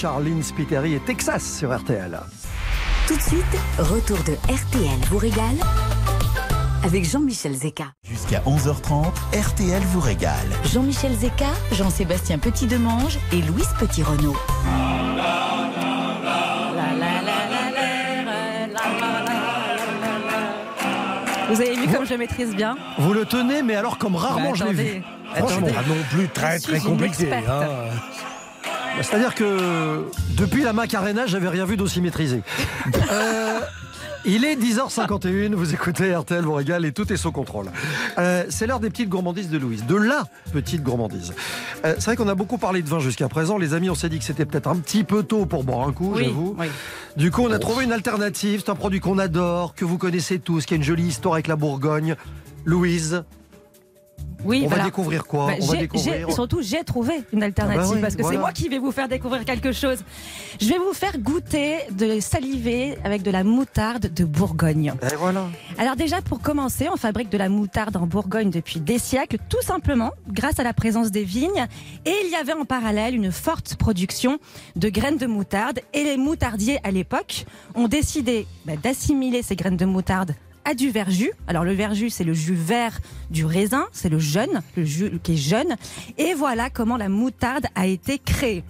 Charlene 0.00 0.42
Spiteri 0.42 0.92
et 0.92 1.00
Texas 1.00 1.56
sur 1.58 1.74
RTL. 1.74 2.20
Tout 3.08 3.16
de 3.16 3.22
suite, 3.22 3.44
retour 3.78 4.18
de 4.24 4.32
RTL 4.52 4.98
vous 5.08 5.16
régale 5.16 5.56
avec 6.84 7.08
Jean-Michel 7.08 7.54
Zeka. 7.54 7.84
Jusqu'à 8.04 8.40
11h30, 8.40 9.06
RTL 9.34 9.82
vous 9.92 10.00
régale. 10.00 10.46
Jean-Michel 10.70 11.16
Zeka, 11.16 11.46
Jean-Sébastien 11.72 12.38
Petit-Demange 12.38 13.18
et 13.32 13.40
Louise 13.40 13.70
Petit-Renault. 13.80 14.36
Vous 21.48 21.60
avez 21.60 21.76
vu 21.76 21.86
comme 21.92 22.04
je 22.06 22.14
maîtrise 22.14 22.54
bien 22.54 22.76
Vous 22.98 23.12
le 23.14 23.24
tenez, 23.24 23.62
mais 23.62 23.76
alors 23.76 23.98
comme 23.98 24.16
rarement 24.16 24.50
Bah, 24.50 24.56
je 24.56 24.64
l'ai 24.64 24.72
vu. 24.72 24.82
attendez. 24.82 25.02
Franchement. 25.34 25.56
Attendez, 25.58 25.72
pas 25.72 25.82
non 25.88 26.02
plus 26.10 26.28
très 26.28 26.58
très 26.58 26.80
compliqué. 26.80 27.32
hein. 27.32 27.40
Bah, 28.96 29.02
C'est-à-dire 29.02 29.34
que 29.34 30.04
depuis 30.36 30.62
la 30.62 30.72
Macarena, 30.72 31.26
j'avais 31.26 31.48
rien 31.48 31.64
vu 31.64 31.76
d'aussi 31.76 32.00
maîtrisé. 32.00 32.42
Euh, 33.12 33.60
il 34.24 34.44
est 34.44 34.56
10h51, 34.56 35.54
vous 35.54 35.72
écoutez 35.74 36.14
RTL 36.14 36.42
vous 36.42 36.54
régale 36.54 36.84
et 36.84 36.92
tout 36.92 37.12
est 37.12 37.16
sous 37.16 37.30
contrôle. 37.30 37.66
Euh, 38.18 38.44
c'est 38.48 38.66
l'heure 38.66 38.80
des 38.80 38.90
petites 38.90 39.08
gourmandises 39.08 39.50
de 39.50 39.58
Louise, 39.58 39.84
de 39.86 39.94
la 39.94 40.24
petite 40.52 40.82
gourmandise. 40.82 41.32
Euh, 41.84 41.94
c'est 41.98 42.06
vrai 42.06 42.16
qu'on 42.16 42.28
a 42.28 42.34
beaucoup 42.34 42.58
parlé 42.58 42.82
de 42.82 42.88
vin 42.88 42.98
jusqu'à 42.98 43.28
présent. 43.28 43.58
Les 43.58 43.74
amis, 43.74 43.88
on 43.90 43.94
s'est 43.94 44.08
dit 44.08 44.18
que 44.18 44.24
c'était 44.24 44.44
peut-être 44.46 44.66
un 44.68 44.76
petit 44.76 45.04
peu 45.04 45.22
tôt 45.22 45.46
pour 45.46 45.62
boire 45.62 45.86
un 45.86 45.92
coup, 45.92 46.12
Oui, 46.16 46.24
j'avoue. 46.24 46.56
oui. 46.58 46.66
Du 47.16 47.30
coup, 47.30 47.42
on 47.42 47.52
a 47.52 47.58
trouvé 47.58 47.84
une 47.84 47.92
alternative. 47.92 48.62
C'est 48.64 48.70
un 48.70 48.74
produit 48.74 49.00
qu'on 49.00 49.18
adore, 49.18 49.74
que 49.74 49.84
vous 49.84 49.98
connaissez 49.98 50.38
tous, 50.38 50.66
qui 50.66 50.74
a 50.74 50.76
une 50.76 50.82
jolie 50.82 51.04
histoire 51.06 51.34
avec 51.34 51.46
la 51.46 51.56
Bourgogne. 51.56 52.16
Louise, 52.64 53.22
Oui, 54.46 54.62
on 54.64 54.68
voilà. 54.68 54.84
va 54.84 54.88
découvrir 54.90 55.26
quoi 55.26 55.46
Bah, 55.48 55.52
On 55.60 55.66
va 55.66 55.76
découvrir. 55.76 56.32
surtout, 56.32 56.58
j'ai 56.62 56.84
trouvé 56.84 57.14
une 57.32 57.42
alternative 57.42 57.82
Ah 57.84 57.88
bah 57.88 57.94
oui, 57.94 58.00
parce 58.00 58.16
que 58.16 58.22
voilà. 58.22 58.36
c'est 58.36 58.40
moi 58.40 58.52
qui 58.52 58.68
vais 58.68 58.78
vous 58.78 58.92
faire 58.92 59.08
découvrir 59.08 59.44
quelque 59.44 59.72
chose. 59.72 59.98
Je 60.60 60.68
vais 60.68 60.78
vous 60.78 60.92
faire 60.92 61.18
goûter 61.18 61.78
de 61.90 62.20
saliver 62.20 62.96
avec 63.04 63.22
de 63.22 63.30
la 63.30 63.44
moutarde 63.44 64.12
de 64.12 64.24
Bourgogne. 64.24 64.92
Et 65.02 65.14
voilà. 65.16 65.44
Alors 65.78 65.96
déjà, 65.96 66.22
pour 66.22 66.40
commencer, 66.40 66.88
on 66.92 66.96
fabrique 66.96 67.28
de 67.30 67.38
la 67.38 67.48
moutarde 67.48 67.96
en 67.96 68.06
Bourgogne 68.06 68.50
depuis 68.50 68.80
des 68.80 68.98
siècles, 68.98 69.38
tout 69.48 69.62
simplement 69.62 70.12
grâce 70.28 70.58
à 70.58 70.62
la 70.62 70.72
présence 70.72 71.10
des 71.10 71.24
vignes. 71.24 71.66
Et 72.04 72.14
il 72.24 72.30
y 72.30 72.34
avait 72.36 72.52
en 72.52 72.64
parallèle 72.64 73.14
une 73.14 73.32
forte 73.32 73.76
production 73.76 74.38
de 74.76 74.88
graines 74.88 75.18
de 75.18 75.26
moutarde. 75.26 75.80
Et 75.92 76.04
les 76.04 76.16
moutardiers, 76.16 76.78
à 76.84 76.90
l'époque, 76.90 77.44
ont 77.74 77.88
décidé 77.88 78.46
bah, 78.64 78.74
d'assimiler 78.82 79.42
ces 79.42 79.56
graines 79.56 79.76
de 79.76 79.84
moutarde 79.84 80.34
à 80.66 80.74
du 80.74 80.90
verjus. 80.90 81.30
Alors 81.46 81.64
le 81.64 81.72
verjus, 81.72 82.10
c'est 82.10 82.24
le 82.24 82.34
jus 82.34 82.54
vert 82.54 82.98
du 83.30 83.46
raisin, 83.46 83.86
c'est 83.92 84.08
le 84.08 84.18
jeune, 84.18 84.62
le 84.76 84.84
jus 84.84 85.12
qui 85.22 85.34
est 85.34 85.36
jeune. 85.36 85.76
Et 86.18 86.34
voilà 86.34 86.68
comment 86.68 86.96
la 86.96 87.08
moutarde 87.08 87.66
a 87.74 87.86
été 87.86 88.18
créée. 88.18 88.64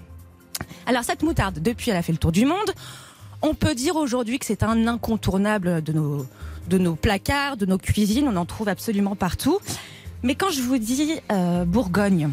Alors 0.86 1.02
cette 1.04 1.22
moutarde, 1.22 1.60
depuis, 1.60 1.90
elle 1.90 1.96
a 1.96 2.02
fait 2.02 2.12
le 2.12 2.18
tour 2.18 2.32
du 2.32 2.44
monde. 2.44 2.70
On 3.42 3.54
peut 3.54 3.74
dire 3.74 3.96
aujourd'hui 3.96 4.38
que 4.38 4.46
c'est 4.46 4.62
un 4.62 4.86
incontournable 4.86 5.82
de 5.82 5.92
nos, 5.92 6.26
de 6.68 6.78
nos 6.78 6.96
placards, 6.96 7.56
de 7.56 7.66
nos 7.66 7.78
cuisines. 7.78 8.28
On 8.28 8.36
en 8.36 8.46
trouve 8.46 8.68
absolument 8.68 9.16
partout. 9.16 9.58
Mais 10.22 10.34
quand 10.34 10.50
je 10.50 10.60
vous 10.60 10.78
dis 10.78 11.14
euh, 11.32 11.64
Bourgogne, 11.64 12.30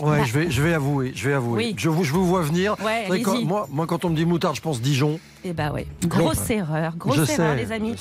Ouais, 0.00 0.18
Bah. 0.18 0.24
je 0.24 0.32
vais, 0.32 0.50
je 0.50 0.62
vais 0.62 0.72
avouer, 0.72 1.12
je 1.14 1.28
vais 1.28 1.34
avouer. 1.34 1.56
Oui. 1.66 1.74
Je, 1.76 1.88
vous, 1.88 2.02
je 2.02 2.12
vous 2.12 2.24
vois 2.26 2.40
venir. 2.42 2.76
Ouais, 2.82 3.20
quand- 3.20 3.42
moi, 3.42 3.66
moi, 3.70 3.86
quand 3.86 4.04
on 4.04 4.10
me 4.10 4.16
dit 4.16 4.24
moutarde, 4.24 4.56
je 4.56 4.60
pense 4.62 4.80
Dijon. 4.80 5.20
eh 5.44 5.52
ben 5.52 5.70
ouais, 5.72 5.86
grosse 6.06 6.48
erreur, 6.50 6.96
grosse 6.96 7.28
erreur 7.28 7.56
sais, 7.56 7.56
les 7.56 7.72
amis. 7.72 7.94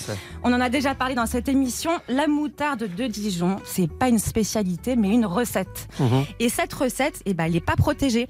On 0.43 0.53
en 0.53 0.61
a 0.61 0.69
déjà 0.69 0.95
parlé 0.95 1.15
dans 1.15 1.25
cette 1.25 1.49
émission. 1.49 1.91
La 2.07 2.27
moutarde 2.27 2.87
de 2.95 3.07
Dijon, 3.07 3.57
c'est 3.65 3.91
pas 3.91 4.07
une 4.07 4.19
spécialité, 4.19 4.95
mais 4.95 5.09
une 5.09 5.25
recette. 5.25 5.87
Mhm. 5.99 6.23
Et 6.39 6.49
cette 6.49 6.73
recette, 6.73 7.21
eh 7.25 7.33
ben, 7.33 7.45
elle 7.45 7.53
n'est 7.53 7.59
pas 7.59 7.75
protégée. 7.75 8.27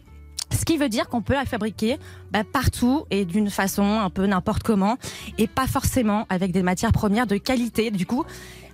Ce 0.51 0.65
qui 0.65 0.77
veut 0.77 0.89
dire 0.89 1.07
qu'on 1.09 1.21
peut 1.21 1.33
la 1.33 1.45
fabriquer 1.45 1.97
bah, 2.31 2.43
partout 2.43 3.05
et 3.09 3.25
d'une 3.25 3.49
façon 3.49 3.99
un 3.99 4.09
peu 4.09 4.25
n'importe 4.25 4.63
comment 4.63 4.97
et 5.37 5.47
pas 5.47 5.67
forcément 5.67 6.25
avec 6.29 6.51
des 6.51 6.63
matières 6.63 6.91
premières 6.91 7.27
de 7.27 7.37
qualité. 7.37 7.91
Du 7.91 8.05
coup, 8.05 8.25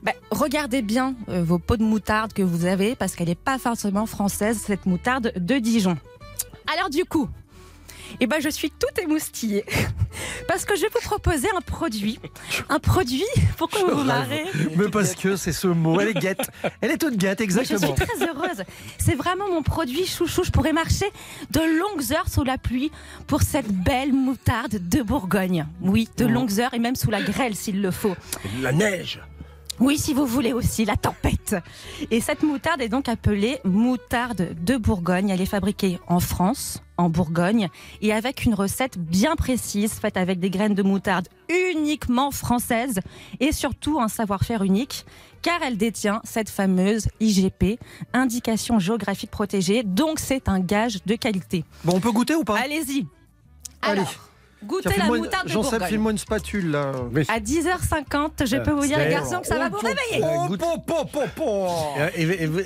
bah, 0.04 0.14
regardez 0.32 0.82
bien 0.82 1.16
euh, 1.30 1.44
vos 1.44 1.60
pots 1.60 1.78
de 1.78 1.84
moutarde 1.84 2.34
que 2.34 2.42
vous 2.42 2.66
avez 2.66 2.96
parce 2.96 3.16
qu'elle 3.16 3.30
n'est 3.30 3.36
pas 3.36 3.58
forcément 3.58 4.06
française, 4.06 4.58
cette 4.58 4.86
moutarde 4.86 5.32
de 5.36 5.60
Dijon. 5.60 5.98
Alors 6.74 6.90
du 6.90 7.06
coup, 7.06 7.30
eh 8.20 8.28
ben, 8.28 8.42
je 8.42 8.50
suis 8.50 8.72
tout 8.72 9.02
émoustillée 9.02 9.64
parce 10.48 10.66
que 10.66 10.76
je 10.76 10.82
vais 10.82 10.90
vous 10.94 11.02
proposer 11.02 11.48
un 11.56 11.62
produit. 11.62 12.20
Un 12.70 12.80
produit, 12.80 13.24
pourquoi 13.58 13.82
vous 13.82 13.98
vous 14.00 14.04
marrez 14.04 14.46
Mais 14.76 14.90
parce 14.90 15.16
que 15.16 15.36
c'est 15.36 15.52
ce 15.52 15.68
mot, 15.68 16.00
elle 16.00 16.10
est 16.10 16.14
guette. 16.14 16.50
Elle 16.82 16.92
est 16.92 16.98
toute 16.98 17.18
guette, 17.18 17.40
mais 17.40 17.46
je 17.46 17.60
exactement. 17.60 17.96
suis 17.96 18.06
très 18.06 18.28
heureuse. 18.28 18.64
C'est 18.98 19.16
vraiment 19.16 19.48
mon 19.50 19.62
produit 19.64 20.06
chouchou. 20.06 20.44
Je 20.44 20.52
pourrais 20.52 20.74
marcher 20.74 21.06
de 21.52 21.60
longues 21.60 22.12
heures 22.14 22.30
sous 22.30 22.44
la 22.44 22.58
pluie 22.58 22.92
pour 23.28 23.42
cette 23.42 23.72
belle 23.72 24.14
moutarde 24.14 24.80
de 24.90 25.02
Bourgogne. 25.02 25.66
Oui, 25.82 26.10
de 26.18 26.26
longues 26.26 26.60
heures 26.60 26.74
et 26.74 26.80
même 26.80 26.96
sous 26.96 27.12
la 27.12 27.22
grêle 27.22 27.56
s'il 27.56 27.82
le 27.82 27.92
faut. 27.92 28.16
La 28.62 28.72
neige. 28.72 29.20
Oui, 29.80 29.98
si 29.98 30.14
vous 30.14 30.26
voulez 30.26 30.54
aussi, 30.54 30.86
la 30.86 30.96
tempête. 30.96 31.56
Et 32.10 32.20
cette 32.20 32.44
moutarde 32.44 32.82
est 32.82 32.90
donc 32.90 33.08
appelée 33.08 33.60
moutarde 33.64 34.56
de 34.60 34.76
Bourgogne. 34.76 35.30
Elle 35.30 35.42
est 35.42 35.46
fabriquée 35.46 36.00
en 36.08 36.20
France, 36.20 36.82
en 36.98 37.10
Bourgogne, 37.10 37.70
et 38.02 38.12
avec 38.12 38.46
une 38.46 38.56
recette 38.56 38.98
bien 38.98 39.36
précise, 39.36 39.94
faite 39.94 40.18
avec 40.18 40.40
des 40.40 40.50
graines 40.50 40.74
de 40.74 40.82
moutarde 40.82 41.28
uniquement 41.48 42.32
françaises, 42.32 43.00
et 43.40 43.52
surtout 43.52 44.00
un 44.00 44.08
savoir-faire 44.08 44.64
unique, 44.64 45.06
car 45.44 45.62
elle 45.62 45.78
détient 45.78 46.22
cette 46.24 46.50
fameuse 46.50 47.08
IGP, 47.20 47.80
indication 48.14 48.80
géographique 48.80 49.32
protégée, 49.32 49.84
donc 49.84 50.20
c'est 50.20 50.50
un 50.50 50.60
gage 50.60 51.04
de 51.06 51.16
qualité. 51.16 51.64
Bon, 51.84 51.94
on 51.96 52.00
peut 52.00 52.12
goûter 52.12 52.36
ou 52.36 52.44
pas? 52.44 52.58
Allez-y. 52.58 53.06
Allez. 53.82 54.00
Alors, 54.02 54.27
goûtez 54.68 54.90
Tiens, 54.94 55.04
la 55.06 55.18
moutarde 55.18 55.48
de 55.48 55.52
une 56.12 56.18
spatule 56.18 56.72
là. 56.72 56.92
À 57.30 57.40
10h50, 57.40 58.46
je 58.46 58.58
peux 58.58 58.72
vous 58.72 58.86
dire, 58.86 58.98
les 59.00 59.06
c'est- 59.06 59.10
garçons, 59.12 59.40
que 59.42 59.48
ça 59.48 59.58
va 59.58 59.70
vous 59.70 59.78
réveiller. 59.78 60.24
Euh. 60.24 62.10
Et, 62.16 62.46
vous- 62.46 62.58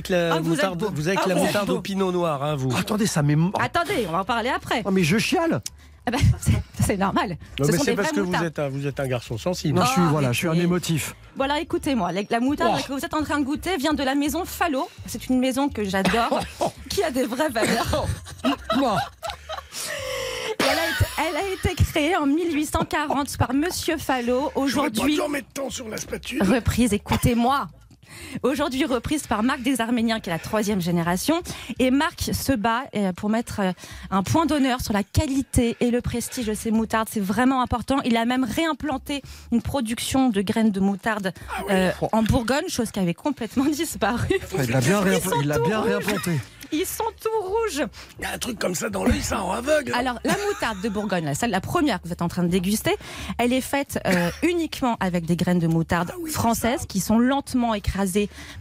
que 0.00 0.12
la 0.12 0.34
Ah, 0.34 0.40
moutarde, 0.40 0.84
vous 0.94 1.08
avez 1.08 1.16
que 1.16 1.22
Ah, 1.24 1.28
la 1.28 1.34
moutarde 1.34 1.70
au 1.70 1.80
pinot 1.80 2.12
noir, 2.12 2.42
hein, 2.42 2.56
vous. 2.56 2.74
Attendez, 2.76 3.06
ça 3.06 3.22
m'est. 3.22 3.36
Oh, 3.36 3.50
Attendez, 3.60 4.06
on 4.08 4.12
va 4.12 4.20
en 4.20 4.24
parler 4.24 4.48
après. 4.50 4.82
mais 4.90 5.02
je 5.04 5.18
chiale. 5.18 5.60
Ah 6.06 6.10
bah, 6.10 6.18
c'est- 6.86 6.96
normal. 6.96 7.36
Non, 7.58 7.66
Ce 7.66 7.70
mais 7.72 7.76
sont 7.78 7.84
c'est 7.84 7.94
parce 7.94 8.12
que 8.12 8.20
vous 8.20 8.34
êtes, 8.42 8.58
un, 8.58 8.68
vous 8.70 8.86
êtes 8.86 8.98
un 8.98 9.06
garçon 9.06 9.36
sensible. 9.36 9.78
Non, 9.78 9.84
je 9.84 9.90
suis, 9.90 10.00
Oh, 10.02 10.10
voilà, 10.10 10.32
je 10.32 10.38
suis 10.38 10.48
un 10.48 10.54
émotif. 10.54 11.14
Alors 11.38 11.58
écoutez-moi, 11.58 12.12
la, 12.12 12.22
la 12.30 12.40
moutarde 12.40 12.78
Oh. 12.78 12.84
que 12.88 12.92
vous 12.94 13.04
êtes 13.04 13.12
en 13.14 13.22
train 13.22 13.38
de 13.40 13.44
goûter 13.44 13.76
vient 13.76 13.92
de 13.92 14.02
la 14.02 14.14
maison 14.14 14.44
Fallot. 14.46 14.88
C'est 15.06 15.26
une 15.28 15.38
maison 15.38 15.68
que 15.68 15.84
j'adore, 15.84 16.40
qui 16.88 17.02
a 17.04 17.10
des 17.10 17.24
vraies 17.26 17.50
valeurs. 17.50 18.06
Elle 20.60 20.78
a, 20.78 20.88
été, 20.90 21.04
elle 21.18 21.36
a 21.36 21.54
été 21.54 21.74
créée 21.82 22.16
en 22.16 22.26
1840 22.26 23.36
par 23.36 23.54
Monsieur 23.54 23.96
Fallot. 23.96 24.50
Aujourd'hui, 24.54 25.20
mettre 25.30 25.48
temps 25.52 25.70
sur 25.70 25.88
la 25.88 25.96
spatule. 25.96 26.42
reprise, 26.42 26.92
écoutez-moi. 26.92 27.68
Aujourd'hui 28.42 28.84
reprise 28.84 29.26
par 29.26 29.42
Marc 29.42 29.62
des 29.62 29.80
Arméniens, 29.80 30.20
qui 30.20 30.30
est 30.30 30.32
la 30.32 30.38
troisième 30.38 30.80
génération. 30.80 31.40
Et 31.78 31.90
Marc 31.90 32.30
se 32.32 32.52
bat 32.52 32.84
euh, 32.94 33.12
pour 33.12 33.30
mettre 33.30 33.60
euh, 33.60 33.72
un 34.10 34.22
point 34.22 34.46
d'honneur 34.46 34.80
sur 34.80 34.92
la 34.92 35.02
qualité 35.02 35.76
et 35.80 35.90
le 35.90 36.00
prestige 36.00 36.46
de 36.46 36.54
ces 36.54 36.70
moutardes. 36.70 37.08
C'est 37.10 37.20
vraiment 37.20 37.62
important. 37.62 37.98
Il 38.04 38.16
a 38.16 38.24
même 38.24 38.44
réimplanté 38.44 39.22
une 39.52 39.62
production 39.62 40.28
de 40.30 40.40
graines 40.42 40.70
de 40.70 40.80
moutarde 40.80 41.32
euh, 41.70 41.90
en 42.12 42.22
Bourgogne, 42.22 42.68
chose 42.68 42.90
qui 42.90 43.00
avait 43.00 43.14
complètement 43.14 43.64
disparu. 43.70 44.28
Il 44.58 44.70
l'a 44.70 44.80
bien, 44.80 45.00
Ils 45.02 45.08
réimpl- 45.12 45.22
sont 45.30 45.40
il 45.40 45.48
l'a 45.48 45.58
bien 45.58 45.80
réimplanté. 45.80 46.32
Ils 46.70 46.84
sont 46.84 47.04
tout 47.18 47.30
rouges. 47.46 47.82
Il 48.18 48.24
y 48.24 48.26
a 48.26 48.32
un 48.34 48.36
truc 48.36 48.58
comme 48.58 48.74
ça 48.74 48.90
dans 48.90 49.02
l'œil, 49.02 49.22
ça 49.22 49.42
en 49.42 49.52
aveugle. 49.52 49.90
Alors, 49.94 50.18
la 50.22 50.34
moutarde 50.46 50.82
de 50.82 50.90
Bourgogne, 50.90 51.24
la, 51.24 51.34
celle, 51.34 51.50
la 51.50 51.62
première 51.62 51.98
que 52.02 52.06
vous 52.08 52.12
êtes 52.12 52.20
en 52.20 52.28
train 52.28 52.42
de 52.42 52.48
déguster, 52.48 52.94
elle 53.38 53.54
est 53.54 53.62
faite 53.62 53.98
euh, 54.06 54.28
uniquement 54.42 54.98
avec 55.00 55.24
des 55.24 55.34
graines 55.34 55.60
de 55.60 55.66
moutarde 55.66 56.12
françaises 56.30 56.84
qui 56.86 57.00
sont 57.00 57.18
lentement 57.18 57.72
écrasées 57.72 57.88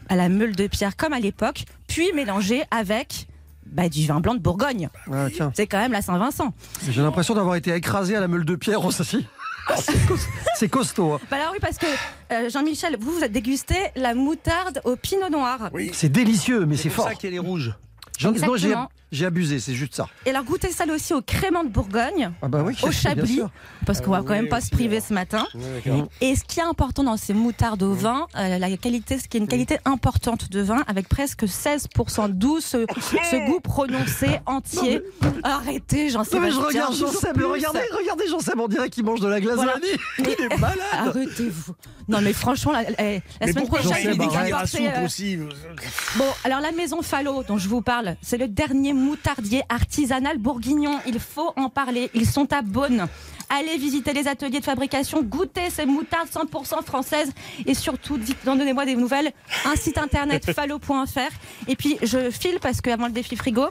à 0.10 0.16
la 0.16 0.30
meule 0.30 0.56
de 0.56 0.68
pierre 0.68 0.96
comme 0.96 1.14
à 1.14 1.20
l'époque, 1.20 1.66
puis 1.88 2.12
mélangées 2.14 2.64
avec 2.72 3.28
bah, 3.66 3.90
du 3.90 4.06
vin 4.08 4.20
blanc 4.20 4.34
de 4.36 4.40
Bourgogne. 4.40 4.90
Ah, 5.12 5.28
C'est 5.54 5.68
quand 5.68 5.78
même 5.80 5.92
la 5.92 6.02
Saint-Vincent. 6.02 6.54
j'ai 6.90 7.02
l'impression 7.02 7.36
d'avoir 7.36 7.56
été 7.56 7.74
écrasé 7.76 8.16
à 8.16 8.20
la 8.20 8.28
meule 8.28 8.46
de 8.46 8.56
pierre 8.56 8.84
aussi. 8.86 9.28
C'est 9.76 10.06
cos- 10.08 10.18
C'est 10.56 10.70
costaud. 10.70 11.14
hein. 11.14 11.20
Bah 11.30 11.36
alors 11.38 11.52
oui, 11.52 11.58
parce 11.62 11.78
que 11.78 11.86
euh, 12.32 12.50
Jean-Michel, 12.50 12.96
vous, 13.00 13.12
vous 13.12 13.18
avez 13.18 13.28
dégusté 13.30 13.76
la 13.98 14.14
moutarde 14.14 14.80
au 14.86 14.96
pinot 14.96 15.30
noir. 15.30 15.70
Oui. 15.74 15.92
C'est 15.94 16.08
délicieux, 16.10 16.66
mais 16.66 16.78
c'est 16.78 16.84
C'est 16.84 16.90
fort. 16.90 17.10
ça 17.10 17.16
qu'elle 17.16 17.34
est 17.34 17.40
rouge. 17.40 17.74
J'en- 18.18 18.32
non, 18.32 18.88
j'ai 19.12 19.26
abusé, 19.26 19.60
c'est 19.60 19.74
juste 19.74 19.96
ça. 19.96 20.08
Et 20.26 20.30
alors 20.32 20.44
goûtez 20.44 20.72
ça 20.72 20.84
aussi 20.94 21.14
au 21.14 21.22
crément 21.22 21.64
de 21.64 21.70
Bourgogne, 21.70 22.32
Ah 22.42 22.48
bah 22.48 22.64
oui, 22.66 22.76
au 22.84 22.92
chablis, 22.92 23.42
parce 23.86 24.02
qu'on 24.02 24.12
va 24.12 24.20
quand 24.20 24.34
même 24.34 24.50
pas 24.50 24.62
se 24.62 24.70
priver 24.70 25.00
ce 25.00 25.14
matin. 25.14 25.48
Et 26.22 26.36
ce 26.36 26.44
qui 26.44 26.60
est 26.60 26.64
important 26.64 27.04
dans 27.04 27.18
ces 27.18 27.34
moutardes 27.34 27.84
au 27.84 27.94
vin, 27.94 28.28
euh, 28.38 28.58
la 28.58 28.76
qualité, 28.78 29.18
ce 29.18 29.28
qui 29.28 29.38
est 29.38 29.40
une 29.40 29.48
qualité 29.48 29.78
importante 29.86 30.50
de 30.50 30.62
vin, 30.62 30.84
avec 30.88 31.08
presque 31.08 31.44
16% 31.44 32.30
doux, 32.30 32.60
ce, 32.60 32.86
ce 33.32 33.50
goût 33.50 33.60
prononcé 33.60 34.40
entier. 34.46 35.02
Arrêtez, 35.44 36.10
j'en 36.10 36.24
sais 36.24 36.36
Non 36.36 36.42
mais 36.42 36.52
je 36.52 36.60
regarde 36.60 36.96
Jean-Seb, 36.96 37.38
mais 37.38 37.44
regardez, 37.44 37.80
regardez 37.98 38.28
Jean-Seb, 38.28 38.60
on 38.60 38.68
dirait 38.68 38.90
qu'il 38.90 39.06
mange 39.06 39.20
de 39.20 39.28
la 39.28 39.40
glace 39.40 39.56
Voilà. 39.56 39.76
Il 40.20 40.28
est 40.30 40.58
malade. 40.58 40.78
Arrêtez-vous. 40.94 41.74
Non 42.10 42.22
mais 42.22 42.34
franchement, 42.34 42.72
la, 42.72 42.84
la- 42.84 42.94
Mais 43.00 43.22
semaine 43.42 43.56
pourquoi 43.56 43.80
prochaine, 43.80 44.16
il 44.16 44.68
soupe 44.68 44.80
euh, 44.82 45.06
aussi 45.06 45.38
Bon, 46.16 46.26
alors 46.46 46.62
la 46.62 46.72
maison 46.72 47.02
Fallot 47.02 47.44
dont 47.44 47.58
je 47.58 47.68
vous 47.68 47.82
parle, 47.82 48.16
c'est 48.22 48.38
le 48.38 48.48
dernier 48.48 48.94
moutardier 48.98 49.62
artisanal 49.70 50.38
bourguignon. 50.38 51.00
Il 51.06 51.20
faut 51.20 51.54
en 51.56 51.70
parler. 51.70 52.10
Ils 52.14 52.28
sont 52.28 52.52
à 52.54 52.62
Beaune. 52.62 53.08
Allez 53.50 53.78
visiter 53.78 54.12
les 54.12 54.28
ateliers 54.28 54.60
de 54.60 54.66
fabrication, 54.66 55.24
goûtez 55.24 55.70
ces 55.70 55.86
moutardes 55.86 56.28
100% 56.28 56.84
françaises 56.84 57.32
et 57.66 57.74
surtout, 57.74 58.20
donnez-moi 58.44 58.86
des 58.86 58.96
nouvelles. 58.96 59.32
Un 59.66 59.78
site 59.78 59.98
internet 59.98 60.52
fallo.fr. 60.54 61.70
Et 61.70 61.78
puis, 61.78 61.98
je 62.04 62.30
file 62.30 62.60
parce 62.62 62.82
qu'avant 62.82 63.08
le 63.08 63.14
défi 63.14 63.38
frigo, 63.38 63.68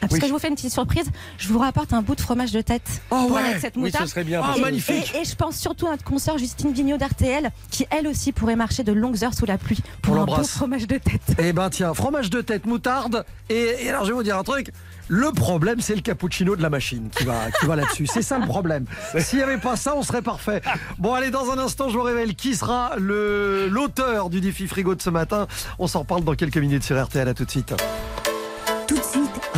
parce 0.00 0.12
Oui. 0.12 0.20
que 0.20 0.26
je 0.26 0.32
vous 0.32 0.38
fais 0.38 0.48
une 0.48 0.54
petite 0.54 0.72
surprise, 0.72 1.06
je 1.38 1.48
vous 1.48 1.58
rapporte 1.58 1.92
un 1.92 2.02
bout 2.02 2.14
de 2.14 2.20
fromage 2.20 2.52
de 2.52 2.60
tête. 2.60 2.82
Oh 3.10 3.16
pour 3.26 3.32
ouais. 3.32 3.38
aller 3.40 3.48
avec 3.50 3.60
cette 3.60 3.76
Oui, 3.76 3.82
ce 3.82 3.86
moutarde. 3.94 4.08
serait 4.08 4.24
bien. 4.24 4.40
Ah, 4.44 4.54
que- 4.56 4.60
magnifique. 4.60 5.12
Et, 5.14 5.20
et 5.20 5.24
je 5.24 5.34
pense 5.34 5.56
surtout 5.56 5.86
à 5.86 5.90
notre 5.92 6.04
consoeur 6.04 6.38
Justine 6.38 6.72
Vignot 6.72 6.96
d'RTL, 6.98 7.50
qui 7.70 7.86
elle 7.90 8.06
aussi 8.06 8.32
pourrait 8.32 8.56
marcher 8.56 8.82
de 8.84 8.92
longues 8.92 9.24
heures 9.24 9.34
sous 9.34 9.46
la 9.46 9.58
pluie 9.58 9.78
pour 10.02 10.14
On 10.16 10.22
un 10.22 10.24
bon 10.24 10.44
fromage 10.44 10.86
de 10.86 10.98
tête. 10.98 11.20
Eh 11.38 11.52
ben 11.52 11.70
tiens, 11.70 11.94
fromage 11.94 12.30
de 12.30 12.40
tête, 12.40 12.66
moutarde. 12.66 13.24
Et, 13.48 13.84
et 13.84 13.88
alors 13.90 14.04
je 14.04 14.10
vais 14.10 14.14
vous 14.16 14.22
dire 14.22 14.36
un 14.38 14.42
truc. 14.44 14.72
Le 15.08 15.30
problème, 15.30 15.80
c'est 15.80 15.94
le 15.94 16.00
cappuccino 16.00 16.56
de 16.56 16.62
la 16.62 16.68
machine 16.70 17.10
qui 17.16 17.24
va, 17.24 17.50
qui 17.60 17.66
va 17.66 17.76
là-dessus. 17.76 18.08
C'est 18.08 18.22
ça 18.22 18.38
le 18.40 18.46
problème. 18.46 18.86
S'il 19.18 19.38
n'y 19.38 19.44
avait 19.44 19.58
pas 19.58 19.76
ça, 19.76 19.94
on 19.96 20.02
serait 20.02 20.20
parfait. 20.22 20.60
Bon, 20.98 21.14
allez, 21.14 21.30
dans 21.30 21.48
un 21.52 21.58
instant, 21.58 21.88
je 21.90 21.96
vous 21.96 22.02
révèle 22.02 22.34
qui 22.34 22.56
sera 22.56 22.90
le 22.98 23.68
l'auteur 23.68 24.30
du 24.30 24.40
défi 24.40 24.66
frigo 24.66 24.96
de 24.96 25.02
ce 25.02 25.10
matin. 25.10 25.46
On 25.78 25.86
s'en 25.86 26.00
reparle 26.00 26.24
dans 26.24 26.34
quelques 26.34 26.56
minutes 26.58 26.82
sur 26.82 27.00
RTL. 27.00 27.28
À 27.28 27.34
tout 27.34 27.44
de 27.44 27.50
suite. 27.50 27.72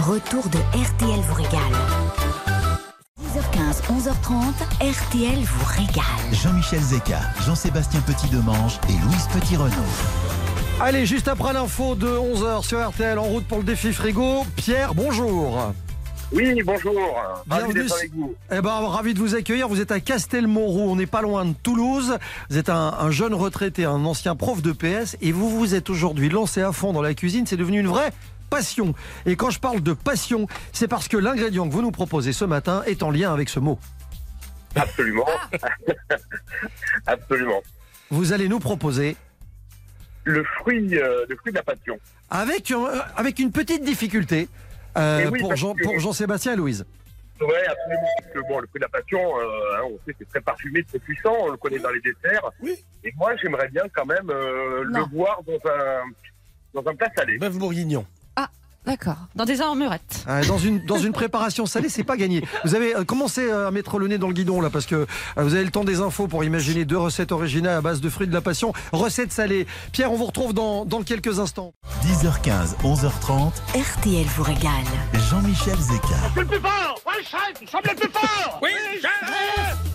Retour 0.09 0.49
de 0.49 0.57
RTL 0.57 1.21
vous 1.21 1.35
régale. 1.35 1.61
10h15, 3.21 3.83
11h30, 3.93 4.81
RTL 4.81 5.39
vous 5.45 5.65
régale. 5.67 6.33
Jean-Michel 6.33 6.81
Zeka, 6.81 7.21
Jean-Sébastien 7.45 8.01
Petit-Demange 8.01 8.79
et 8.89 8.93
Louise 8.93 9.29
Petit-Renaud. 9.35 9.75
Allez, 10.81 11.05
juste 11.05 11.29
après 11.29 11.53
l'info 11.53 11.95
de 11.95 12.07
11h 12.07 12.67
sur 12.67 12.89
RTL, 12.89 13.19
en 13.19 13.25
route 13.25 13.45
pour 13.45 13.59
le 13.59 13.65
défi 13.65 13.93
frigo. 13.93 14.47
Pierre, 14.57 14.95
bonjour. 14.95 15.75
Oui, 16.33 16.59
bonjour. 16.65 16.95
Ravi 17.51 17.65
Bienvenue. 17.65 17.83
d'être 17.83 17.95
avec 17.95 18.15
vous. 18.15 18.35
Eh 18.51 18.63
ben, 18.63 18.71
ravi 18.71 19.13
de 19.13 19.19
vous 19.19 19.35
accueillir. 19.35 19.69
Vous 19.69 19.83
êtes 19.83 19.93
à 19.93 20.01
Castelmoreau, 20.01 20.91
on 20.91 20.97
n'est 20.97 21.05
pas 21.05 21.21
loin 21.21 21.45
de 21.45 21.53
Toulouse. 21.63 22.17
Vous 22.49 22.57
êtes 22.57 22.71
un, 22.71 22.95
un 22.99 23.11
jeune 23.11 23.35
retraité, 23.35 23.85
un 23.85 24.07
ancien 24.07 24.37
prof 24.37 24.63
de 24.63 24.73
PS, 24.73 25.19
et 25.21 25.33
vous 25.33 25.51
vous 25.51 25.75
êtes 25.75 25.91
aujourd'hui 25.91 26.31
lancé 26.31 26.63
à 26.63 26.73
fond 26.73 26.95
dans 26.95 27.03
la 27.03 27.13
cuisine. 27.13 27.45
C'est 27.47 27.59
devenu 27.59 27.81
une 27.81 27.89
vraie 27.89 28.15
passion. 28.49 28.95
Et 29.27 29.37
quand 29.37 29.51
je 29.51 29.61
parle 29.61 29.81
de 29.83 29.93
passion, 29.93 30.47
c'est 30.73 30.89
parce 30.89 31.09
que 31.09 31.17
l'ingrédient 31.17 31.67
que 31.69 31.73
vous 31.73 31.83
nous 31.83 31.91
proposez 31.93 32.33
ce 32.33 32.45
matin 32.45 32.83
est 32.87 33.03
en 33.03 33.11
lien 33.11 33.33
avec 33.33 33.49
ce 33.49 33.61
mot. 33.61 33.79
Absolument. 34.77 35.27
Absolument. 37.07 37.63
Vous 38.11 38.33
allez 38.33 38.49
nous 38.49 38.59
proposer 38.61 39.17
Le 40.25 40.45
fruit, 40.59 40.97
euh, 40.99 41.25
le 41.29 41.37
fruit 41.37 41.53
de 41.53 41.57
la 41.59 41.63
passion. 41.63 41.99
avec, 42.31 42.71
un- 42.71 42.87
avec 43.17 43.39
une 43.39 43.51
petite 43.53 43.83
difficulté 43.85 44.49
euh, 44.97 45.29
oui, 45.31 45.41
pour, 45.41 45.49
parce 45.51 45.61
Jean, 45.61 45.75
que- 45.75 45.85
pour 45.85 45.99
Jean-Sébastien 45.99 46.53
et 46.55 46.57
Louise. 46.57 46.85
Oui, 47.41 47.47
absolument. 47.69 48.09
Parce 48.21 48.33
que 48.35 48.39
bon, 48.49 48.59
le 48.59 48.67
fruit 48.67 48.81
de 48.81 48.85
la 48.85 48.89
passion, 48.89 49.21
euh, 49.39 49.77
hein, 49.77 49.83
on 49.85 49.99
sait 50.05 50.13
que 50.13 50.19
c'est 50.21 50.29
très 50.29 50.41
parfumé, 50.41 50.83
très 50.83 50.99
puissant. 50.99 51.35
On 51.41 51.51
le 51.53 51.57
connaît 51.57 51.79
dans 51.79 51.91
les 51.91 52.01
desserts. 52.01 52.51
Oui. 52.61 52.75
Et 53.05 53.13
moi, 53.17 53.37
j'aimerais 53.41 53.69
bien 53.69 53.85
quand 53.95 54.07
même 54.07 54.29
euh, 54.31 54.83
le 54.83 55.01
voir 55.15 55.41
dans 55.47 55.71
un, 55.71 56.03
dans 56.83 56.91
un 56.91 56.97
plat 56.97 57.09
salé. 57.17 57.39
Bœuf 57.39 57.57
bourguignon. 57.57 58.05
D'accord. 58.89 59.17
Dans 59.35 59.45
des 59.45 59.61
armurettes. 59.61 60.25
Euh, 60.29 60.43
Dans 60.47 60.57
une, 60.57 60.83
dans 60.87 60.97
une 60.97 61.13
préparation 61.13 61.67
salée, 61.67 61.91
c'est 61.91 62.05
pas 62.05 62.17
gagné. 62.17 62.43
Vous 62.65 62.75
avez 62.75 62.97
euh, 62.97 63.05
commencé 63.05 63.43
euh, 63.43 63.69
à 63.69 63.71
mettre 63.71 63.99
le 63.99 64.09
nez 64.09 64.17
dans 64.17 64.29
le 64.29 64.33
guidon 64.33 64.63
là, 64.63 64.71
parce 64.71 64.87
que 64.87 64.95
euh, 64.95 65.07
vous 65.37 65.53
avez 65.55 65.65
le 65.65 65.71
temps 65.71 65.85
des 65.85 66.01
infos 66.01 66.27
pour 66.27 66.43
imaginer 66.43 66.87
deux 66.87 66.97
recettes 66.97 67.31
originales 67.31 67.77
à 67.77 67.81
base 67.83 68.01
de 68.01 68.09
fruits 68.09 68.27
de 68.29 68.33
la 68.33 68.41
passion. 68.41 68.73
Recettes 68.93 69.31
salées. 69.33 69.67
Pierre, 69.93 70.11
on 70.11 70.17
vous 70.17 70.25
retrouve 70.25 70.55
dans, 70.55 70.87
dans 70.87 71.03
quelques 71.03 71.39
instants. 71.39 71.75
10h15, 72.03 72.77
11h30, 72.83 73.53
RTL 73.79 74.25
vous 74.35 74.43
régale. 74.43 74.71
Jean-Michel 75.31 75.77
Zeka. 75.79 75.99
Je 76.29 76.31
suis 76.33 76.41
le 76.41 76.47
plus 76.47 76.61
fort 76.61 77.01
Ouais, 77.07 77.23
chef, 77.23 77.61
nous 77.61 77.69
sommes 77.69 77.81
les 77.87 77.95
plus 77.95 78.11
forts 78.11 78.59
Oui, 78.63 78.71
chef 79.03 79.88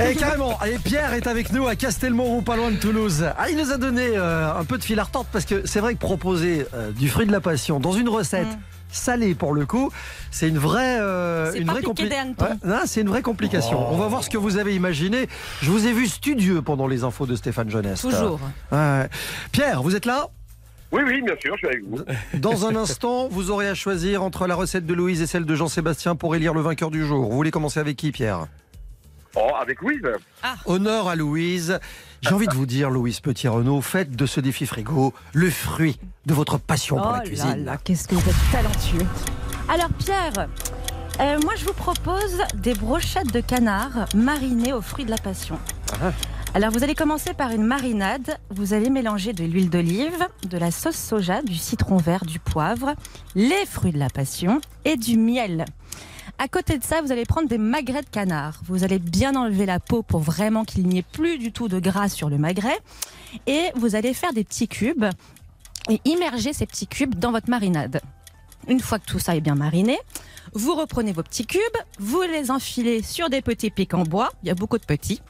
Eh, 0.00 0.14
carrément. 0.18 0.58
Et 0.64 0.78
Pierre 0.78 1.12
est 1.14 1.26
avec 1.26 1.52
nous 1.52 1.66
à 1.66 1.76
Castelmoron, 1.76 2.42
pas 2.42 2.56
loin 2.56 2.70
de 2.70 2.76
Toulouse. 2.76 3.24
Ah, 3.36 3.50
il 3.50 3.56
nous 3.56 3.72
a 3.72 3.76
donné 3.76 4.10
euh, 4.14 4.52
un 4.54 4.64
peu 4.64 4.78
de 4.78 4.84
fil 4.84 4.98
à 4.98 5.04
retordre 5.04 5.28
parce 5.32 5.44
que 5.44 5.66
c'est 5.66 5.80
vrai 5.80 5.94
que 5.94 5.98
proposer 5.98 6.66
euh, 6.74 6.90
du 6.92 7.08
fruit 7.08 7.26
de 7.26 7.32
la 7.32 7.40
passion 7.40 7.80
dans 7.80 7.92
une 7.92 8.08
recette 8.08 8.46
Mm. 8.46 8.58
salée 8.90 9.34
pour 9.34 9.52
le 9.52 9.66
coup, 9.66 9.90
c'est 10.30 10.48
une 10.48 10.58
vraie, 10.58 11.00
euh, 11.00 11.52
C'est 11.52 11.58
une 11.58 11.66
pas 11.66 11.72
vraie 11.72 11.82
compli-. 11.82 12.08
Ouais, 12.08 12.86
c'est 12.86 13.00
une 13.00 13.08
vraie 13.08 13.22
complication. 13.22 13.92
On 13.92 13.96
va 13.96 14.06
voir 14.06 14.22
ce 14.22 14.30
que 14.30 14.38
vous 14.38 14.56
avez 14.58 14.74
imaginé. 14.74 15.28
Je 15.60 15.70
vous 15.70 15.86
ai 15.86 15.92
vu 15.92 16.06
studieux 16.06 16.62
pendant 16.62 16.86
les 16.86 17.04
infos 17.04 17.26
de 17.26 17.36
Stéphane 17.36 17.70
Jeunesse. 17.70 18.02
Toujours. 18.02 18.40
Pierre, 19.52 19.82
vous 19.82 19.96
êtes 19.96 20.06
là? 20.06 20.28
Oui, 20.92 21.02
oui, 21.04 21.20
bien 21.20 21.34
sûr, 21.40 21.52
je 21.54 21.58
suis 21.58 21.66
avec 21.66 21.82
vous. 21.84 21.98
Dans 22.38 22.66
un 22.66 22.76
instant, 22.76 23.28
vous 23.28 23.50
aurez 23.50 23.68
à 23.68 23.74
choisir 23.74 24.22
entre 24.22 24.46
la 24.46 24.54
recette 24.54 24.86
de 24.86 24.94
Louise 24.94 25.20
et 25.20 25.26
celle 25.26 25.44
de 25.44 25.54
Jean-Sébastien 25.54 26.14
pour 26.14 26.36
élire 26.36 26.54
le 26.54 26.60
vainqueur 26.60 26.90
du 26.90 27.04
jour. 27.04 27.28
Vous 27.28 27.36
voulez 27.36 27.50
commencer 27.50 27.80
avec 27.80 27.96
qui, 27.96 28.12
Pierre? 28.12 28.46
Oh, 29.38 29.50
avec 29.60 29.82
Louise 29.82 30.00
Honneur 30.64 31.08
à 31.08 31.14
Louise. 31.14 31.78
J'ai 32.22 32.32
envie 32.32 32.46
de 32.46 32.54
vous 32.54 32.64
dire, 32.64 32.88
Louise 32.88 33.20
Petit-Renaud, 33.20 33.82
faites 33.82 34.16
de 34.16 34.24
ce 34.24 34.40
défi 34.40 34.64
frigo 34.64 35.12
le 35.34 35.50
fruit 35.50 36.00
de 36.24 36.32
votre 36.32 36.58
passion 36.58 36.96
pour 36.96 37.08
oh 37.08 37.12
la 37.12 37.18
là 37.18 37.24
cuisine. 37.24 37.64
là, 37.66 37.76
qu'est-ce 37.76 38.08
que 38.08 38.14
vous 38.14 38.28
êtes 38.28 38.50
talentueux. 38.50 39.06
Alors 39.68 39.90
Pierre, 39.98 40.48
euh, 41.20 41.38
moi 41.44 41.54
je 41.54 41.66
vous 41.66 41.74
propose 41.74 42.38
des 42.54 42.72
brochettes 42.72 43.30
de 43.30 43.40
canard 43.40 44.06
marinées 44.14 44.72
aux 44.72 44.80
fruits 44.80 45.04
de 45.04 45.10
la 45.10 45.18
passion. 45.18 45.58
Ah. 46.00 46.12
Alors 46.54 46.70
vous 46.70 46.82
allez 46.82 46.94
commencer 46.94 47.34
par 47.34 47.50
une 47.50 47.64
marinade. 47.64 48.38
Vous 48.48 48.72
allez 48.72 48.88
mélanger 48.88 49.34
de 49.34 49.44
l'huile 49.44 49.68
d'olive, 49.68 50.26
de 50.48 50.56
la 50.56 50.70
sauce 50.70 50.96
soja, 50.96 51.42
du 51.42 51.56
citron 51.56 51.98
vert, 51.98 52.24
du 52.24 52.38
poivre, 52.38 52.94
les 53.34 53.66
fruits 53.66 53.92
de 53.92 53.98
la 53.98 54.08
passion 54.08 54.62
et 54.86 54.96
du 54.96 55.18
miel. 55.18 55.66
À 56.38 56.48
côté 56.48 56.76
de 56.78 56.84
ça, 56.84 57.00
vous 57.00 57.12
allez 57.12 57.24
prendre 57.24 57.48
des 57.48 57.56
magrets 57.56 58.02
de 58.02 58.08
canard. 58.08 58.60
Vous 58.66 58.84
allez 58.84 58.98
bien 58.98 59.34
enlever 59.36 59.64
la 59.64 59.80
peau 59.80 60.02
pour 60.02 60.20
vraiment 60.20 60.64
qu'il 60.64 60.86
n'y 60.86 60.98
ait 60.98 61.02
plus 61.02 61.38
du 61.38 61.50
tout 61.50 61.68
de 61.68 61.80
gras 61.80 62.10
sur 62.10 62.28
le 62.28 62.36
magret. 62.36 62.78
Et 63.46 63.70
vous 63.74 63.94
allez 63.94 64.12
faire 64.12 64.34
des 64.34 64.44
petits 64.44 64.68
cubes 64.68 65.06
et 65.88 66.00
immerger 66.04 66.52
ces 66.52 66.66
petits 66.66 66.86
cubes 66.86 67.14
dans 67.14 67.32
votre 67.32 67.48
marinade. 67.48 68.02
Une 68.68 68.80
fois 68.80 68.98
que 68.98 69.06
tout 69.06 69.18
ça 69.18 69.34
est 69.34 69.40
bien 69.40 69.54
mariné, 69.54 69.98
vous 70.56 70.74
reprenez 70.74 71.12
vos 71.12 71.22
petits 71.22 71.46
cubes, 71.46 71.60
vous 71.98 72.22
les 72.22 72.50
enfilez 72.50 73.02
sur 73.02 73.28
des 73.28 73.42
petits 73.42 73.70
pics 73.70 73.92
en 73.92 74.04
bois, 74.04 74.30
il 74.42 74.48
y 74.48 74.50
a 74.50 74.54
beaucoup 74.54 74.78
de 74.78 74.84
petits, 74.84 75.20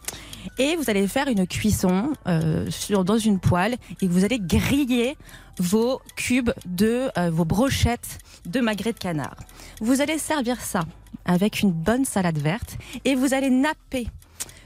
et 0.57 0.77
vous 0.77 0.89
allez 0.89 1.09
faire 1.09 1.27
une 1.27 1.49
cuisson 1.49 2.13
euh, 2.29 2.71
dans 3.05 3.19
une 3.19 3.41
poêle 3.41 3.77
et 4.01 4.07
vous 4.07 4.25
allez 4.25 4.39
griller 4.39 5.19
vos 5.59 6.01
cubes 6.15 6.53
de 6.65 7.11
euh, 7.19 7.31
vos 7.31 7.45
brochettes 7.45 8.19
de 8.47 8.61
magret 8.61 8.93
de 8.93 8.99
canard. 8.99 9.37
Vous 9.81 10.01
allez 10.01 10.19
servir 10.19 10.61
ça 10.61 10.85
avec 11.25 11.61
une 11.61 11.73
bonne 11.73 12.05
salade 12.05 12.39
verte 12.39 12.79
et 13.05 13.17
vous 13.17 13.35
allez 13.35 13.51
napper 13.51 14.07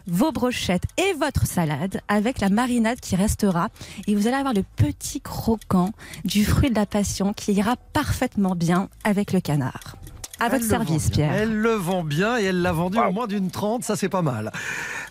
vos 0.07 0.31
brochettes 0.31 0.85
et 0.99 1.15
votre 1.15 1.47
salade 1.47 2.03
avec 2.09 2.41
la 2.41 2.51
marinade 2.51 3.01
qui 3.01 3.17
restera 3.17 3.71
et 4.07 4.15
vous 4.15 4.27
allez 4.27 4.37
avoir 4.37 4.53
le 4.53 4.65
petit 4.77 5.23
croquant 5.23 5.93
du 6.25 6.45
fruit 6.45 6.69
de 6.69 6.75
la 6.75 6.87
passion 6.87 7.33
qui 7.33 7.55
ira 7.55 7.77
parfaitement 7.77 8.55
bien 8.55 8.91
avec 9.05 9.33
le 9.33 9.41
canard. 9.41 9.97
À 10.41 10.47
Elle 10.47 10.51
votre 10.53 10.63
le 10.65 10.69
service, 10.69 10.89
vend 11.05 11.09
bien. 11.09 11.11
Pierre. 11.29 11.33
Elle 11.35 11.55
le 11.57 11.73
vend 11.73 12.03
bien 12.03 12.39
et 12.39 12.45
elle 12.45 12.63
l'a 12.63 12.73
vendu 12.73 12.99
en 12.99 13.13
moins 13.13 13.27
d'une 13.27 13.51
trente, 13.51 13.85
ça 13.85 13.95
c'est 13.97 14.09
pas 14.09 14.23
mal. 14.23 14.51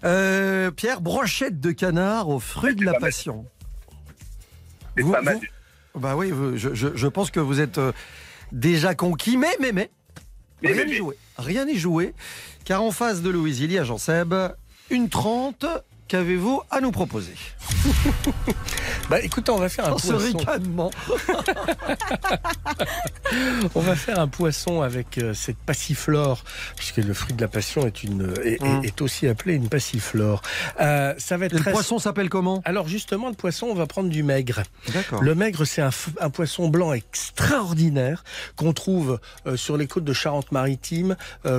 Euh, 0.03 0.71
Pierre, 0.71 1.01
brochette 1.01 1.59
de 1.59 1.71
canard 1.71 2.29
aux 2.29 2.39
fruits 2.39 2.75
de 2.75 2.83
la 2.85 2.93
passion. 2.95 3.45
C'est 4.97 5.03
Vous- 5.03 5.11
pas 5.11 5.21
mal. 5.21 5.39
vous- 5.93 5.99
Bah 5.99 6.15
oui, 6.15 6.31
je, 6.55 6.73
je- 6.73 6.95
je 6.95 7.07
pense 7.07 7.31
que 7.31 7.39
vous 7.39 7.59
êtes 7.59 7.77
euh, 7.77 7.91
déjà 8.51 8.95
conquis, 8.95 9.37
mais, 9.37 9.55
mais, 9.61 9.71
mais, 9.71 9.89
Mais, 10.61 10.71
rien 10.73 10.85
n'est 10.85 10.93
joué. 10.95 11.15
Rien 11.37 11.65
n'est 11.65 11.75
joué, 11.75 12.13
car 12.65 12.83
en 12.83 12.91
face 12.91 13.21
de 13.21 13.29
Louise, 13.29 13.59
il 13.61 13.71
y 13.71 13.77
a 13.77 13.83
Jean-Seb, 13.83 14.33
une 14.89 15.09
30. 15.09 15.65
Qu'avez-vous 16.09 16.61
à 16.71 16.81
nous 16.81 16.91
proposer 16.91 17.35
Bah 19.11 19.21
écoutez, 19.21 19.51
on 19.51 19.57
va 19.59 19.69
faire 19.69 19.85
un 19.85 19.91
Dans 19.91 19.97
ce 19.99 20.07
poisson. 20.13 20.37
ricanement. 20.39 20.91
On 23.75 23.79
va 23.81 23.95
faire 23.95 24.19
un 24.19 24.27
poisson 24.27 24.81
avec 24.81 25.17
euh, 25.19 25.33
cette 25.35 25.57
passiflore, 25.57 26.43
puisque 26.75 26.97
le 26.97 27.13
fruit 27.13 27.33
de 27.33 27.41
la 27.41 27.47
passion 27.47 27.85
est, 27.85 28.03
une, 28.03 28.33
est, 28.43 28.59
Mm. 28.59 28.83
est 28.83 29.01
aussi 29.01 29.27
appelé 29.27 29.53
une 29.53 29.69
passiflore. 29.69 30.41
Euh, 30.81 31.13
ça 31.17 31.37
va 31.37 31.45
être 31.45 31.53
le 31.53 31.61
poisson 31.71 31.99
s'appelle 31.99 32.29
comment 32.29 32.61
Alors 32.65 32.87
justement, 32.87 33.29
le 33.29 33.35
poisson, 33.35 33.67
on 33.67 33.75
va 33.75 33.85
prendre 33.85 34.09
du 34.09 34.23
maigre. 34.23 34.63
Le 35.21 35.35
maigre, 35.35 35.65
c'est 35.65 35.81
un, 35.83 35.91
poisson 36.31 36.67
blanc 36.69 36.91
extraordinaire 36.93 38.23
qu'on 38.55 38.73
trouve 38.73 39.19
euh, 39.45 39.55
sur 39.57 39.77
les 39.77 39.85
côtes 39.87 40.03
de 40.05 40.13
Charente-Maritime, 40.13 41.15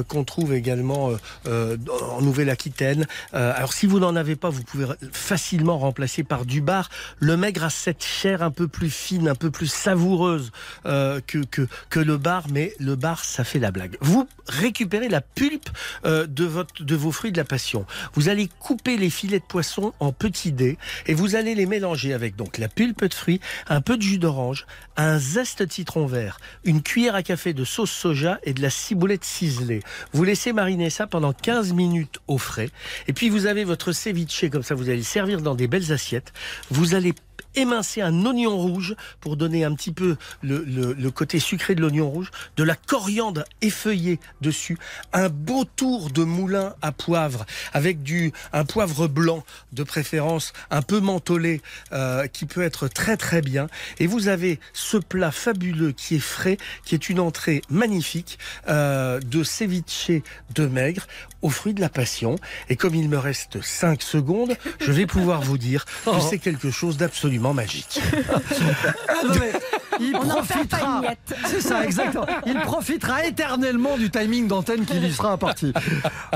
qu'on 0.08 0.24
trouve 0.24 0.52
également 0.54 1.12
en 1.46 2.20
Nouvelle-Aquitaine. 2.20 3.06
Alors 3.32 3.72
si 3.72 3.86
vous 3.86 3.98
n'en 4.00 4.16
avez 4.16 4.36
pas, 4.40 4.50
vous 4.50 4.62
pouvez 4.62 4.86
facilement 5.12 5.78
remplacer 5.78 6.24
par 6.24 6.44
du 6.44 6.60
bar. 6.60 6.88
Le 7.18 7.36
maigre 7.36 7.64
a 7.64 7.70
cette 7.70 8.02
chair 8.02 8.42
un 8.42 8.50
peu 8.50 8.66
plus 8.66 8.90
fine, 8.90 9.28
un 9.28 9.34
peu 9.34 9.50
plus 9.50 9.72
savoureuse 9.72 10.50
euh, 10.86 11.20
que, 11.26 11.38
que, 11.38 11.68
que 11.90 12.00
le 12.00 12.16
bar, 12.16 12.44
mais 12.50 12.74
le 12.80 12.96
bar, 12.96 13.24
ça 13.24 13.44
fait 13.44 13.58
la 13.58 13.70
blague. 13.70 13.96
Vous 14.00 14.26
récupérez 14.48 15.08
la 15.08 15.20
pulpe 15.20 15.70
euh, 16.04 16.26
de, 16.26 16.44
votre, 16.44 16.82
de 16.82 16.96
vos 16.96 17.12
fruits 17.12 17.32
de 17.32 17.36
la 17.36 17.44
passion. 17.44 17.86
Vous 18.14 18.28
allez 18.28 18.48
couper 18.58 18.96
les 18.96 19.10
filets 19.10 19.38
de 19.38 19.44
poisson 19.44 19.92
en 20.00 20.12
petits 20.12 20.52
dés 20.52 20.78
et 21.06 21.14
vous 21.14 21.36
allez 21.36 21.54
les 21.54 21.66
mélanger 21.66 22.14
avec 22.14 22.36
donc 22.36 22.58
la 22.58 22.68
pulpe 22.68 23.04
de 23.04 23.14
fruits, 23.14 23.40
un 23.68 23.80
peu 23.80 23.96
de 23.96 24.02
jus 24.02 24.18
d'orange, 24.18 24.66
un 24.96 25.18
zeste 25.18 25.62
de 25.62 25.72
citron 25.72 26.06
vert, 26.06 26.38
une 26.64 26.82
cuillère 26.82 27.14
à 27.14 27.22
café 27.22 27.52
de 27.52 27.64
sauce 27.64 27.90
soja 27.90 28.38
et 28.44 28.54
de 28.54 28.62
la 28.62 28.70
ciboulette 28.70 29.24
ciselée. 29.24 29.82
Vous 30.12 30.24
laissez 30.24 30.52
mariner 30.52 30.90
ça 30.90 31.06
pendant 31.06 31.32
15 31.32 31.72
minutes 31.72 32.20
au 32.26 32.38
frais. 32.38 32.70
Et 33.08 33.12
puis 33.12 33.28
vous 33.28 33.46
avez 33.46 33.64
votre 33.64 33.92
ceviche, 33.92 34.29
comme 34.50 34.62
ça 34.62 34.74
vous 34.74 34.88
allez 34.88 34.98
le 34.98 35.02
servir 35.02 35.40
dans 35.40 35.54
des 35.54 35.66
belles 35.66 35.92
assiettes. 35.92 36.32
Vous 36.70 36.94
allez 36.94 37.14
émincer 37.56 38.00
un 38.00 38.24
oignon 38.26 38.56
rouge 38.56 38.94
pour 39.20 39.36
donner 39.36 39.64
un 39.64 39.74
petit 39.74 39.92
peu 39.92 40.16
le, 40.42 40.64
le- 40.64 40.92
le 40.92 41.10
côté 41.10 41.38
sucré 41.38 41.74
de 41.74 41.80
l'oignon 41.80 42.08
rouge, 42.10 42.30
de 42.56 42.64
la 42.64 42.74
coriandre 42.76 43.44
effeuillée 43.62 44.20
dessus, 44.40 44.78
un 45.12 45.28
beau 45.28 45.64
tour 45.64 46.10
de 46.10 46.24
moulin 46.24 46.74
à 46.82 46.92
poivre 46.92 47.44
avec 47.72 48.02
du 48.02 48.32
un 48.52 48.64
poivre 48.64 49.08
blanc 49.08 49.44
de 49.72 49.82
préférence 49.82 50.52
un 50.70 50.82
peu 50.82 51.00
mentholé 51.00 51.60
euh, 51.92 52.26
qui 52.26 52.46
peut 52.46 52.62
être 52.62 52.88
très 52.88 53.16
très 53.16 53.40
bien 53.42 53.68
et 53.98 54.06
vous 54.06 54.28
avez 54.28 54.60
ce 54.72 54.96
plat 54.96 55.30
fabuleux 55.30 55.92
qui 55.92 56.16
est 56.16 56.18
frais 56.18 56.58
qui 56.84 56.94
est 56.94 57.08
une 57.08 57.20
entrée 57.20 57.62
magnifique 57.70 58.38
euh, 58.68 59.20
de 59.20 59.42
ceviche 59.42 60.10
de 60.54 60.66
maigre 60.66 61.06
aux 61.42 61.48
fruits 61.50 61.74
de 61.74 61.80
la 61.80 61.88
passion 61.88 62.36
et 62.68 62.76
comme 62.76 62.94
il 62.94 63.08
me 63.08 63.18
reste 63.18 63.62
5 63.62 64.02
secondes 64.02 64.56
je 64.80 64.92
vais 64.92 65.06
pouvoir 65.06 65.40
vous 65.42 65.58
dire 65.58 65.84
que 65.84 65.90
Oh. 66.10 66.26
c'est 66.28 66.38
quelque 66.38 66.70
chose 66.70 66.96
d'absolument 66.96 67.39
magique 67.54 68.00
Ah 69.08 69.14
non, 69.24 69.34
mais 69.40 69.52
il 70.00 70.14
On 70.16 70.20
profitera. 70.20 70.96
une 70.96 71.00
miette. 71.02 71.34
C'est 71.46 71.60
ça, 71.60 71.84
exactement. 71.84 72.26
Il 72.46 72.58
profitera 72.60 73.24
éternellement 73.26 73.96
du 73.98 74.10
timing 74.10 74.46
d'antenne 74.48 74.84
qui 74.86 74.98
lui 74.98 75.12
sera 75.12 75.32
imparti. 75.32 75.72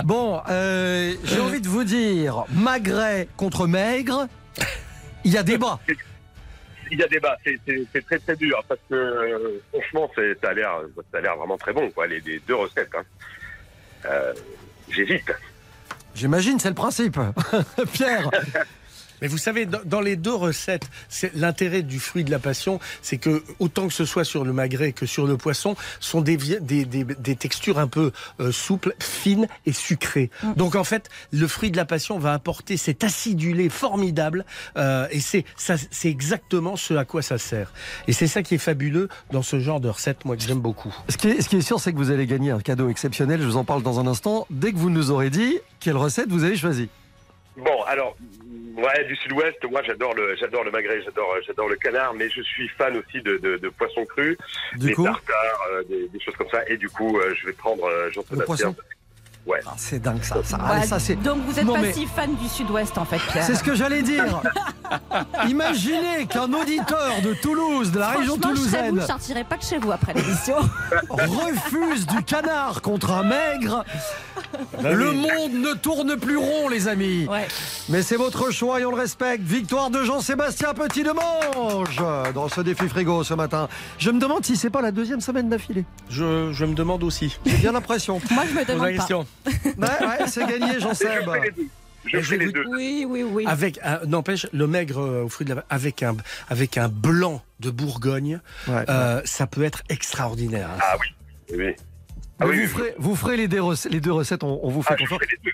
Bon, 0.05 0.41
euh, 0.51 1.15
j'ai 1.25 1.41
envie 1.41 1.61
de 1.61 1.69
vous 1.69 1.85
dire, 1.85 2.45
magret 2.51 3.29
contre 3.37 3.67
maigre, 3.67 4.27
il 5.25 5.33
y 5.33 5.39
a 5.39 5.43
débat. 5.43 5.79
Il 6.91 6.99
y 6.99 7.03
a 7.03 7.09
débat, 7.09 7.37
c'est- 7.45 7.59
très 8.07 8.19
très 8.19 8.37
dur 8.37 8.63
parce 8.69 8.81
que 8.91 8.95
euh, 8.95 9.63
franchement, 9.73 10.11
ça 10.17 10.49
a 10.49 10.53
l'air 10.53 10.71
ça 11.13 11.19
a 11.19 11.21
l'air 11.23 11.37
vraiment 11.37 11.57
très 11.57 11.73
bon, 11.73 11.91
quoi, 11.91 12.07
les, 12.07 12.21
les 12.21 12.41
deux 12.47 12.55
recettes. 12.57 12.91
hein. 12.97 13.03
Euh, 14.07 14.33
J'hésite. 14.91 15.33
J'imagine, 16.15 16.59
c'est 16.61 16.69
le 16.69 16.75
principe. 16.75 17.19
Pierre, 17.95 18.31
Mais 19.23 19.29
vous 19.29 19.39
savez, 19.39 19.67
dans, 19.67 19.81
dans 19.85 20.01
les 20.01 20.17
deux 20.17 20.35
recettes, 20.35 20.89
l'intérêt 21.35 21.83
du 21.83 21.99
fruit 22.01 22.25
de 22.25 22.31
la 22.31 22.39
passion, 22.39 22.81
c'est 23.03 23.19
que 23.19 23.43
autant 23.59 23.87
que 23.89 23.95
ce 23.95 24.05
soit 24.05 24.25
sur 24.25 24.45
le 24.45 24.53
magret 24.53 24.93
que 24.93 25.07
sur 25.07 25.27
le 25.27 25.37
poisson, 25.37 25.77
sont 26.01 26.21
des, 26.21 26.37
vi- 26.37 26.61
des, 26.61 26.85
des, 26.85 27.05
des 27.05 27.37
textures 27.37 27.79
un 27.79 27.89
peu 27.89 28.13
euh, 28.41 28.53
souples, 28.53 28.95
fines 29.01 29.47
et 29.67 29.73
sucrées. 29.73 30.31
Donc 30.57 30.75
en 30.75 30.85
fait, 30.85 31.09
le 31.33 31.47
fruit 31.47 31.71
de 31.71 31.77
la 31.77 31.85
passion 31.85 32.19
va 32.19 32.33
apporter 32.33 32.77
cet 32.77 33.05
acidulé 33.05 33.69
formidable, 33.69 34.45
euh, 34.77 35.07
et 35.11 35.21
c'est 35.21 35.45
exactement 36.05 36.77
ce 36.77 36.95
à 36.95 37.05
quoi 37.05 37.23
ça 37.23 37.39
sert. 37.39 37.73
Et 38.09 38.13
c'est 38.13 38.27
ça 38.27 38.43
qui 38.43 38.55
est 38.55 38.59
fabuleux 38.59 39.09
dans 39.33 39.43
ce 39.43 39.61
genre 39.61 39.81
de 39.81 39.89
recette, 39.89 40.25
moi 40.25 40.37
que 40.37 40.43
j'aime 40.43 40.61
beaucoup. 40.61 40.95
ce 41.09 41.17
qui 41.17 41.29
est, 41.29 41.41
ce 41.41 41.49
qui 41.49 41.57
est 41.57 41.63
sûr, 41.63 41.81
c'est 41.81 41.93
que 41.93 41.99
vous 41.99 42.11
allez 42.11 42.27
gagner 42.27 42.51
un 42.51 42.61
cadeau 42.61 42.89
exceptionnel. 42.89 43.41
Je 43.41 43.47
vous 43.47 43.57
en 43.57 43.65
parle 43.65 43.83
dans 43.83 44.01
un 44.01 44.07
instant. 44.07 44.47
Dès 44.51 44.73
que 44.73 44.79
vous 44.79 44.91
nous 44.91 45.11
aurez 45.11 45.31
dit 45.31 45.59
quelle 45.81 45.97
recette 45.97 46.29
vous 46.29 46.45
avez 46.45 46.57
choisi. 46.57 46.89
Bon, 47.57 47.83
alors, 47.87 48.17
ouais, 48.77 49.05
du 49.07 49.15
sud-ouest, 49.17 49.57
moi 49.71 49.81
j'adore 49.87 50.13
le, 50.15 50.35
j'adore 50.37 50.65
le 50.65 50.71
magret, 50.73 51.01
j'adore, 51.05 51.35
j'adore 51.47 51.69
le 51.69 51.77
canard, 51.77 52.13
mais 52.15 52.29
je 52.29 52.43
suis 52.43 52.69
fan 52.69 52.97
aussi 52.97 53.23
de, 53.23 53.37
de, 53.39 53.57
de 53.59 53.69
poissons 53.69 54.05
crus, 54.07 54.37
Du 54.77 54.87
des 54.89 54.95
coup, 54.95 55.05
tartares, 55.05 55.61
euh, 55.73 55.83
des, 55.89 56.09
des 56.09 56.21
choses 56.21 56.35
comme 56.37 56.51
ça, 56.51 56.61
et 56.69 56.77
du 56.77 56.89
coup, 56.89 57.19
euh, 57.19 57.33
je 57.41 57.47
vais 57.47 57.53
prendre 57.53 57.85
euh, 57.85 58.11
Jean-Sébastien. 58.11 58.45
poisson 58.47 58.75
Ouais. 59.47 59.61
Ah, 59.67 59.75
c'est 59.77 59.99
dingue 60.01 60.23
ça. 60.23 60.43
ça, 60.43 60.83
ça, 60.87 60.99
c'est. 60.99 61.17
donc 61.17 61.43
vous 61.43 61.53
n'êtes 61.53 61.67
Non, 61.67 61.75
pas 61.75 61.81
mais- 61.83 61.93
si 61.93 62.07
fan 62.07 62.35
du 62.35 62.49
sud-ouest 62.49 62.97
en 62.97 63.05
fait, 63.05 63.19
Pierre. 63.31 63.45
C'est 63.45 63.55
ce 63.55 63.63
que 63.63 63.75
j'allais 63.75 64.01
dire. 64.01 64.25
Imaginez 65.49 66.27
qu'un 66.27 66.51
auditeur 66.53 67.21
de 67.23 67.35
Toulouse, 67.35 67.93
de 67.93 67.99
la 67.99 68.09
région 68.09 68.37
je 68.37 68.41
toulousaine, 68.41 69.01
je 69.03 69.07
sortirais 69.07 69.45
pas 69.45 69.57
de 69.59 69.63
chez 69.63 69.77
vous 69.77 69.93
après 69.93 70.15
l'émission. 70.15 70.57
refuse 71.11 72.07
du 72.07 72.23
canard 72.25 72.81
contre 72.81 73.11
un 73.13 73.23
maigre. 73.23 73.85
Le 74.83 75.13
monde 75.13 75.53
ne 75.53 75.75
tourne 75.75 76.17
plus 76.17 76.37
rond, 76.37 76.69
les 76.69 76.89
amis. 76.89 77.27
Ouais. 77.29 77.47
Mais 77.89 78.03
c'est 78.03 78.17
votre 78.17 78.51
choix 78.51 78.81
et 78.81 78.85
on 78.85 78.91
le 78.91 78.97
respecte. 78.97 79.43
Victoire 79.45 79.91
de 79.91 80.03
Jean-Sébastien 80.05 80.75
Petit 80.75 81.03
de 81.03 81.11
Mange 81.11 82.33
dans 82.35 82.49
ce 82.49 82.61
défi 82.61 82.89
frigo 82.89 83.25
ce 83.25 83.35
matin. 83.35 83.69
Je 83.99 84.11
me 84.11 84.19
demande 84.21 84.45
si 84.45 84.57
c'est 84.57 84.71
pas 84.71 84.83
la 84.83 84.91
deuxième 84.91 85.21
semaine 85.21 85.49
d'affilée. 85.49 85.85
Je, 86.11 86.53
je 86.53 86.65
me 86.65 86.75
demande 86.75 87.03
aussi. 87.05 87.39
J'ai 87.47 87.57
bien 87.57 87.73
l'impression. 87.73 88.21
Moi, 88.31 88.45
je 88.49 88.55
me 88.59 88.65
demande 88.65 88.87
pas. 88.87 88.93
question. 88.93 89.27
Ouais, 89.65 90.07
ouais, 90.07 90.27
c'est 90.27 90.47
gagné, 90.47 90.79
Jean-Seb. 90.81 91.25
je 92.07 92.21
fais 92.21 92.37
les. 92.37 92.47
Je 92.47 92.53
deux. 92.53 92.65
Oui, 92.71 93.07
oui, 93.09 93.23
oui. 93.23 93.45
Avec, 93.47 93.79
un- 93.83 94.01
n'empêche, 94.07 94.47
le 94.53 94.67
maigre 94.67 95.01
euh, 95.01 95.25
au 95.25 95.29
fruit 95.29 95.47
de 95.47 95.55
la 95.55 95.65
avec 95.71 96.03
un, 96.03 96.17
avec 96.49 96.77
un 96.79 96.89
blanc 96.89 97.43
de 97.61 97.71
Bourgogne, 97.71 98.41
Ouais. 98.69 98.85
euh, 98.89 99.21
ça 99.25 99.47
peut 99.47 99.65
être 99.65 99.83
extraordinaire. 99.89 100.69
hein. 100.75 100.79
Ah 100.83 100.97
oui. 101.01 101.57
oui. 101.59 101.73
Ah 102.41 102.47
oui, 102.47 102.57
vous, 102.57 102.63
oui, 102.63 102.67
ferez, 102.69 102.95
vous 102.99 103.15
ferez 103.17 103.37
les 103.37 103.49
deux, 103.49 103.61
rece- 103.61 103.89
les 103.89 104.01
deux 104.01 104.13
recettes, 104.13 104.43
on, 104.45 104.61
on 104.63 104.71
vous 104.71 104.83
fait 104.83 104.95
Ah, 104.95 104.97
confiance. 105.01 105.21
Et 105.23 105.51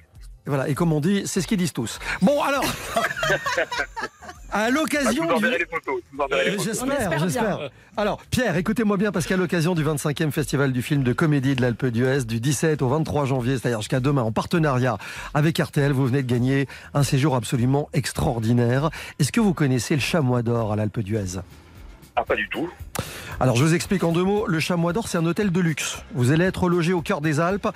Voilà, 0.46 0.68
et 0.68 0.74
comme 0.74 0.92
on 0.92 1.00
dit, 1.00 1.22
c'est 1.26 1.40
ce 1.40 1.46
qu'ils 1.46 1.58
disent 1.58 1.72
tous. 1.74 1.98
Bon, 2.22 2.40
alors, 2.42 2.64
à 4.52 4.70
l'occasion 4.70 5.24
du... 5.38 5.44
Euh, 5.44 6.58
J'espère, 6.58 7.00
espère 7.00 7.18
j'espère. 7.18 7.70
Alors, 7.96 8.20
Pierre, 8.30 8.56
écoutez-moi 8.56 8.96
bien 8.96 9.12
parce 9.12 9.26
qu'à 9.26 9.36
l'occasion 9.36 9.74
du 9.74 9.84
25e 9.84 10.30
Festival 10.32 10.72
du 10.72 10.82
film 10.82 11.02
de 11.02 11.12
comédie 11.12 11.54
de 11.54 11.60
l'Alpe 11.62 11.86
d'Huez, 11.86 12.24
du 12.24 12.40
17 12.40 12.82
au 12.82 12.88
23 12.88 13.26
janvier, 13.26 13.58
c'est-à-dire 13.58 13.80
jusqu'à 13.80 14.00
demain, 14.00 14.22
en 14.22 14.32
partenariat 14.32 14.96
avec 15.34 15.58
RTL, 15.58 15.92
vous 15.92 16.06
venez 16.06 16.22
de 16.22 16.28
gagner 16.28 16.66
un 16.94 17.02
séjour 17.02 17.36
absolument 17.36 17.88
extraordinaire. 17.92 18.90
Est-ce 19.18 19.30
que 19.32 19.40
vous 19.40 19.54
connaissez 19.54 19.94
le 19.94 20.00
Chamois 20.00 20.42
d'Or 20.42 20.72
à 20.72 20.76
l'Alpe 20.76 21.00
d'Huez? 21.00 21.40
Ah, 22.20 22.24
pas 22.26 22.36
du 22.36 22.46
tout. 22.50 22.68
alors 23.40 23.56
je 23.56 23.64
vous 23.64 23.74
explique 23.74 24.04
en 24.04 24.12
deux 24.12 24.22
mots, 24.22 24.46
le 24.46 24.60
Chamois 24.60 24.92
d'Or 24.92 25.08
c'est 25.08 25.16
un 25.16 25.24
hôtel 25.24 25.50
de 25.50 25.60
luxe. 25.60 26.02
Vous 26.12 26.32
allez 26.32 26.44
être 26.44 26.68
logé 26.68 26.92
au 26.92 27.00
cœur 27.00 27.22
des 27.22 27.40
Alpes. 27.40 27.68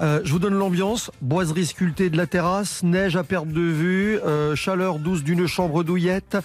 Euh, 0.00 0.22
je 0.24 0.32
vous 0.32 0.38
donne 0.38 0.54
l'ambiance, 0.54 1.10
boiserie 1.20 1.66
sculptée 1.66 2.08
de 2.08 2.16
la 2.16 2.26
terrasse, 2.26 2.82
neige 2.82 3.16
à 3.16 3.24
perte 3.24 3.48
de 3.48 3.60
vue, 3.60 4.18
euh, 4.24 4.56
chaleur 4.56 5.00
douce 5.00 5.22
d'une 5.22 5.46
chambre 5.46 5.84
douillette. 5.84 6.38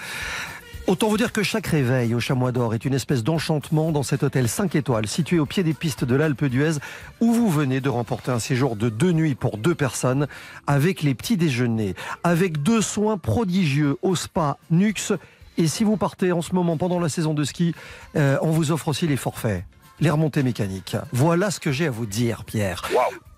Autant 0.88 1.08
vous 1.08 1.16
dire 1.16 1.32
que 1.32 1.44
chaque 1.44 1.68
réveil 1.68 2.14
au 2.14 2.20
Chamois 2.20 2.52
d'Or 2.52 2.74
est 2.74 2.84
une 2.84 2.94
espèce 2.94 3.24
d'enchantement 3.24 3.94
dans 3.94 4.04
cet 4.04 4.22
hôtel 4.22 4.50
5 4.50 4.76
étoiles 4.76 5.08
situé 5.08 5.40
au 5.40 5.46
pied 5.46 5.64
des 5.64 5.74
pistes 5.74 6.04
de 6.04 6.14
l'Alpe 6.14 6.44
d'Huez 6.44 6.80
où 7.22 7.32
vous 7.32 7.50
venez 7.50 7.80
de 7.80 7.88
remporter 7.90 8.32
un 8.32 8.40
séjour 8.40 8.76
de 8.76 8.90
deux 8.90 9.14
nuits 9.14 9.34
pour 9.34 9.58
deux 9.58 9.76
personnes 9.76 10.28
avec 10.68 11.02
les 11.04 11.16
petits 11.16 11.38
déjeuners, 11.38 11.96
avec 12.26 12.62
deux 12.62 12.82
soins 12.82 13.18
prodigieux 13.18 13.98
au 14.02 14.16
spa 14.16 14.58
Nux 14.70 15.14
et 15.58 15.68
si 15.68 15.84
vous 15.84 15.98
partez 15.98 16.32
en 16.32 16.42
ce 16.42 16.54
moment 16.54 16.78
pendant 16.78 17.00
la 17.00 17.10
saison 17.10 17.34
de 17.34 17.44
ski, 17.44 17.74
euh, 18.16 18.38
on 18.42 18.52
vous 18.52 18.72
offre 18.72 18.90
aussi 18.90 19.08
les 19.08 19.18
forfaits, 19.18 19.64
les 20.00 20.10
remontées 20.10 20.44
mécaniques. 20.44 20.98
Voilà 21.12 21.52
ce 21.52 21.60
que 21.60 21.72
j'ai 21.72 21.88
à 21.88 21.92
vous 21.92 22.06
dire, 22.06 22.44
Pierre. 22.46 22.84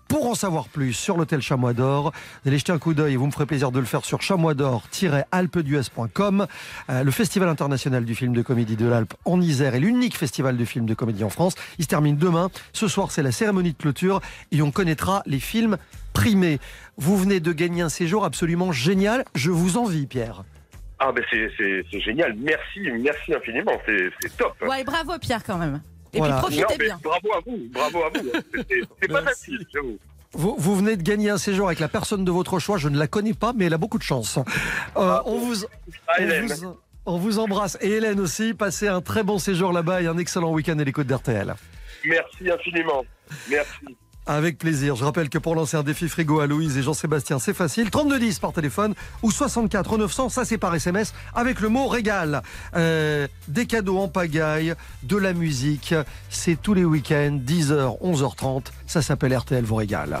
Pour 0.08 0.26
en 0.26 0.34
savoir 0.34 0.66
plus 0.68 0.92
sur 0.94 1.18
l'hôtel 1.18 1.42
Chamois 1.42 1.74
d'Or, 1.74 2.12
vous 2.42 2.48
allez 2.48 2.56
jeter 2.56 2.72
un 2.72 2.78
coup 2.78 2.94
d'œil 2.94 3.12
et 3.12 3.18
vous 3.18 3.26
me 3.26 3.30
ferez 3.30 3.44
plaisir 3.44 3.70
de 3.70 3.78
le 3.78 3.84
faire 3.84 4.06
sur 4.06 4.22
chamoisdor-alpedues.com. 4.22 6.46
Euh, 6.88 7.04
le 7.04 7.10
Festival 7.10 7.50
international 7.50 8.06
du 8.06 8.14
film 8.14 8.32
de 8.32 8.40
comédie 8.40 8.76
de 8.76 8.86
l'Alpe 8.86 9.12
en 9.26 9.38
Isère 9.42 9.74
est 9.74 9.80
l'unique 9.80 10.16
festival 10.16 10.56
de 10.56 10.64
films 10.64 10.86
de 10.86 10.94
comédie 10.94 11.24
en 11.24 11.28
France. 11.28 11.56
Il 11.78 11.84
se 11.84 11.88
termine 11.88 12.16
demain. 12.16 12.48
Ce 12.72 12.88
soir, 12.88 13.10
c'est 13.10 13.22
la 13.22 13.32
cérémonie 13.32 13.72
de 13.72 13.76
clôture 13.76 14.22
et 14.50 14.62
on 14.62 14.70
connaîtra 14.70 15.22
les 15.26 15.40
films 15.40 15.76
primés. 16.14 16.58
Vous 16.96 17.18
venez 17.18 17.40
de 17.40 17.52
gagner 17.52 17.82
un 17.82 17.90
séjour 17.90 18.24
absolument 18.24 18.72
génial. 18.72 19.26
Je 19.34 19.50
vous 19.50 19.76
envie, 19.76 20.06
Pierre. 20.06 20.42
Ah, 21.00 21.12
ben 21.12 21.24
c'est- 21.30 22.00
génial. 22.00 22.34
Merci, 22.38 22.80
merci 23.00 23.34
infiniment. 23.34 23.72
C'est 23.86 24.36
top. 24.36 24.54
Ouais, 24.62 24.82
bravo 24.84 25.18
Pierre 25.18 25.44
quand 25.44 25.58
même. 25.58 25.80
Et 26.12 26.18
Voilà. 26.18 26.42
puis 26.46 26.56
profitez 26.60 26.84
bien. 26.84 26.98
bravo 27.02 27.28
à 27.34 27.40
vous. 27.46 27.58
Bravo 27.70 28.02
à 28.04 28.08
vous. 28.10 28.30
C'est 29.00 29.08
pas 29.08 29.22
facile, 29.22 29.64
j'avoue. 29.72 29.98
Vous, 30.32 30.56
vous 30.58 30.76
venez 30.76 30.96
de 30.96 31.02
gagner 31.02 31.30
un 31.30 31.38
séjour 31.38 31.66
avec 31.68 31.78
la 31.80 31.88
personne 31.88 32.24
de 32.24 32.30
votre 32.30 32.58
choix. 32.58 32.76
Je 32.78 32.88
ne 32.88 32.98
la 32.98 33.06
connais 33.06 33.34
pas, 33.34 33.52
mais 33.54 33.66
elle 33.66 33.74
a 33.74 33.78
beaucoup 33.78 33.98
de 33.98 34.02
chance. 34.02 34.38
Euh, 34.96 35.18
on 35.24 35.38
vous, 35.38 35.64
Ah, 36.06 36.14
on 36.18 36.22
Hélène. 36.22 36.46
vous, 36.48 36.76
on 37.06 37.16
vous 37.18 37.38
embrasse. 37.38 37.78
Et 37.80 37.90
Hélène 37.90 38.20
aussi. 38.20 38.52
Passez 38.54 38.88
un 38.88 39.00
très 39.00 39.22
bon 39.22 39.38
séjour 39.38 39.72
là-bas 39.72 40.02
et 40.02 40.06
un 40.06 40.18
excellent 40.18 40.52
week-end 40.52 40.78
à 40.78 40.84
l'écoute 40.84 41.06
d'RTL. 41.06 41.54
Merci 42.04 42.50
infiniment. 42.50 43.04
Merci. 43.50 43.96
Avec 44.28 44.58
plaisir. 44.58 44.94
Je 44.94 45.04
rappelle 45.04 45.30
que 45.30 45.38
pour 45.38 45.54
lancer 45.54 45.78
un 45.78 45.82
défi 45.82 46.06
frigo 46.06 46.40
à 46.40 46.46
Louise 46.46 46.76
et 46.76 46.82
Jean-Sébastien, 46.82 47.38
c'est 47.38 47.54
facile. 47.54 47.88
3210 47.88 48.40
par 48.40 48.52
téléphone 48.52 48.94
ou 49.22 49.30
64 49.30 49.96
900, 49.96 50.28
ça 50.28 50.44
c'est 50.44 50.58
par 50.58 50.74
SMS, 50.74 51.14
avec 51.34 51.60
le 51.60 51.70
mot 51.70 51.88
régal. 51.88 52.42
Euh, 52.76 53.26
des 53.48 53.64
cadeaux 53.64 53.98
en 53.98 54.08
pagaille, 54.08 54.74
de 55.02 55.16
la 55.16 55.32
musique. 55.32 55.94
C'est 56.28 56.60
tous 56.60 56.74
les 56.74 56.84
week-ends, 56.84 57.40
10h, 57.42 57.98
11h30. 58.02 58.66
Ça 58.86 59.00
s'appelle 59.00 59.34
RTL 59.34 59.64
vous 59.64 59.76
régale. 59.76 60.20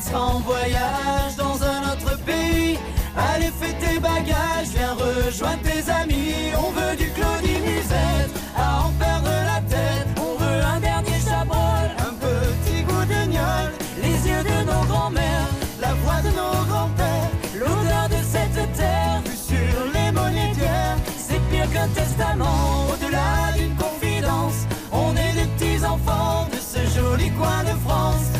Sera 0.00 0.20
en 0.20 0.38
voyage 0.40 1.34
dans 1.36 1.60
un 1.62 1.92
autre 1.92 2.16
pays. 2.24 2.78
Allez, 3.16 3.50
fais 3.60 3.74
tes 3.74 3.98
bagages, 3.98 4.68
viens 4.72 4.94
rejoindre 4.94 5.62
tes 5.62 5.90
amis. 5.90 6.52
On 6.56 6.70
veut 6.70 6.96
du 6.96 7.10
Claudie 7.10 7.60
Musette, 7.60 8.32
à 8.56 8.84
en 8.84 8.92
perdre 8.92 9.28
la 9.28 9.60
tête. 9.68 10.06
On 10.18 10.38
veut 10.42 10.62
un 10.62 10.78
dernier 10.78 11.18
chabrol, 11.18 11.90
un 11.98 12.14
petit 12.14 12.82
goût 12.82 13.04
de 13.04 13.30
gnôle. 13.32 13.72
Les 14.00 14.28
yeux 14.28 14.44
de 14.44 14.70
nos 14.70 14.84
grands-mères, 14.86 15.50
la 15.80 15.94
voix 15.94 16.20
de 16.22 16.28
nos 16.28 16.64
grands-pères. 16.70 17.30
L'odeur 17.58 18.08
de 18.08 18.22
cette 18.22 18.72
terre, 18.74 19.20
vue 19.24 19.36
sur 19.36 19.78
les 19.92 20.12
monétaires. 20.12 20.96
C'est 21.18 21.40
pire 21.50 21.70
qu'un 21.72 21.88
testament, 21.88 22.86
au-delà 22.92 23.52
d'une 23.56 23.74
confidence. 23.74 24.66
On 24.92 25.10
est 25.16 25.32
des 25.34 25.48
petits 25.56 25.84
enfants 25.84 26.46
de 26.52 26.58
ce 26.58 26.80
joli 26.98 27.30
coin 27.32 27.64
de 27.64 27.76
France. 27.84 28.37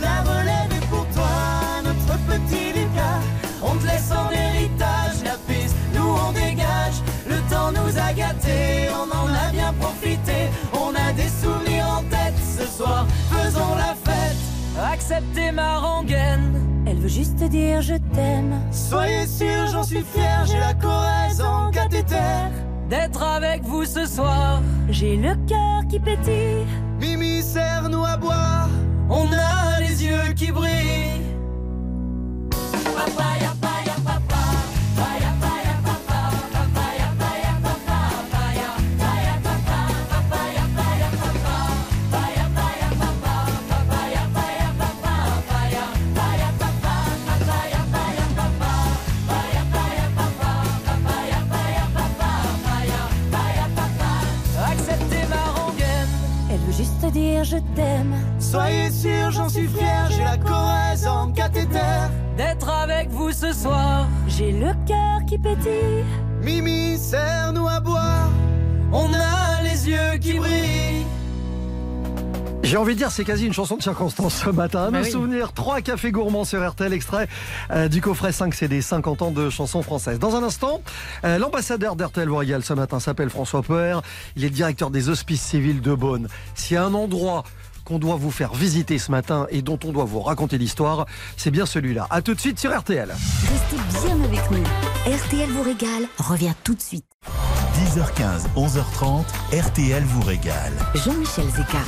La 0.00 0.22
relève 0.22 0.70
est 0.76 0.86
pour 0.86 1.06
toi, 1.08 1.82
notre 1.84 2.18
petit 2.26 2.72
Lucas. 2.72 3.20
On 3.62 3.76
te 3.76 3.86
laisse 3.86 4.10
en 4.12 4.30
héritage 4.30 5.22
la 5.24 5.36
piste, 5.46 5.76
nous 5.94 6.08
on 6.28 6.32
dégage. 6.32 6.98
Le 7.26 7.36
temps 7.50 7.72
nous 7.72 7.98
a 7.98 8.12
gâtés, 8.12 8.88
on 8.92 9.10
en 9.10 9.28
a 9.28 9.50
bien 9.52 9.72
profité. 9.80 10.50
On 10.72 10.94
a 10.94 11.12
des 11.12 11.28
souvenirs 11.28 11.86
en 11.98 12.02
tête 12.04 12.38
ce 12.58 12.66
soir, 12.66 13.06
faisons 13.30 13.74
la 13.76 13.94
fête. 14.04 14.36
Acceptez 14.92 15.52
ma 15.52 15.78
rengaine. 15.78 16.62
Elle 16.86 16.98
veut 16.98 17.08
juste 17.08 17.42
dire 17.44 17.82
je 17.82 17.94
t'aime. 18.14 18.60
Soyez 18.70 19.26
sûr, 19.26 19.66
j'en 19.72 19.82
suis 19.82 20.04
fier, 20.04 20.44
j'ai 20.46 20.60
la 20.60 20.74
Corrèze 20.74 21.40
en 21.40 21.70
cathéter. 21.70 22.16
D'être 22.88 23.22
avec 23.22 23.64
vous 23.64 23.84
ce 23.84 24.06
soir, 24.06 24.60
J'ai 24.88 25.16
le 25.16 25.34
cœur 25.48 25.82
qui 25.88 25.98
pétille. 25.98 26.64
Mimi, 27.00 27.42
serre-nous 27.42 28.04
à 28.04 28.16
boire. 28.16 28.68
On 29.08 29.32
a 29.32 29.80
les 29.80 30.04
yeux 30.04 30.32
qui 30.34 30.50
brillent. 30.52 31.22
Acceptez 54.68 55.26
ma 55.28 55.60
rengaine. 55.60 56.08
Elle 56.50 56.58
veut 56.58 56.72
juste 56.72 57.04
dire 57.12 57.44
je 57.44 57.56
t'aime. 57.74 58.16
Soyez 58.50 58.90
sûr, 58.90 59.30
j'en 59.32 59.48
suis 59.48 59.66
fier, 59.66 60.08
j'ai 60.10 60.22
la 60.24 60.36
Corrèze 60.36 61.06
en 61.06 61.32
cathéter. 61.32 61.78
D'être 62.36 62.68
avec 62.68 63.10
vous 63.10 63.32
ce 63.32 63.52
soir, 63.52 64.06
J'ai 64.28 64.52
le 64.52 64.72
cœur 64.86 65.20
qui 65.26 65.36
pétille. 65.38 66.04
Mimi, 66.42 66.96
serre-nous 66.96 67.66
à 67.66 67.80
boire. 67.80 68.28
on 68.92 69.12
a 69.12 69.62
les 69.62 69.88
yeux 69.88 70.18
qui 70.20 70.34
brillent. 70.38 71.06
J'ai 72.62 72.76
envie 72.78 72.94
de 72.94 72.98
dire, 72.98 73.12
c'est 73.12 73.24
quasi 73.24 73.46
une 73.46 73.52
chanson 73.52 73.76
de 73.76 73.82
circonstance 73.82 74.42
ce 74.44 74.50
matin. 74.50 74.84
À 74.86 74.90
Bah 74.90 74.98
me 74.98 75.04
oui. 75.04 75.10
souvenir, 75.10 75.52
trois 75.52 75.80
cafés 75.80 76.10
gourmands 76.10 76.44
sur 76.44 76.68
RTL, 76.68 76.92
extrait 76.92 77.28
euh, 77.70 77.86
du 77.88 78.00
coffret 78.00 78.32
5 78.32 78.52
CD, 78.54 78.80
50 78.82 79.22
ans 79.22 79.30
de 79.30 79.50
chansons 79.50 79.82
françaises. 79.82 80.18
Dans 80.18 80.34
un 80.34 80.42
instant, 80.42 80.82
euh, 81.24 81.38
l'ambassadeur 81.38 81.94
d'RTL 81.94 82.28
régale 82.32 82.64
ce 82.64 82.72
matin 82.74 82.98
s'appelle 83.00 83.30
François 83.30 83.62
Poer. 83.62 84.02
Il 84.34 84.44
est 84.44 84.50
directeur 84.50 84.90
des 84.90 85.08
hospices 85.08 85.42
civils 85.42 85.80
de 85.80 85.94
Beaune. 85.94 86.26
S'il 86.56 86.74
y 86.74 86.78
a 86.78 86.84
un 86.84 86.94
endroit 86.94 87.44
qu'on 87.86 87.98
doit 87.98 88.16
vous 88.16 88.32
faire 88.32 88.52
visiter 88.52 88.98
ce 88.98 89.10
matin 89.10 89.46
et 89.50 89.62
dont 89.62 89.78
on 89.84 89.92
doit 89.92 90.04
vous 90.04 90.20
raconter 90.20 90.58
l'histoire, 90.58 91.06
c'est 91.36 91.52
bien 91.52 91.64
celui-là. 91.64 92.06
À 92.10 92.20
tout 92.20 92.34
de 92.34 92.40
suite 92.40 92.58
sur 92.58 92.76
RTL. 92.76 93.08
Restez 93.08 93.76
bien 94.04 94.24
avec 94.24 94.50
nous. 94.50 94.64
RTL 95.06 95.48
vous 95.50 95.62
régale 95.62 96.08
revient 96.18 96.52
tout 96.64 96.74
de 96.74 96.82
suite. 96.82 97.06
10h15, 97.76 98.48
11h30, 98.56 99.24
RTL 99.52 100.02
vous 100.02 100.22
régale. 100.22 100.72
Jean-Michel 100.96 101.46
Zeka. 101.48 101.78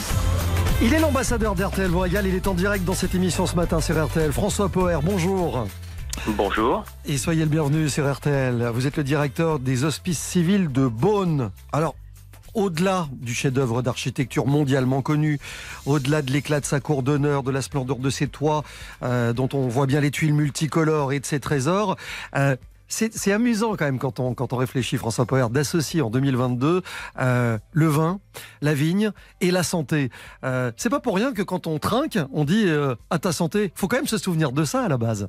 Il 0.81 0.95
est 0.95 1.01
l'ambassadeur 1.01 1.57
d'RTL 1.57 1.91
vous 1.91 1.99
régale. 1.99 2.27
Il 2.27 2.35
est 2.35 2.47
en 2.47 2.55
direct 2.55 2.85
dans 2.85 2.95
cette 2.95 3.17
émission 3.17 3.47
ce 3.47 3.57
matin 3.57 3.81
sur 3.81 4.03
RTL. 4.07 4.33
François 4.33 4.69
Poer, 4.69 5.01
bonjour. 5.03 5.67
Bonjour. 6.29 6.85
Et 7.07 7.19
soyez 7.19 7.43
le 7.43 7.49
bienvenu 7.49 7.89
sur 7.89 8.11
RTL. 8.13 8.71
Vous 8.73 8.87
êtes 8.87 8.97
le 8.97 9.05
directeur 9.05 9.59
des 9.59 9.83
hospices 9.83 10.21
civils 10.21 10.71
de 10.71 10.87
Beaune. 10.87 11.51
Alors, 11.73 11.97
au-delà 12.59 13.07
du 13.13 13.35
chef-d'œuvre 13.35 13.83
d'architecture 13.83 14.47
mondialement 14.47 15.01
connu, 15.01 15.39
au-delà 15.87 16.23
de 16.23 16.33
l'éclat 16.33 16.59
de 16.59 16.65
sa 16.65 16.81
cour 16.81 17.05
d'honneur, 17.05 17.45
de 17.45 17.53
la 17.53 17.63
splendeur 17.63 17.99
de 17.99 18.11
ses 18.11 18.27
toits, 18.27 18.65
euh, 19.03 19.33
dont 19.33 19.49
on 19.53 19.69
voit 19.69 19.87
bien 19.87 20.01
les 20.01 20.11
tuiles 20.11 20.35
multicolores 20.35 21.13
et 21.13 21.21
de 21.21 21.27
ses 21.27 21.39
trésors, 21.39 21.97
euh, 22.37 22.57
c'est 22.91 23.33
amusant 23.33 23.77
quand 23.77 23.85
même 23.85 23.99
quand 23.99 24.19
on, 24.19 24.33
quand 24.33 24.55
on 24.55 24.57
réfléchit, 24.57 24.97
François 24.97 25.27
Poer, 25.27 25.51
d'associer 25.51 26.01
en 26.01 26.09
2022 26.09 26.81
euh, 27.21 27.59
le 27.71 27.87
vin, 27.87 28.19
la 28.63 28.73
vigne 28.73 29.11
et 29.43 29.51
la 29.51 29.63
santé. 29.63 30.09
C'est 30.77 30.89
pas 30.89 30.99
pour 30.99 31.15
rien 31.15 31.35
que 31.35 31.43
quand 31.43 31.67
on 31.67 31.79
trinque, 31.79 32.19
on 32.33 32.45
dit 32.47 32.67
à 33.11 33.19
ta 33.19 33.33
santé. 33.33 33.73
faut 33.75 33.89
quand 33.89 33.97
même 33.99 34.07
se 34.07 34.17
souvenir 34.17 34.53
de 34.53 34.65
ça 34.65 34.85
à 34.85 34.89
la 34.89 34.97
base. 34.97 35.29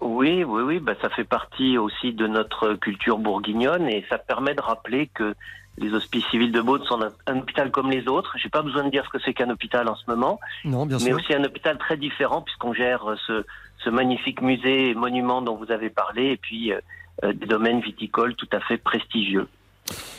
Oui, 0.00 0.44
oui, 0.44 0.62
oui, 0.62 0.80
bah, 0.80 0.94
ça 1.00 1.10
fait 1.10 1.24
partie 1.24 1.76
aussi 1.76 2.12
de 2.12 2.26
notre 2.26 2.74
culture 2.74 3.18
bourguignonne 3.18 3.86
et 3.86 4.04
ça 4.08 4.18
permet 4.18 4.54
de 4.54 4.62
rappeler 4.62 5.08
que 5.14 5.34
les 5.80 5.92
hospices 5.94 6.24
civils 6.30 6.52
de 6.52 6.60
Beaune 6.60 6.84
sont 6.84 7.00
un, 7.02 7.10
un 7.26 7.38
hôpital 7.38 7.70
comme 7.70 7.90
les 7.90 8.06
autres. 8.06 8.36
J'ai 8.36 8.48
pas 8.50 8.62
besoin 8.62 8.84
de 8.84 8.90
dire 8.90 9.04
ce 9.04 9.10
que 9.10 9.18
c'est 9.24 9.34
qu'un 9.34 9.50
hôpital 9.50 9.88
en 9.88 9.96
ce 9.96 10.04
moment, 10.08 10.38
Non, 10.64 10.86
bien 10.86 10.98
mais 10.98 11.06
sûr. 11.06 11.16
aussi 11.16 11.34
un 11.34 11.42
hôpital 11.42 11.78
très 11.78 11.96
différent 11.96 12.42
puisqu'on 12.42 12.72
gère 12.74 13.10
euh, 13.10 13.16
ce, 13.26 13.44
ce 13.82 13.90
magnifique 13.90 14.42
musée 14.42 14.90
et 14.90 14.94
monument 14.94 15.42
dont 15.42 15.56
vous 15.56 15.72
avez 15.72 15.90
parlé 15.90 16.26
et 16.32 16.36
puis 16.36 16.72
euh, 16.72 16.80
euh, 17.24 17.32
des 17.32 17.46
domaines 17.46 17.80
viticoles 17.80 18.34
tout 18.36 18.48
à 18.52 18.60
fait 18.60 18.76
prestigieux. 18.78 19.48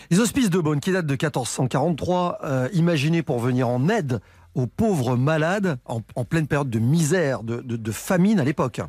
Les 0.09 0.19
hospices 0.19 0.49
de 0.49 0.59
Beaune, 0.59 0.81
qui 0.81 0.91
datent 0.91 1.05
de 1.05 1.11
1443, 1.13 2.39
euh, 2.43 2.67
imaginés 2.73 3.23
pour 3.23 3.39
venir 3.39 3.69
en 3.69 3.87
aide 3.87 4.19
aux 4.55 4.67
pauvres 4.67 5.15
malades 5.15 5.77
en, 5.85 6.01
en 6.15 6.25
pleine 6.25 6.47
période 6.47 6.69
de 6.69 6.79
misère, 6.79 7.43
de, 7.43 7.61
de- 7.61 7.77
de 7.77 7.91
famine 7.91 8.39
à 8.39 8.43
l'époque. 8.43 8.81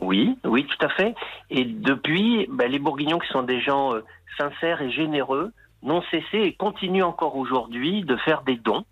Oui, 0.00 0.36
oui, 0.44 0.66
tout 0.66 0.86
à 0.86 0.88
fait. 0.90 1.14
Et 1.50 1.64
depuis, 1.64 2.46
bah, 2.50 2.68
les 2.68 2.78
Bourguignons 2.78 3.18
qui 3.18 3.28
sont 3.28 3.42
des 3.42 3.60
gens 3.60 3.94
euh, 3.94 4.04
sincères 4.38 4.82
et 4.82 4.90
généreux 4.92 5.52
n'ont 5.84 6.02
cessé 6.10 6.38
et 6.38 6.54
continuent 6.54 7.04
encore 7.04 7.36
aujourd'hui 7.36 8.02
de 8.02 8.16
faire 8.16 8.42
des 8.42 8.56
dons. 8.56 8.84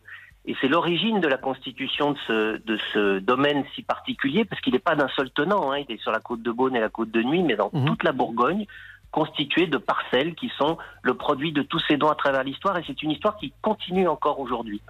Et 0.45 0.57
c'est 0.61 0.68
l'origine 0.68 1.20
de 1.20 1.28
la 1.28 1.38
constitution 1.38 2.12
de 2.12 2.18
ce, 2.26 2.57
de 2.59 2.78
ce 2.93 3.18
domaine 3.20 3.64
si 3.74 3.82
particulier, 3.82 4.45
parce 4.45 4.61
qu'il 4.61 4.72
n'est 4.72 4.80
pas 4.80 4.97
d'un 4.97 5.09
seul 5.16 5.30
tenant. 5.30 5.72
hein. 5.72 5.78
Il 5.78 5.95
est 5.95 6.01
sur 6.01 6.11
la 6.11 6.20
côte 6.20 6.43
de 6.43 6.51
Beaune 6.51 6.74
et 6.74 6.80
la 6.80 6.88
côte 6.88 7.11
de 7.11 7.22
Nuit, 7.22 7.43
mais 7.43 7.55
dans 7.55 7.70
toute 7.70 8.03
la 8.03 8.12
Bourgogne, 8.12 8.66
constitué 9.12 9.66
de 9.66 9.78
parcelles 9.78 10.34
qui 10.34 10.51
sont 10.59 10.78
le 11.03 11.14
produit 11.14 11.53
de 11.53 11.62
tous 11.62 11.80
ces 11.86 11.97
dons 11.97 12.09
à 12.09 12.14
travers 12.14 12.43
l'histoire 12.43 12.76
et 12.78 12.82
c'est 12.86 13.03
une 13.03 13.11
histoire 13.11 13.36
qui 13.36 13.53
continue 13.62 14.09
encore 14.09 14.40
aujourd'hui. 14.40 14.80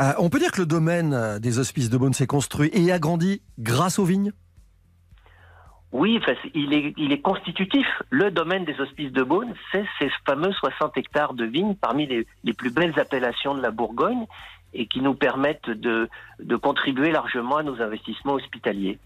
Euh, 0.00 0.12
on 0.18 0.30
peut 0.30 0.38
dire 0.38 0.50
que 0.52 0.60
le 0.60 0.66
domaine 0.66 1.12
euh, 1.12 1.38
des 1.38 1.58
hospices 1.58 1.90
de 1.90 1.98
Beaune 1.98 2.14
s'est 2.14 2.26
construit 2.26 2.70
et 2.72 2.90
agrandi 2.90 3.42
grâce 3.58 3.98
aux 3.98 4.04
vignes? 4.04 4.32
Oui, 5.92 6.20
il, 6.54 6.72
est, 6.72 7.20
constitutif. 7.20 7.86
Le 8.10 8.30
domaine 8.30 8.64
des 8.64 8.78
hospices 8.80 9.10
de 9.10 9.24
Beaune, 9.24 9.54
c'est 9.72 9.84
ces 9.98 10.08
fameux 10.24 10.52
60 10.52 10.96
hectares 10.96 11.34
de 11.34 11.44
vignes 11.44 11.74
parmi 11.74 12.06
les, 12.06 12.52
plus 12.52 12.70
belles 12.70 12.98
appellations 12.98 13.54
de 13.54 13.60
la 13.60 13.72
Bourgogne 13.72 14.26
et 14.72 14.86
qui 14.86 15.00
nous 15.00 15.14
permettent 15.14 15.68
de, 15.68 16.08
contribuer 16.62 17.10
largement 17.10 17.56
à 17.56 17.62
nos 17.64 17.80
investissements 17.82 18.34
hospitaliers. 18.34 18.98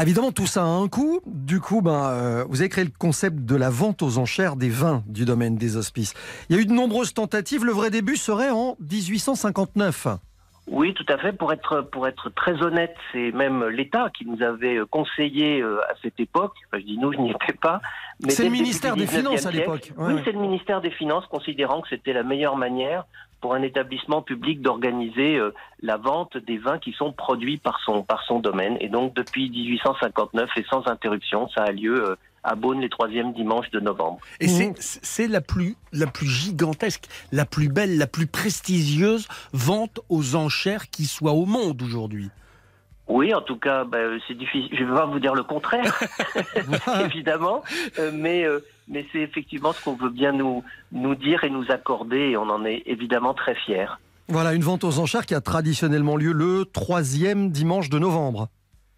Évidemment, 0.00 0.32
tout 0.32 0.46
ça 0.46 0.62
a 0.62 0.66
un 0.66 0.88
coût. 0.88 1.20
Du 1.26 1.60
coup, 1.60 1.82
ben, 1.82 2.08
euh, 2.08 2.44
vous 2.48 2.62
avez 2.62 2.70
créé 2.70 2.84
le 2.84 2.90
concept 2.98 3.44
de 3.44 3.54
la 3.54 3.68
vente 3.68 4.00
aux 4.00 4.16
enchères 4.16 4.56
des 4.56 4.70
vins 4.70 5.04
du 5.06 5.26
domaine 5.26 5.56
des 5.56 5.76
hospices. 5.76 6.14
Il 6.48 6.56
y 6.56 6.58
a 6.58 6.62
eu 6.62 6.64
de 6.64 6.72
nombreuses 6.72 7.12
tentatives. 7.12 7.66
Le 7.66 7.72
vrai 7.72 7.90
début 7.90 8.16
serait 8.16 8.48
en 8.48 8.78
1859. 8.80 10.06
Oui, 10.68 10.94
tout 10.94 11.06
à 11.08 11.18
fait. 11.18 11.32
Pour 11.32 11.52
être, 11.52 11.80
pour 11.80 12.06
être 12.06 12.30
très 12.30 12.62
honnête, 12.62 12.94
c'est 13.12 13.32
même 13.32 13.66
l'État 13.66 14.10
qui 14.16 14.24
nous 14.26 14.42
avait 14.42 14.78
conseillé 14.90 15.60
euh, 15.60 15.80
à 15.90 15.94
cette 16.02 16.20
époque. 16.20 16.54
Enfin, 16.66 16.80
je 16.80 16.86
dis 16.86 16.98
nous, 16.98 17.12
je 17.12 17.18
n'y 17.18 17.30
étais 17.30 17.52
pas. 17.52 17.80
C'est 18.28 18.44
le 18.44 18.50
ministère 18.50 18.94
des 18.94 19.06
Finances 19.06 19.42
19e 19.42 19.48
à 19.48 19.50
l'époque. 19.50 19.92
Ouais, 19.96 20.14
oui, 20.14 20.20
c'est 20.24 20.32
le 20.32 20.38
ministère 20.38 20.80
des 20.80 20.90
Finances, 20.90 21.26
considérant 21.26 21.80
que 21.80 21.88
c'était 21.88 22.12
la 22.12 22.22
meilleure 22.22 22.56
manière 22.56 23.04
pour 23.40 23.54
un 23.54 23.62
établissement 23.62 24.22
public 24.22 24.62
d'organiser 24.62 25.36
euh, 25.36 25.52
la 25.82 25.96
vente 25.96 26.36
des 26.36 26.58
vins 26.58 26.78
qui 26.78 26.92
sont 26.92 27.12
produits 27.12 27.58
par 27.58 27.80
son, 27.84 28.04
par 28.04 28.22
son 28.22 28.38
domaine. 28.38 28.76
Et 28.80 28.88
donc, 28.88 29.14
depuis 29.14 29.50
1859 29.50 30.48
et 30.56 30.64
sans 30.70 30.86
interruption, 30.86 31.48
ça 31.48 31.64
a 31.64 31.72
lieu 31.72 32.10
euh, 32.10 32.14
à 32.44 32.54
Beaune 32.56 32.80
les 32.80 32.88
troisièmes 32.88 33.32
dimanches 33.32 33.70
de 33.70 33.80
novembre. 33.80 34.18
Et 34.40 34.48
c'est- 34.48 34.74
c'est 34.80 35.28
la 35.28 35.40
plus, 35.40 35.76
la 35.92 36.06
plus 36.06 36.26
gigantesque, 36.26 37.04
la 37.30 37.44
plus 37.44 37.68
belle, 37.68 37.98
la 37.98 38.06
plus 38.06 38.26
prestigieuse 38.26 39.28
vente 39.52 40.00
aux 40.08 40.34
enchères 40.34 40.90
qui 40.90 41.04
soit 41.06 41.32
au 41.32 41.46
monde 41.46 41.80
aujourd'hui. 41.82 42.30
Oui, 43.08 43.34
en 43.34 43.42
tout 43.42 43.56
cas, 43.58 43.84
ben, 43.84 44.18
c'est 44.26 44.36
difficile. 44.38 44.70
Je 44.76 44.84
ne 44.84 44.88
vais 44.90 44.94
pas 44.94 45.06
vous 45.06 45.18
dire 45.18 45.34
le 45.34 45.42
contraire, 45.42 46.00
évidemment, 47.04 47.62
euh, 47.98 48.10
mais, 48.14 48.44
euh, 48.44 48.60
mais 48.88 49.06
c'est 49.12 49.20
effectivement 49.20 49.72
ce 49.72 49.82
qu'on 49.84 49.94
veut 49.94 50.08
bien 50.10 50.32
nous, 50.32 50.62
nous 50.92 51.14
dire 51.14 51.44
et 51.44 51.50
nous 51.50 51.70
accorder, 51.70 52.30
et 52.30 52.36
on 52.36 52.48
en 52.48 52.64
est 52.64 52.82
évidemment 52.86 53.34
très 53.34 53.54
fiers. 53.54 53.86
Voilà, 54.28 54.54
une 54.54 54.62
vente 54.62 54.84
aux 54.84 54.98
enchères 54.98 55.26
qui 55.26 55.34
a 55.34 55.40
traditionnellement 55.40 56.16
lieu 56.16 56.32
le 56.32 56.64
troisième 56.64 57.50
dimanche 57.50 57.90
de 57.90 57.98
novembre. 57.98 58.48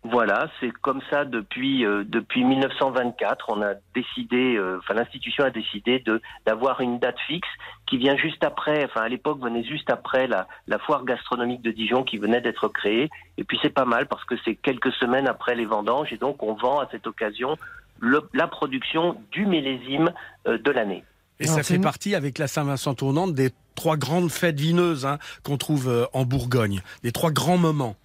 Voilà, 0.07 0.50
c'est 0.61 0.70
comme 0.70 1.00
ça 1.11 1.24
depuis 1.24 1.86
euh, 1.86 2.05
depuis 2.07 2.44
1924. 2.44 3.46
On 3.48 3.62
a 3.62 3.72
décidé, 3.94 4.55
euh, 4.57 4.78
enfin 4.78 4.92
l'institution 4.92 5.44
a 5.44 5.50
décidé 5.50 5.98
de 6.00 6.20
d'avoir 6.46 6.82
une 6.82 6.98
date 6.98 7.18
fixe 7.26 7.48
qui 7.86 7.96
vient 7.96 8.16
juste 8.16 8.44
après. 8.44 8.84
Enfin 8.84 9.00
à 9.00 9.09
l'époque 9.09 9.40
venait 9.40 9.64
juste 9.64 9.88
après 9.88 10.26
la 10.26 10.46
la 10.66 10.78
foire 10.78 11.07
gastronomique 11.07 11.62
de 11.62 11.70
Dijon 11.70 12.02
qui 12.05 12.18
venait 12.18 12.42
d'être 12.42 12.68
créée. 12.68 13.09
Et 13.38 13.44
puis 13.44 13.59
c'est 13.62 13.72
pas 13.72 13.86
mal 13.86 14.07
parce 14.07 14.24
que 14.26 14.34
c'est 14.44 14.57
quelques 14.57 14.92
semaines 14.92 15.26
après 15.26 15.55
les 15.55 15.64
vendanges 15.64 16.12
et 16.12 16.18
donc 16.18 16.42
on 16.42 16.52
vend 16.52 16.80
à 16.80 16.88
cette 16.90 17.07
occasion 17.07 17.57
le- 17.98 18.28
la 18.34 18.46
production 18.46 19.16
du 19.32 19.46
millésime 19.46 20.12
euh, 20.46 20.59
de 20.59 20.70
l'année. 20.70 21.02
Et 21.40 21.46
ça 21.46 21.62
fait 21.64 21.78
partie, 21.80 22.14
avec 22.14 22.38
la 22.38 22.46
Saint-Vincent 22.46 22.94
tournante, 22.94 23.34
des 23.34 23.50
trois 23.74 23.96
grandes 23.96 24.30
fêtes 24.30 24.61
vineuses 24.61 25.05
hein, 25.07 25.18
qu'on 25.42 25.57
trouve 25.57 26.09
en 26.12 26.24
Bourgogne. 26.24 26.80
Les 27.02 27.11
trois 27.11 27.32
grands 27.32 27.59
moments. 27.59 27.96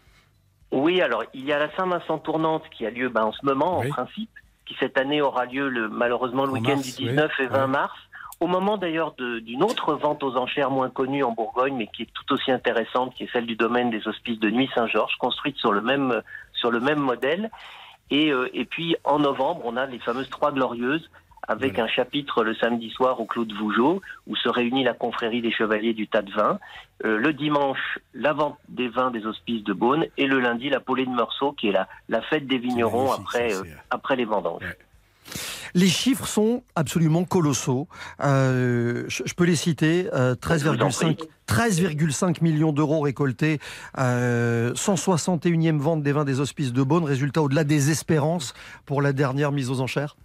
Oui, 0.72 1.01
alors 1.01 1.24
il 1.34 1.45
y 1.45 1.51
a 1.53 1.59
la 1.59 1.74
Saint-Vincent 1.76 2.20
tournante 2.20 2.63
qui 2.70 2.86
a 2.86 2.89
lieu 2.91 3.09
ben, 3.09 3.24
en 3.24 3.32
ce 3.32 3.43
moment, 3.45 3.80
en 3.80 3.88
principe, 3.89 4.30
qui 4.65 4.76
cette 4.80 4.97
année 4.97 5.22
aura 5.22 5.45
lieu 5.45 5.67
le, 5.70 5.89
malheureusement 5.89 6.45
le 6.45 6.51
En 6.51 6.53
week-end 6.53 6.78
du 6.78 6.91
19 6.91 7.32
oui. 7.39 7.45
et 7.45 7.47
20 7.47 7.61
Ouais. 7.61 7.67
mars. 7.67 7.97
Au 8.39 8.47
moment 8.47 8.78
d'ailleurs 8.78 9.13
d'une 9.17 9.63
autre 9.63 9.95
vente 9.95 10.24
aux 10.24 10.38
enchères 10.38 10.72
moins 10.72 10.89
connue 10.89 11.24
en 11.26 11.32
Bourgogne, 11.32 11.76
mais 11.76 11.88
qui 11.88 12.03
est 12.03 12.09
tout 12.13 12.34
aussi 12.34 12.51
intéressante, 12.51 13.13
qui 13.13 13.24
est 13.26 13.30
celle 13.34 13.45
du 13.45 13.57
domaine 13.57 13.89
des 13.89 14.07
hospices 14.07 14.39
de 14.39 14.49
Nuit 14.49 14.70
Saint-Georges, 14.74 15.15
construite 15.20 15.57
sur 15.57 15.74
le 15.74 15.82
même 15.82 16.22
sur 16.53 16.72
le 16.72 16.80
même 16.80 16.99
modèle. 16.99 17.49
Et, 18.11 18.32
euh, 18.32 18.49
et 18.53 18.63
puis 18.65 18.95
en 19.03 19.20
novembre, 19.20 19.61
on 19.65 19.76
a 19.76 19.86
les 19.86 19.99
fameuses 19.99 20.30
Trois 20.30 20.51
Glorieuses, 20.53 21.09
avec 21.47 21.79
un 21.79 21.87
chapitre 21.87 22.43
le 22.43 22.53
samedi 22.55 22.89
soir 22.91 23.19
au 23.19 23.25
Clos 23.25 23.45
de 23.45 23.53
Vougeot, 23.53 24.01
où 24.27 24.35
se 24.35 24.49
réunit 24.49 24.83
la 24.83 24.93
confrérie 24.93 25.41
des 25.41 25.51
chevaliers 25.51 25.93
du 25.93 26.07
tas 26.07 26.21
de 26.21 26.31
vin. 26.31 26.59
Euh, 27.05 27.17
le 27.17 27.33
dimanche, 27.33 27.99
la 28.13 28.33
vente 28.33 28.57
des 28.67 28.87
vins 28.87 29.11
des 29.11 29.25
hospices 29.25 29.63
de 29.63 29.73
Beaune. 29.73 30.05
Et 30.17 30.27
le 30.27 30.39
lundi, 30.39 30.69
la 30.69 30.79
Paulée 30.79 31.05
de 31.05 31.11
Meursault, 31.11 31.53
qui 31.53 31.69
est 31.69 31.71
la, 31.71 31.87
la 32.07 32.21
fête 32.21 32.45
des 32.47 32.57
vignerons 32.57 33.11
après, 33.11 33.53
euh, 33.53 33.63
après 33.89 34.15
les 34.15 34.25
vendanges. 34.25 34.63
Les 35.75 35.87
chiffres 35.87 36.25
sont 36.27 36.63
absolument 36.75 37.25
colossaux. 37.25 37.87
Euh, 38.21 39.05
je, 39.07 39.23
je 39.25 39.33
peux 39.35 39.43
les 39.43 39.55
citer. 39.55 40.07
euh, 40.13 40.33
13,5 40.35 41.27
13,5 41.47 42.43
millions 42.43 42.71
d'euros 42.71 43.01
récoltés. 43.01 43.59
Euh, 43.97 44.73
161e 44.73 45.77
vente 45.77 46.03
des 46.03 46.11
vins 46.11 46.25
des 46.25 46.39
hospices 46.39 46.73
de 46.73 46.83
Beaune. 46.83 47.03
Résultat 47.03 47.41
au-delà 47.41 47.63
des 47.63 47.91
espérances 47.91 48.53
pour 48.85 49.01
la 49.01 49.13
dernière 49.13 49.51
mise 49.51 49.69
aux 49.69 49.81
enchères. 49.81 50.15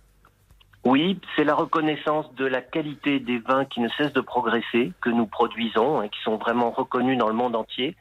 Oui, 0.84 1.18
c'est 1.34 1.44
la 1.44 1.54
reconnaissance 1.54 2.26
de 2.34 2.44
la 2.44 2.60
qualité 2.60 3.18
des 3.18 3.38
vins 3.38 3.64
qui 3.64 3.80
ne 3.80 3.88
cessent 3.96 4.12
de 4.12 4.20
progresser, 4.20 4.92
que 5.00 5.08
nous 5.10 5.26
produisons, 5.26 6.02
et 6.02 6.08
qui 6.10 6.20
sont 6.22 6.36
vraiment 6.36 6.70
reconnus 6.70 7.16
dans 7.18 7.28
le 7.28 7.34
monde 7.34 7.56
entier. 7.56 7.96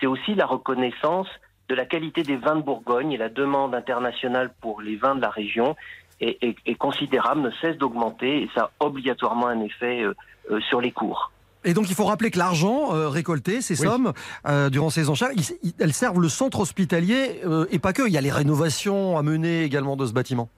C'est 0.00 0.06
aussi 0.06 0.34
la 0.36 0.46
reconnaissance 0.46 1.26
de 1.68 1.74
la 1.74 1.84
qualité 1.84 2.22
des 2.22 2.36
vins 2.36 2.54
de 2.56 2.62
Bourgogne 2.62 3.12
et 3.12 3.16
la 3.16 3.28
demande 3.28 3.74
internationale 3.74 4.50
pour 4.60 4.80
les 4.80 4.96
vins 4.96 5.16
de 5.16 5.20
la 5.20 5.30
région 5.30 5.74
est, 6.20 6.38
est- 6.42 6.56
est 6.64 6.74
considérable, 6.76 7.40
ne 7.42 7.50
cesse 7.60 7.76
d'augmenter 7.76 8.42
et 8.42 8.50
ça 8.54 8.70
a 8.80 8.84
obligatoirement 8.86 9.48
un 9.48 9.60
effet 9.60 10.02
euh, 10.02 10.14
euh, 10.50 10.60
sur 10.68 10.80
les 10.80 10.92
cours. 10.92 11.30
Et 11.64 11.74
donc 11.74 11.90
il 11.90 11.94
faut 11.96 12.04
rappeler 12.04 12.30
que 12.30 12.38
l'argent 12.38 12.94
euh, 12.94 13.08
récolté, 13.08 13.60
ces 13.60 13.74
sommes, 13.74 14.12
euh, 14.46 14.70
durant 14.70 14.90
ces 14.90 15.10
enchères, 15.10 15.30
ils- 15.34 15.58
ils- 15.62 15.74
elles 15.80 15.92
servent 15.92 16.20
le 16.20 16.28
centre 16.28 16.60
hospitalier 16.60 17.40
euh, 17.44 17.66
et 17.70 17.78
pas 17.80 17.92
que. 17.92 18.06
Il 18.06 18.12
y 18.12 18.16
a 18.18 18.20
les 18.20 18.30
rénovations 18.30 19.18
à 19.18 19.22
mener 19.22 19.64
également 19.64 19.96
de 19.96 20.06
ce 20.06 20.12
bâtiment. 20.12 20.48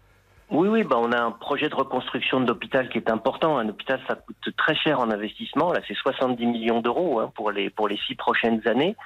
Oui, 0.51 0.67
oui, 0.67 0.83
bah 0.83 0.97
on 0.99 1.13
a 1.13 1.21
un 1.21 1.31
projet 1.31 1.69
de 1.69 1.75
reconstruction 1.77 2.41
de 2.41 2.49
l'hôpital 2.49 2.89
qui 2.89 2.99
est 2.99 3.09
important. 3.09 3.57
Un 3.59 3.69
hôpital, 3.69 4.01
ça 4.09 4.17
coûte 4.17 4.57
très 4.57 4.75
cher 4.75 4.99
en 4.99 5.09
investissement. 5.13 5.73
Là, 5.73 5.81
c'est 5.87 5.95
70 5.95 6.45
millions 6.45 6.81
d'euros 6.81 7.21
hein, 7.21 7.31
pour 7.37 7.53
les 7.53 7.71
pour 7.71 7.87
les 7.87 7.97
six 8.09 8.17
prochaines 8.17 8.67
années. 8.67 8.97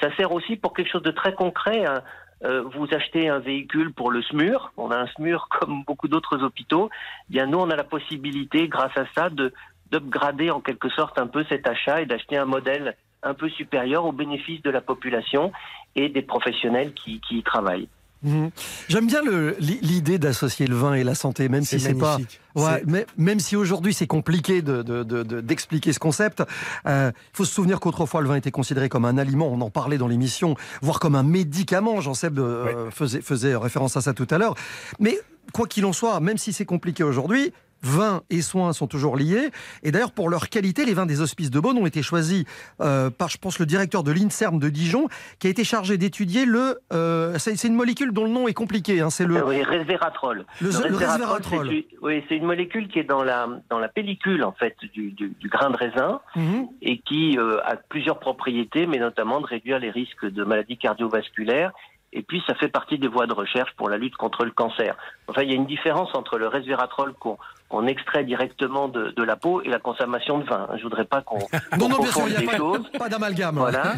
Ça 0.00 0.14
sert 0.16 0.32
aussi 0.32 0.56
pour 0.56 0.72
quelque 0.72 0.90
chose 0.90 1.02
de 1.02 1.10
très 1.10 1.34
concret. 1.34 1.84
hein. 1.84 2.02
Euh, 2.44 2.62
vous 2.74 2.86
achetez 2.92 3.28
un 3.28 3.38
véhicule 3.38 3.92
pour 3.92 4.10
le 4.10 4.22
SMUR. 4.22 4.72
On 4.78 4.90
a 4.90 4.96
un 4.96 5.06
SMUR 5.08 5.48
comme 5.60 5.84
beaucoup 5.84 6.08
d'autres 6.08 6.42
hôpitaux. 6.42 6.88
Bien, 7.28 7.46
nous, 7.46 7.58
on 7.58 7.68
a 7.70 7.76
la 7.76 7.84
possibilité, 7.84 8.68
grâce 8.68 8.96
à 8.96 9.04
ça, 9.14 9.28
de 9.28 9.52
d'upgrader 9.90 10.50
en 10.50 10.60
quelque 10.60 10.88
sorte 10.88 11.18
un 11.18 11.26
peu 11.26 11.44
cet 11.50 11.68
achat 11.68 12.00
et 12.00 12.06
d'acheter 12.06 12.38
un 12.38 12.46
modèle 12.46 12.96
un 13.22 13.34
peu 13.34 13.50
supérieur 13.50 14.06
au 14.06 14.12
bénéfice 14.12 14.62
de 14.62 14.70
la 14.70 14.80
population 14.80 15.52
et 15.94 16.08
des 16.08 16.22
professionnels 16.22 16.94
qui, 16.94 17.20
qui 17.20 17.38
y 17.38 17.42
travaillent. 17.42 17.88
Mhm. 18.24 18.50
J'aime 18.88 19.06
bien 19.06 19.20
l'idée 19.60 20.18
d'associer 20.18 20.66
le 20.66 20.74
vin 20.74 20.94
et 20.94 21.04
la 21.04 21.14
santé, 21.14 21.48
même 21.48 21.62
si 21.64 21.78
C'est 21.78 21.94
pas, 21.94 22.16
ouais, 22.56 22.82
mais, 22.86 23.06
même 23.18 23.38
si 23.38 23.54
aujourd'hui 23.54 23.92
c'est 23.94 24.06
compliqué 24.06 24.62
de- 24.62 24.82
de- 24.82 25.02
de- 25.02 25.22
de- 25.22 25.40
d'expliquer 25.40 25.92
ce 25.92 25.98
concept. 25.98 26.42
Il 26.86 27.12
faut 27.32 27.44
se 27.44 27.52
souvenir 27.52 27.80
qu'autrefois 27.80 28.22
le 28.22 28.28
vin 28.28 28.36
était 28.36 28.50
considéré 28.50 28.88
comme 28.88 29.04
un 29.04 29.18
aliment. 29.18 29.48
On 29.52 29.60
en 29.60 29.70
parlait 29.70 29.98
dans 29.98 30.08
l'émission, 30.08 30.56
voire 30.82 30.98
comme 31.00 31.14
un 31.14 31.22
médicament. 31.22 32.00
Jean-Seb 32.00 32.38
euh, 32.38 32.90
faisait, 32.90 33.20
faisait 33.20 33.54
référence 33.56 33.96
à 33.96 34.00
ça 34.00 34.14
tout 34.14 34.26
à 34.30 34.38
l'heure. 34.38 34.54
Mais 34.98 35.18
quoi 35.52 35.66
qu'il 35.66 35.84
en 35.84 35.92
soit, 35.92 36.18
même 36.20 36.38
si 36.38 36.52
c'est 36.52 36.64
compliqué 36.64 37.04
aujourd'hui. 37.04 37.52
Vin 37.84 38.22
et 38.30 38.40
soins 38.42 38.72
sont 38.72 38.86
toujours 38.86 39.16
liés. 39.16 39.50
Et 39.82 39.92
d'ailleurs, 39.92 40.12
pour 40.12 40.28
leur 40.30 40.48
qualité, 40.48 40.84
les 40.84 40.94
vins 40.94 41.06
des 41.06 41.20
hospices 41.20 41.50
de 41.50 41.60
Beaune 41.60 41.78
ont 41.78 41.86
été 41.86 42.02
choisis 42.02 42.44
euh, 42.80 43.10
par, 43.10 43.28
je 43.28 43.38
pense, 43.38 43.58
le 43.58 43.66
directeur 43.66 44.02
de 44.02 44.10
l'INSERM 44.10 44.58
de 44.58 44.68
Dijon, 44.70 45.08
qui 45.38 45.46
a 45.46 45.50
été 45.50 45.64
chargé 45.64 45.98
d'étudier 45.98 46.44
le. 46.46 46.78
euh, 46.92 47.38
c'est 47.38 47.62
une 47.68 47.74
molécule 47.74 48.12
dont 48.12 48.24
le 48.24 48.30
nom 48.30 48.48
est 48.48 48.54
compliqué. 48.54 49.00
hein, 49.00 49.10
c'est 49.10 49.26
le. 49.26 49.36
Ah 49.38 49.44
Oui, 49.46 49.62
resveratrol. 49.62 50.46
Le- 50.60 50.68
le 50.88 50.96
resveratrol. 50.96 51.68
Oui, 52.02 52.24
c'est 52.28 52.36
une 52.36 52.46
molécule 52.46 52.88
qui 52.88 52.98
est 52.98 53.04
dans 53.04 53.22
la 53.22 53.46
dans 53.70 53.78
la 53.78 53.88
pellicule 53.88 54.42
en 54.44 54.52
fait 54.52 54.76
du, 54.92 55.10
du, 55.12 55.28
du 55.38 55.48
grain 55.48 55.70
de 55.70 55.76
raisin 55.76 56.20
Mhm. 56.36 56.66
et 56.82 56.98
qui 56.98 57.36
euh, 57.38 57.58
a 57.64 57.76
plusieurs 57.76 58.18
propriétés, 58.18 58.86
mais 58.86 58.98
notamment 58.98 59.40
de 59.40 59.46
réduire 59.46 59.78
les 59.78 59.90
risques 59.90 60.24
de 60.26 60.42
maladies 60.44 60.78
cardiovasculaires. 60.78 61.72
Et 62.16 62.22
puis, 62.22 62.40
ça 62.46 62.54
fait 62.54 62.68
partie 62.68 62.96
des 62.98 63.08
voies 63.08 63.26
de 63.26 63.32
recherche 63.32 63.72
pour 63.76 63.88
la 63.88 63.98
lutte 63.98 64.14
contre 64.14 64.44
le 64.44 64.52
cancer. 64.52 64.96
Enfin, 65.26 65.42
il 65.42 65.48
y 65.50 65.52
a 65.52 65.56
une 65.56 65.66
différence 65.66 66.14
entre 66.14 66.38
le 66.38 66.46
resveratrol 66.46 67.12
qu'on 67.14 67.36
qu'on 67.74 67.86
extrait 67.88 68.22
directement 68.24 68.86
de, 68.88 69.10
de 69.16 69.22
la 69.24 69.34
peau 69.36 69.60
et 69.62 69.68
la 69.68 69.80
consommation 69.80 70.38
de 70.38 70.44
vin. 70.44 70.68
Je 70.76 70.82
voudrais 70.84 71.04
pas 71.04 71.22
qu'on 71.22 71.38
Non, 71.78 71.88
bien 71.88 72.06
sûr, 72.06 72.26
les 72.26 72.36
a 72.48 72.56
choses. 72.56 72.88
pas, 72.92 72.98
pas 73.00 73.08
d'amalgame. 73.08 73.56
Voilà. 73.56 73.94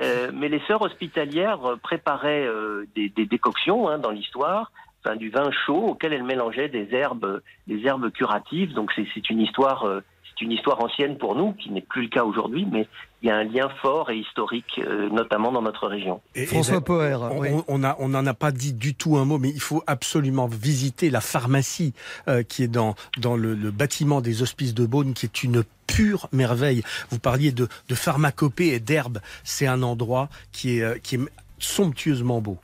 Euh, 0.00 0.30
mais 0.34 0.48
les 0.48 0.60
sœurs 0.66 0.82
hospitalières 0.82 1.64
euh, 1.64 1.76
préparaient 1.76 2.44
euh, 2.44 2.86
des, 2.96 3.10
des 3.10 3.26
décoctions 3.26 3.88
hein, 3.88 3.98
dans 3.98 4.10
l'histoire, 4.10 4.72
enfin, 5.04 5.14
du 5.16 5.30
vin 5.30 5.50
chaud 5.66 5.90
auquel 5.90 6.12
elles 6.12 6.24
mélangeaient 6.24 6.68
des 6.68 6.88
herbes, 6.92 7.42
des 7.68 7.86
herbes 7.86 8.10
curatives. 8.10 8.72
Donc 8.74 8.90
c'est 8.96 9.06
c'est 9.14 9.30
une 9.30 9.40
histoire, 9.40 9.84
euh, 9.86 10.00
c'est 10.38 10.44
une 10.44 10.52
histoire 10.52 10.82
ancienne 10.82 11.18
pour 11.18 11.34
nous, 11.36 11.52
qui 11.52 11.70
n'est 11.70 11.80
plus 11.82 12.02
le 12.02 12.08
cas 12.08 12.24
aujourd'hui, 12.24 12.66
mais 12.70 12.88
il 13.22 13.28
y 13.28 13.30
a 13.30 13.36
un 13.36 13.44
lien 13.44 13.68
fort 13.80 14.10
et 14.10 14.16
historique, 14.18 14.80
euh, 14.84 15.08
notamment 15.10 15.52
dans 15.52 15.62
notre 15.62 15.86
région. 15.86 16.20
Et- 16.34 16.46
François 16.46 16.74
là, 16.76 16.80
Poher, 16.80 17.16
On, 17.22 17.38
oui. 17.40 17.48
on- 17.52 17.64
on 17.68 17.84
a, 17.84 17.96
on 18.00 18.08
n'en 18.08 18.26
a 18.26 18.34
pas 18.34 18.50
dit 18.50 18.72
du 18.72 18.94
tout 18.94 19.16
un 19.16 19.24
mot, 19.24 19.38
mais 19.38 19.50
il 19.50 19.60
faut 19.60 19.82
absolument 19.86 20.46
visiter 20.46 21.10
la 21.10 21.20
pharmacie 21.20 21.92
euh, 22.28 22.42
qui 22.42 22.62
est 22.64 22.68
dans, 22.68 22.94
dans 23.18 23.36
le, 23.36 23.54
le 23.54 23.70
bâtiment 23.70 24.20
des 24.20 24.42
Hospices 24.42 24.74
de 24.74 24.86
Beaune, 24.86 25.14
qui 25.14 25.26
est 25.26 25.42
une 25.44 25.62
pure 25.86 26.28
merveille. 26.32 26.82
Vous 27.10 27.18
parliez 27.18 27.52
de, 27.52 27.68
de 27.88 27.94
pharmacopée 27.94 28.68
et 28.74 28.80
d'herbe. 28.80 29.18
C'est 29.44 29.66
un 29.66 29.82
endroit 29.82 30.28
qui 30.50 30.78
est, 30.78 30.82
euh, 30.82 30.96
qui 31.02 31.16
est 31.16 31.20
somptueusement 31.58 32.40
beau. 32.40 32.58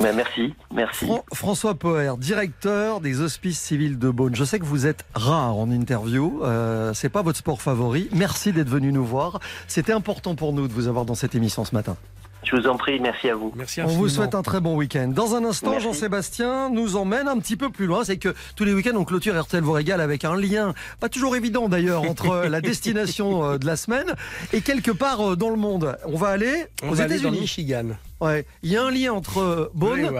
Ben, 0.00 0.14
merci, 0.14 0.54
merci. 0.72 1.06
Fran- 1.06 1.24
François 1.32 1.74
Poher, 1.74 2.16
directeur 2.18 3.00
des 3.00 3.20
Hospices 3.20 3.58
civils 3.60 3.98
de 3.98 4.10
Beaune. 4.10 4.34
Je 4.36 4.44
sais 4.44 4.60
que 4.60 4.64
vous 4.64 4.86
êtes 4.86 5.04
rare 5.14 5.56
en 5.56 5.70
interview. 5.72 6.40
Euh, 6.44 6.94
c'est 6.94 7.08
pas 7.08 7.22
votre 7.22 7.38
sport 7.38 7.60
favori. 7.60 8.08
Merci 8.12 8.52
d'être 8.52 8.68
venu 8.68 8.92
nous 8.92 9.04
voir. 9.04 9.40
C'était 9.66 9.92
important 9.92 10.36
pour 10.36 10.52
nous 10.52 10.68
de 10.68 10.72
vous 10.72 10.86
avoir 10.86 11.04
dans 11.04 11.16
cette 11.16 11.34
émission 11.34 11.64
ce 11.64 11.74
matin. 11.74 11.96
Je 12.44 12.56
vous 12.56 12.66
en 12.66 12.76
prie, 12.76 13.00
merci 13.00 13.28
à 13.28 13.34
vous. 13.34 13.52
Merci 13.56 13.82
On 13.82 13.88
vous 13.88 14.08
souhaite 14.08 14.34
un 14.34 14.42
très 14.42 14.60
bon 14.60 14.76
week-end. 14.76 15.08
Dans 15.08 15.34
un 15.34 15.44
instant. 15.44 15.78
Jean-Sébastien 15.78 16.70
nous 16.70 16.96
emmène 16.96 17.28
un 17.28 17.38
petit 17.38 17.56
peu 17.56 17.68
plus 17.70 17.86
loin. 17.86 18.04
C'est 18.04 18.16
que 18.16 18.34
tous 18.56 18.64
les 18.64 18.72
week-ends, 18.72 18.96
on 18.96 19.04
clôture 19.04 19.38
RTL 19.40 19.62
vous 19.62 19.72
régale 19.72 20.00
avec 20.00 20.24
un 20.24 20.36
lien, 20.36 20.72
pas 21.00 21.08
toujours 21.08 21.36
évident 21.36 21.68
d'ailleurs, 21.68 22.02
entre 22.08 22.46
la 22.48 22.60
destination 22.60 23.44
euh, 23.44 23.58
de 23.58 23.66
la 23.66 23.76
semaine 23.76 24.14
et 24.52 24.60
quelque 24.60 24.90
part 24.90 25.32
euh, 25.32 25.36
dans 25.36 25.50
le 25.50 25.56
monde. 25.56 25.96
On 26.06 26.16
va 26.16 26.28
aller 26.28 26.66
On 26.82 26.90
aux 26.90 26.94
États-Unis. 26.94 27.40
Michigan. 27.40 27.86
Ouais, 28.20 28.46
il 28.62 28.70
y 28.70 28.76
a 28.76 28.84
un 28.84 28.90
lien 28.90 29.12
entre 29.12 29.38
euh, 29.40 29.70
Beaune, 29.74 30.10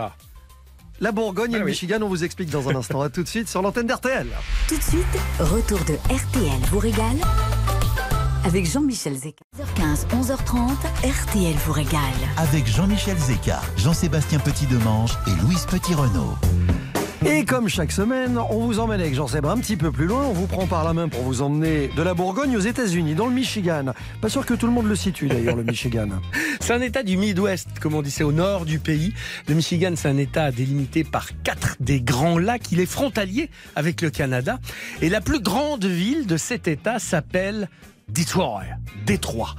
la 1.01 1.13
Bourgogne 1.13 1.53
et 1.53 1.57
Ah 1.57 1.59
le 1.61 1.65
oui. 1.65 1.71
Michigan. 1.71 1.99
On 2.03 2.09
vous 2.09 2.25
explique 2.25 2.51
dans 2.51 2.69
un 2.69 2.75
instant. 2.75 3.01
À 3.01 3.09
tout 3.09 3.23
de 3.23 3.29
suite 3.29 3.49
sur 3.49 3.63
l'antenne 3.63 3.87
d'RTL. 3.87 4.27
Tout 4.69 4.77
de 4.77 4.83
suite, 4.83 5.07
retour 5.39 5.79
de 5.81 5.95
RTL 6.13 6.61
vous 6.71 6.79
régale 6.81 7.17
avec 8.49 8.65
Jean-Michel 8.65 9.15
Zeka. 9.15 9.45
15 9.77 10.07
11h30, 10.11 10.71
RTL 11.05 11.55
vous 11.67 11.73
régale. 11.73 12.01
Avec 12.39 12.67
Jean-Michel 12.67 13.19
Zeka, 13.19 13.61
Jean-Sébastien 13.77 14.39
Petit-Demange 14.39 15.19
et 15.27 15.43
Louise 15.43 15.67
Petit-Renault. 15.67 16.35
Et 17.27 17.45
comme 17.45 17.69
chaque 17.69 17.93
semaine, 17.93 18.39
on 18.39 18.61
vous 18.61 18.79
emmène 18.81 19.03
avec 19.03 19.15
Jean-Sébastien 19.15 19.59
un 19.59 19.61
petit 19.61 19.77
peu 19.77 19.93
plus 19.93 20.07
loin. 20.07 20.25
On 20.25 20.33
vous 20.33 20.47
prend 20.47 20.67
par 20.67 20.83
la 20.83 20.95
main 20.95 21.09
pour 21.09 21.21
vous 21.25 21.43
emmener 21.43 21.91
de 21.95 22.01
la 22.01 22.15
Bourgogne 22.15 22.57
aux 22.57 22.61
États-Unis, 22.61 23.15
dans 23.15 23.27
le 23.27 23.35
Michigan. 23.35 23.93
Pas 24.23 24.31
sûr 24.31 24.47
que 24.47 24.55
tout 24.55 24.67
le 24.67 24.73
monde 24.73 24.87
le 24.87 24.97
situe 24.97 25.29
d'ailleurs, 25.29 25.57
le 25.57 25.65
Michigan. 25.65 26.09
C'est 26.61 26.73
un 26.73 26.81
État 26.81 27.03
du 27.03 27.19
Midwest, 27.19 27.69
comme 27.83 27.95
on 27.95 28.03
dit, 28.03 28.11
c'est 28.11 28.25
au 28.25 28.33
nord 28.33 28.65
du 28.65 28.79
pays. 28.79 29.13
Le 29.47 29.55
Michigan, 29.55 29.93
c'est 29.95 30.09
un 30.09 30.19
État 30.19 30.51
délimité 30.51 31.03
par 31.03 31.29
quatre 31.43 31.77
des 31.81 32.01
grands 32.01 32.39
lacs. 32.39 32.73
Il 32.73 32.81
est 32.81 32.87
frontalier 32.87 33.49
avec 33.77 34.01
le 34.03 34.11
Canada. 34.11 34.59
Et 35.01 35.09
la 35.09 35.21
plus 35.21 35.41
grande 35.41 35.85
ville 35.85 36.27
de 36.27 36.37
cet 36.37 36.69
État 36.69 36.99
s'appelle 36.99 37.69
Detroit. 38.09 38.63
Détroit. 39.07 39.55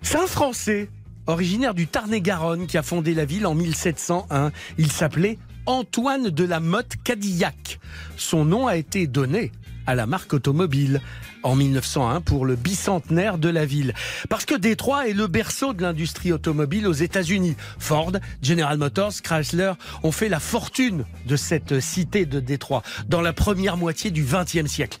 C'est 0.00 0.16
un 0.16 0.26
Français, 0.26 0.88
originaire 1.26 1.74
du 1.74 1.86
Tarn-et-Garonne, 1.86 2.66
qui 2.66 2.78
a 2.78 2.82
fondé 2.82 3.14
la 3.14 3.24
ville 3.24 3.46
en 3.46 3.54
1701. 3.54 4.50
Il 4.78 4.90
s'appelait 4.90 5.38
Antoine 5.66 6.30
de 6.30 6.44
la 6.44 6.60
Motte 6.60 6.96
Cadillac. 7.04 7.78
Son 8.16 8.44
nom 8.44 8.66
a 8.66 8.76
été 8.76 9.06
donné 9.06 9.52
à 9.86 9.94
la 9.94 10.06
marque 10.06 10.32
automobile 10.32 11.00
en 11.42 11.56
1901 11.56 12.20
pour 12.20 12.46
le 12.46 12.56
bicentenaire 12.56 13.36
de 13.36 13.48
la 13.48 13.64
ville. 13.66 13.94
Parce 14.28 14.44
que 14.44 14.54
Détroit 14.54 15.08
est 15.08 15.12
le 15.12 15.26
berceau 15.26 15.72
de 15.72 15.82
l'industrie 15.82 16.32
automobile 16.32 16.86
aux 16.86 16.92
États-Unis. 16.92 17.56
Ford, 17.78 18.12
General 18.42 18.78
Motors, 18.78 19.14
Chrysler 19.22 19.72
ont 20.02 20.12
fait 20.12 20.28
la 20.28 20.40
fortune 20.40 21.04
de 21.26 21.36
cette 21.36 21.80
cité 21.80 22.26
de 22.26 22.40
Détroit 22.40 22.82
dans 23.08 23.20
la 23.20 23.32
première 23.32 23.76
moitié 23.76 24.10
du 24.10 24.24
XXe 24.24 24.66
siècle. 24.66 24.98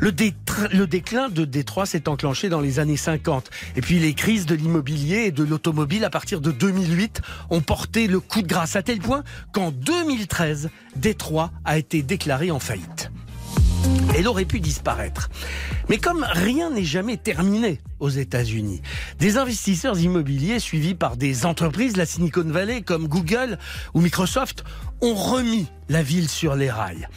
Le, 0.00 0.12
déclin 0.86 1.28
de 1.28 1.44
Détroit 1.44 1.84
s'est 1.84 2.08
enclenché 2.08 2.48
dans 2.48 2.60
les 2.60 2.78
années 2.78 2.96
50. 2.96 3.50
Et 3.76 3.82
puis 3.82 3.98
les 3.98 4.14
crises 4.14 4.46
de 4.46 4.54
l'immobilier 4.54 5.26
et 5.26 5.30
de 5.30 5.44
l'automobile 5.44 6.04
à 6.04 6.10
partir 6.10 6.40
de 6.40 6.50
2008 6.50 7.20
ont 7.50 7.60
porté 7.60 8.06
le 8.06 8.18
coup 8.18 8.40
de 8.40 8.46
grâce 8.46 8.76
à 8.76 8.82
tel 8.82 8.98
point 8.98 9.22
qu'en 9.52 9.70
2013, 9.70 10.70
Détroit 10.96 11.52
a 11.66 11.76
été 11.76 12.02
déclaré 12.02 12.50
en 12.50 12.58
faillite. 12.58 13.10
Elle 14.16 14.26
aurait 14.26 14.46
pu 14.46 14.60
disparaître. 14.60 15.28
Mais 15.88 15.98
comme 15.98 16.26
rien 16.28 16.70
n'est 16.70 16.84
jamais 16.84 17.18
terminé 17.18 17.80
aux 17.98 18.08
États-Unis, 18.08 18.80
des 19.18 19.36
investisseurs 19.36 19.98
immobiliers 19.98 20.60
suivis 20.60 20.94
par 20.94 21.16
des 21.16 21.44
entreprises 21.44 21.92
de 21.92 21.98
la 21.98 22.06
Silicon 22.06 22.44
Valley 22.44 22.80
comme 22.80 23.06
Google 23.06 23.58
ou 23.92 24.00
Microsoft 24.00 24.64
ont 25.02 25.14
remis 25.14 25.66
la 25.88 26.02
ville 26.02 26.28
sur 26.28 26.56
les 26.56 26.70
rails. 26.70 27.08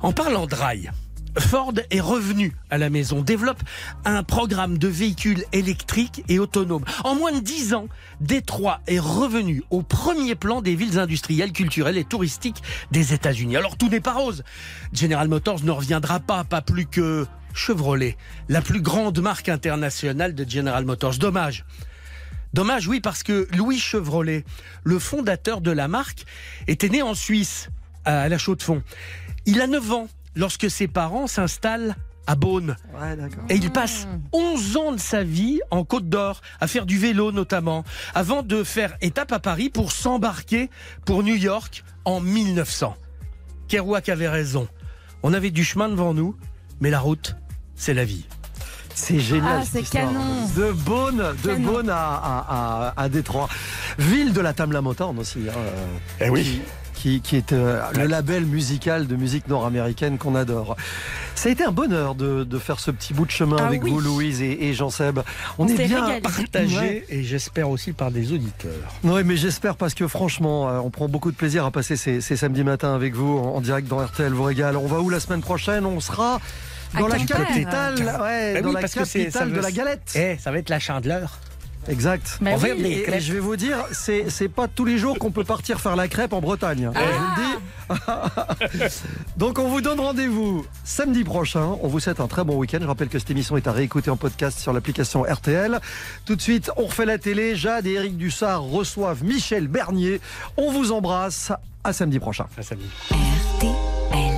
En 0.00 0.12
parlant 0.12 0.46
de 0.46 0.54
rails, 0.54 0.90
Ford 1.38 1.72
est 1.90 2.00
revenu 2.00 2.54
à 2.70 2.78
la 2.78 2.90
maison, 2.90 3.22
développe 3.22 3.60
un 4.04 4.22
programme 4.22 4.78
de 4.78 4.88
véhicules 4.88 5.44
électriques 5.52 6.24
et 6.28 6.38
autonomes. 6.38 6.84
En 7.04 7.14
moins 7.14 7.32
de 7.32 7.40
10 7.40 7.74
ans, 7.74 7.88
Détroit 8.20 8.80
est 8.86 8.98
revenu 8.98 9.62
au 9.70 9.82
premier 9.82 10.34
plan 10.34 10.60
des 10.60 10.74
villes 10.74 10.98
industrielles, 10.98 11.52
culturelles 11.52 11.96
et 11.96 12.04
touristiques 12.04 12.62
des 12.90 13.14
États-Unis. 13.14 13.56
Alors 13.56 13.76
tout 13.76 13.88
n'est 13.88 14.00
pas 14.00 14.12
rose. 14.12 14.44
General 14.92 15.26
Motors 15.28 15.64
ne 15.64 15.70
reviendra 15.70 16.20
pas, 16.20 16.44
pas 16.44 16.60
plus 16.60 16.86
que 16.86 17.26
Chevrolet, 17.54 18.16
la 18.48 18.62
plus 18.62 18.80
grande 18.80 19.18
marque 19.20 19.48
internationale 19.48 20.34
de 20.34 20.48
General 20.48 20.84
Motors. 20.84 21.16
Dommage. 21.16 21.64
Dommage, 22.54 22.86
oui, 22.86 23.00
parce 23.00 23.22
que 23.22 23.48
Louis 23.56 23.78
Chevrolet, 23.78 24.44
le 24.84 24.98
fondateur 24.98 25.62
de 25.62 25.70
la 25.70 25.88
marque, 25.88 26.24
était 26.66 26.90
né 26.90 27.00
en 27.00 27.14
Suisse, 27.14 27.70
à 28.04 28.28
la 28.28 28.36
Chaux-de-Fonds. 28.36 28.82
Il 29.46 29.60
a 29.60 29.66
9 29.66 29.92
ans 29.92 30.08
lorsque 30.34 30.70
ses 30.70 30.88
parents 30.88 31.26
s'installent 31.26 31.96
à 32.26 32.36
Beaune. 32.36 32.76
Et 33.48 33.56
il 33.56 33.70
passe 33.72 34.06
11 34.32 34.76
ans 34.76 34.92
de 34.92 35.00
sa 35.00 35.24
vie 35.24 35.60
en 35.72 35.84
Côte 35.84 36.08
d'Or, 36.08 36.40
à 36.60 36.68
faire 36.68 36.86
du 36.86 36.96
vélo 36.98 37.32
notamment, 37.32 37.82
avant 38.14 38.42
de 38.42 38.62
faire 38.62 38.94
étape 39.00 39.32
à 39.32 39.40
Paris 39.40 39.70
pour 39.70 39.90
s'embarquer 39.90 40.70
pour 41.04 41.22
New 41.24 41.34
York 41.34 41.82
en 42.04 42.20
1900. 42.20 42.96
Kerouac 43.68 44.08
avait 44.08 44.28
raison. 44.28 44.68
On 45.24 45.32
avait 45.32 45.50
du 45.50 45.64
chemin 45.64 45.88
devant 45.88 46.14
nous, 46.14 46.36
mais 46.80 46.90
la 46.90 47.00
route, 47.00 47.34
c'est 47.74 47.94
la 47.94 48.04
vie. 48.04 48.26
C'est 48.94 49.18
génial. 49.20 49.60
Ah, 49.60 49.64
cette 49.64 49.72
c'est 49.72 49.80
histoire. 49.82 50.04
canon. 50.04 50.48
De 50.54 50.72
Beaune, 50.72 51.24
de 51.42 51.48
Canon. 51.48 51.72
Beaune 51.72 51.90
à, 51.90 51.96
à, 51.96 52.92
à, 52.96 53.02
à 53.02 53.08
Détroit. 53.08 53.48
Ville 53.98 54.32
de 54.32 54.40
la 54.40 54.52
Tamla 54.52 54.80
Motown 54.82 55.18
aussi. 55.18 55.40
hein, 55.48 55.52
euh, 55.56 55.86
Eh 56.20 56.28
oui. 56.28 56.42
Qui, 56.44 56.62
qui, 57.02 57.20
qui 57.20 57.34
est 57.36 57.52
euh, 57.52 57.80
le 57.96 58.06
label 58.06 58.46
musical 58.46 59.08
de 59.08 59.16
musique 59.16 59.48
nord-américaine 59.48 60.18
qu'on 60.18 60.36
adore. 60.36 60.76
Ça 61.34 61.48
a 61.48 61.52
été 61.52 61.64
un 61.64 61.72
bonheur 61.72 62.14
de, 62.14 62.44
de 62.44 62.58
faire 62.58 62.78
ce 62.78 62.92
petit 62.92 63.12
bout 63.12 63.26
de 63.26 63.30
chemin 63.32 63.56
Ah 63.58 63.66
avec 63.66 63.82
oui. 63.82 63.90
vous, 63.90 64.00
Louise 64.00 64.40
et, 64.40 64.68
et 64.68 64.72
Jean-Seb. 64.74 65.18
On 65.58 65.66
est 65.66 65.74
bien 65.74 66.04
régalé. 66.04 66.20
Partagé 66.20 66.76
Ouais. 66.78 67.04
et 67.08 67.22
j'espère 67.24 67.68
aussi 67.70 67.92
par 67.92 68.12
des 68.12 68.32
auditeurs. 68.32 68.70
Oui, 69.02 69.22
mais 69.24 69.36
j'espère 69.36 69.74
parce 69.76 69.94
que 69.94 70.06
franchement, 70.06 70.68
euh, 70.68 70.78
on 70.78 70.90
prend 70.90 71.08
beaucoup 71.08 71.32
de 71.32 71.36
plaisir 71.36 71.64
à 71.66 71.72
passer 71.72 71.96
ces, 71.96 72.20
ces 72.20 72.36
samedis 72.36 72.62
matins 72.62 72.94
avec 72.94 73.14
vous 73.14 73.36
en, 73.38 73.56
en 73.56 73.60
direct 73.60 73.88
dans 73.88 73.98
RTL 73.98 74.32
vous 74.32 74.44
régale. 74.44 74.76
On 74.76 74.86
va 74.86 75.00
où 75.00 75.10
la 75.10 75.18
semaine 75.18 75.40
prochaine? 75.40 75.84
On 75.84 75.98
sera 76.00 76.40
dans 76.98 77.06
À 77.06 77.08
la 77.08 77.18
capitale, 77.18 77.94
ouais, 78.22 78.54
Eh 78.58 78.62
dans 78.62 78.68
oui, 78.68 78.74
la 78.74 78.82
capitale 78.88 79.52
de 79.52 79.60
la 79.60 79.70
galette. 79.72 80.12
Eh, 80.14 80.36
ça 80.38 80.52
va 80.52 80.58
être 80.58 80.68
la 80.70 80.78
chandeleur. 80.78 81.38
Exact. 81.88 82.38
Oui. 82.40 82.48
Et, 82.84 82.98
et 83.00 83.02
crêpes. 83.02 83.20
je 83.22 83.32
vais 83.32 83.40
vous 83.40 83.56
dire, 83.56 83.84
c'est 83.92 84.30
c'est 84.30 84.48
pas 84.48 84.68
tous 84.68 84.84
les 84.84 84.98
jours 84.98 85.18
qu'on 85.18 85.30
peut 85.32 85.44
partir 85.44 85.80
faire 85.80 85.96
la 85.96 86.06
crêpe 86.08 86.32
en 86.32 86.40
Bretagne. 86.40 86.90
Je 86.94 87.00
vous 87.00 87.24
le 87.24 87.42
dis. 87.42 88.92
Donc 89.36 89.58
on 89.58 89.68
vous 89.68 89.80
donne 89.80 89.98
rendez-vous 90.00 90.64
samedi 90.84 91.24
prochain. 91.24 91.76
On 91.82 91.88
vous 91.88 91.98
souhaite 92.00 92.20
un 92.20 92.28
très 92.28 92.44
bon 92.44 92.56
week-end. 92.56 92.78
Je 92.80 92.86
rappelle 92.86 93.08
que 93.08 93.18
cette 93.18 93.30
émission 93.30 93.56
est 93.56 93.66
à 93.66 93.72
réécouter 93.72 94.10
en 94.10 94.16
podcast 94.16 94.58
sur 94.60 94.72
l'application 94.72 95.22
RTL. 95.22 95.80
Tout 96.24 96.36
de 96.36 96.40
suite, 96.42 96.70
on 96.76 96.84
refait 96.86 97.06
la 97.06 97.18
télé. 97.18 97.56
Jade 97.56 97.86
et 97.86 97.92
Eric 97.94 98.16
Dussard 98.16 98.62
reçoivent 98.62 99.24
Michel 99.24 99.66
Bernier. 99.68 100.20
On 100.56 100.70
vous 100.72 100.92
embrasse. 100.92 101.52
À 101.84 101.92
samedi 101.92 102.20
prochain. 102.20 102.46
Ah, 102.56 102.62
me- 102.76 103.16
RTL. 103.58 104.31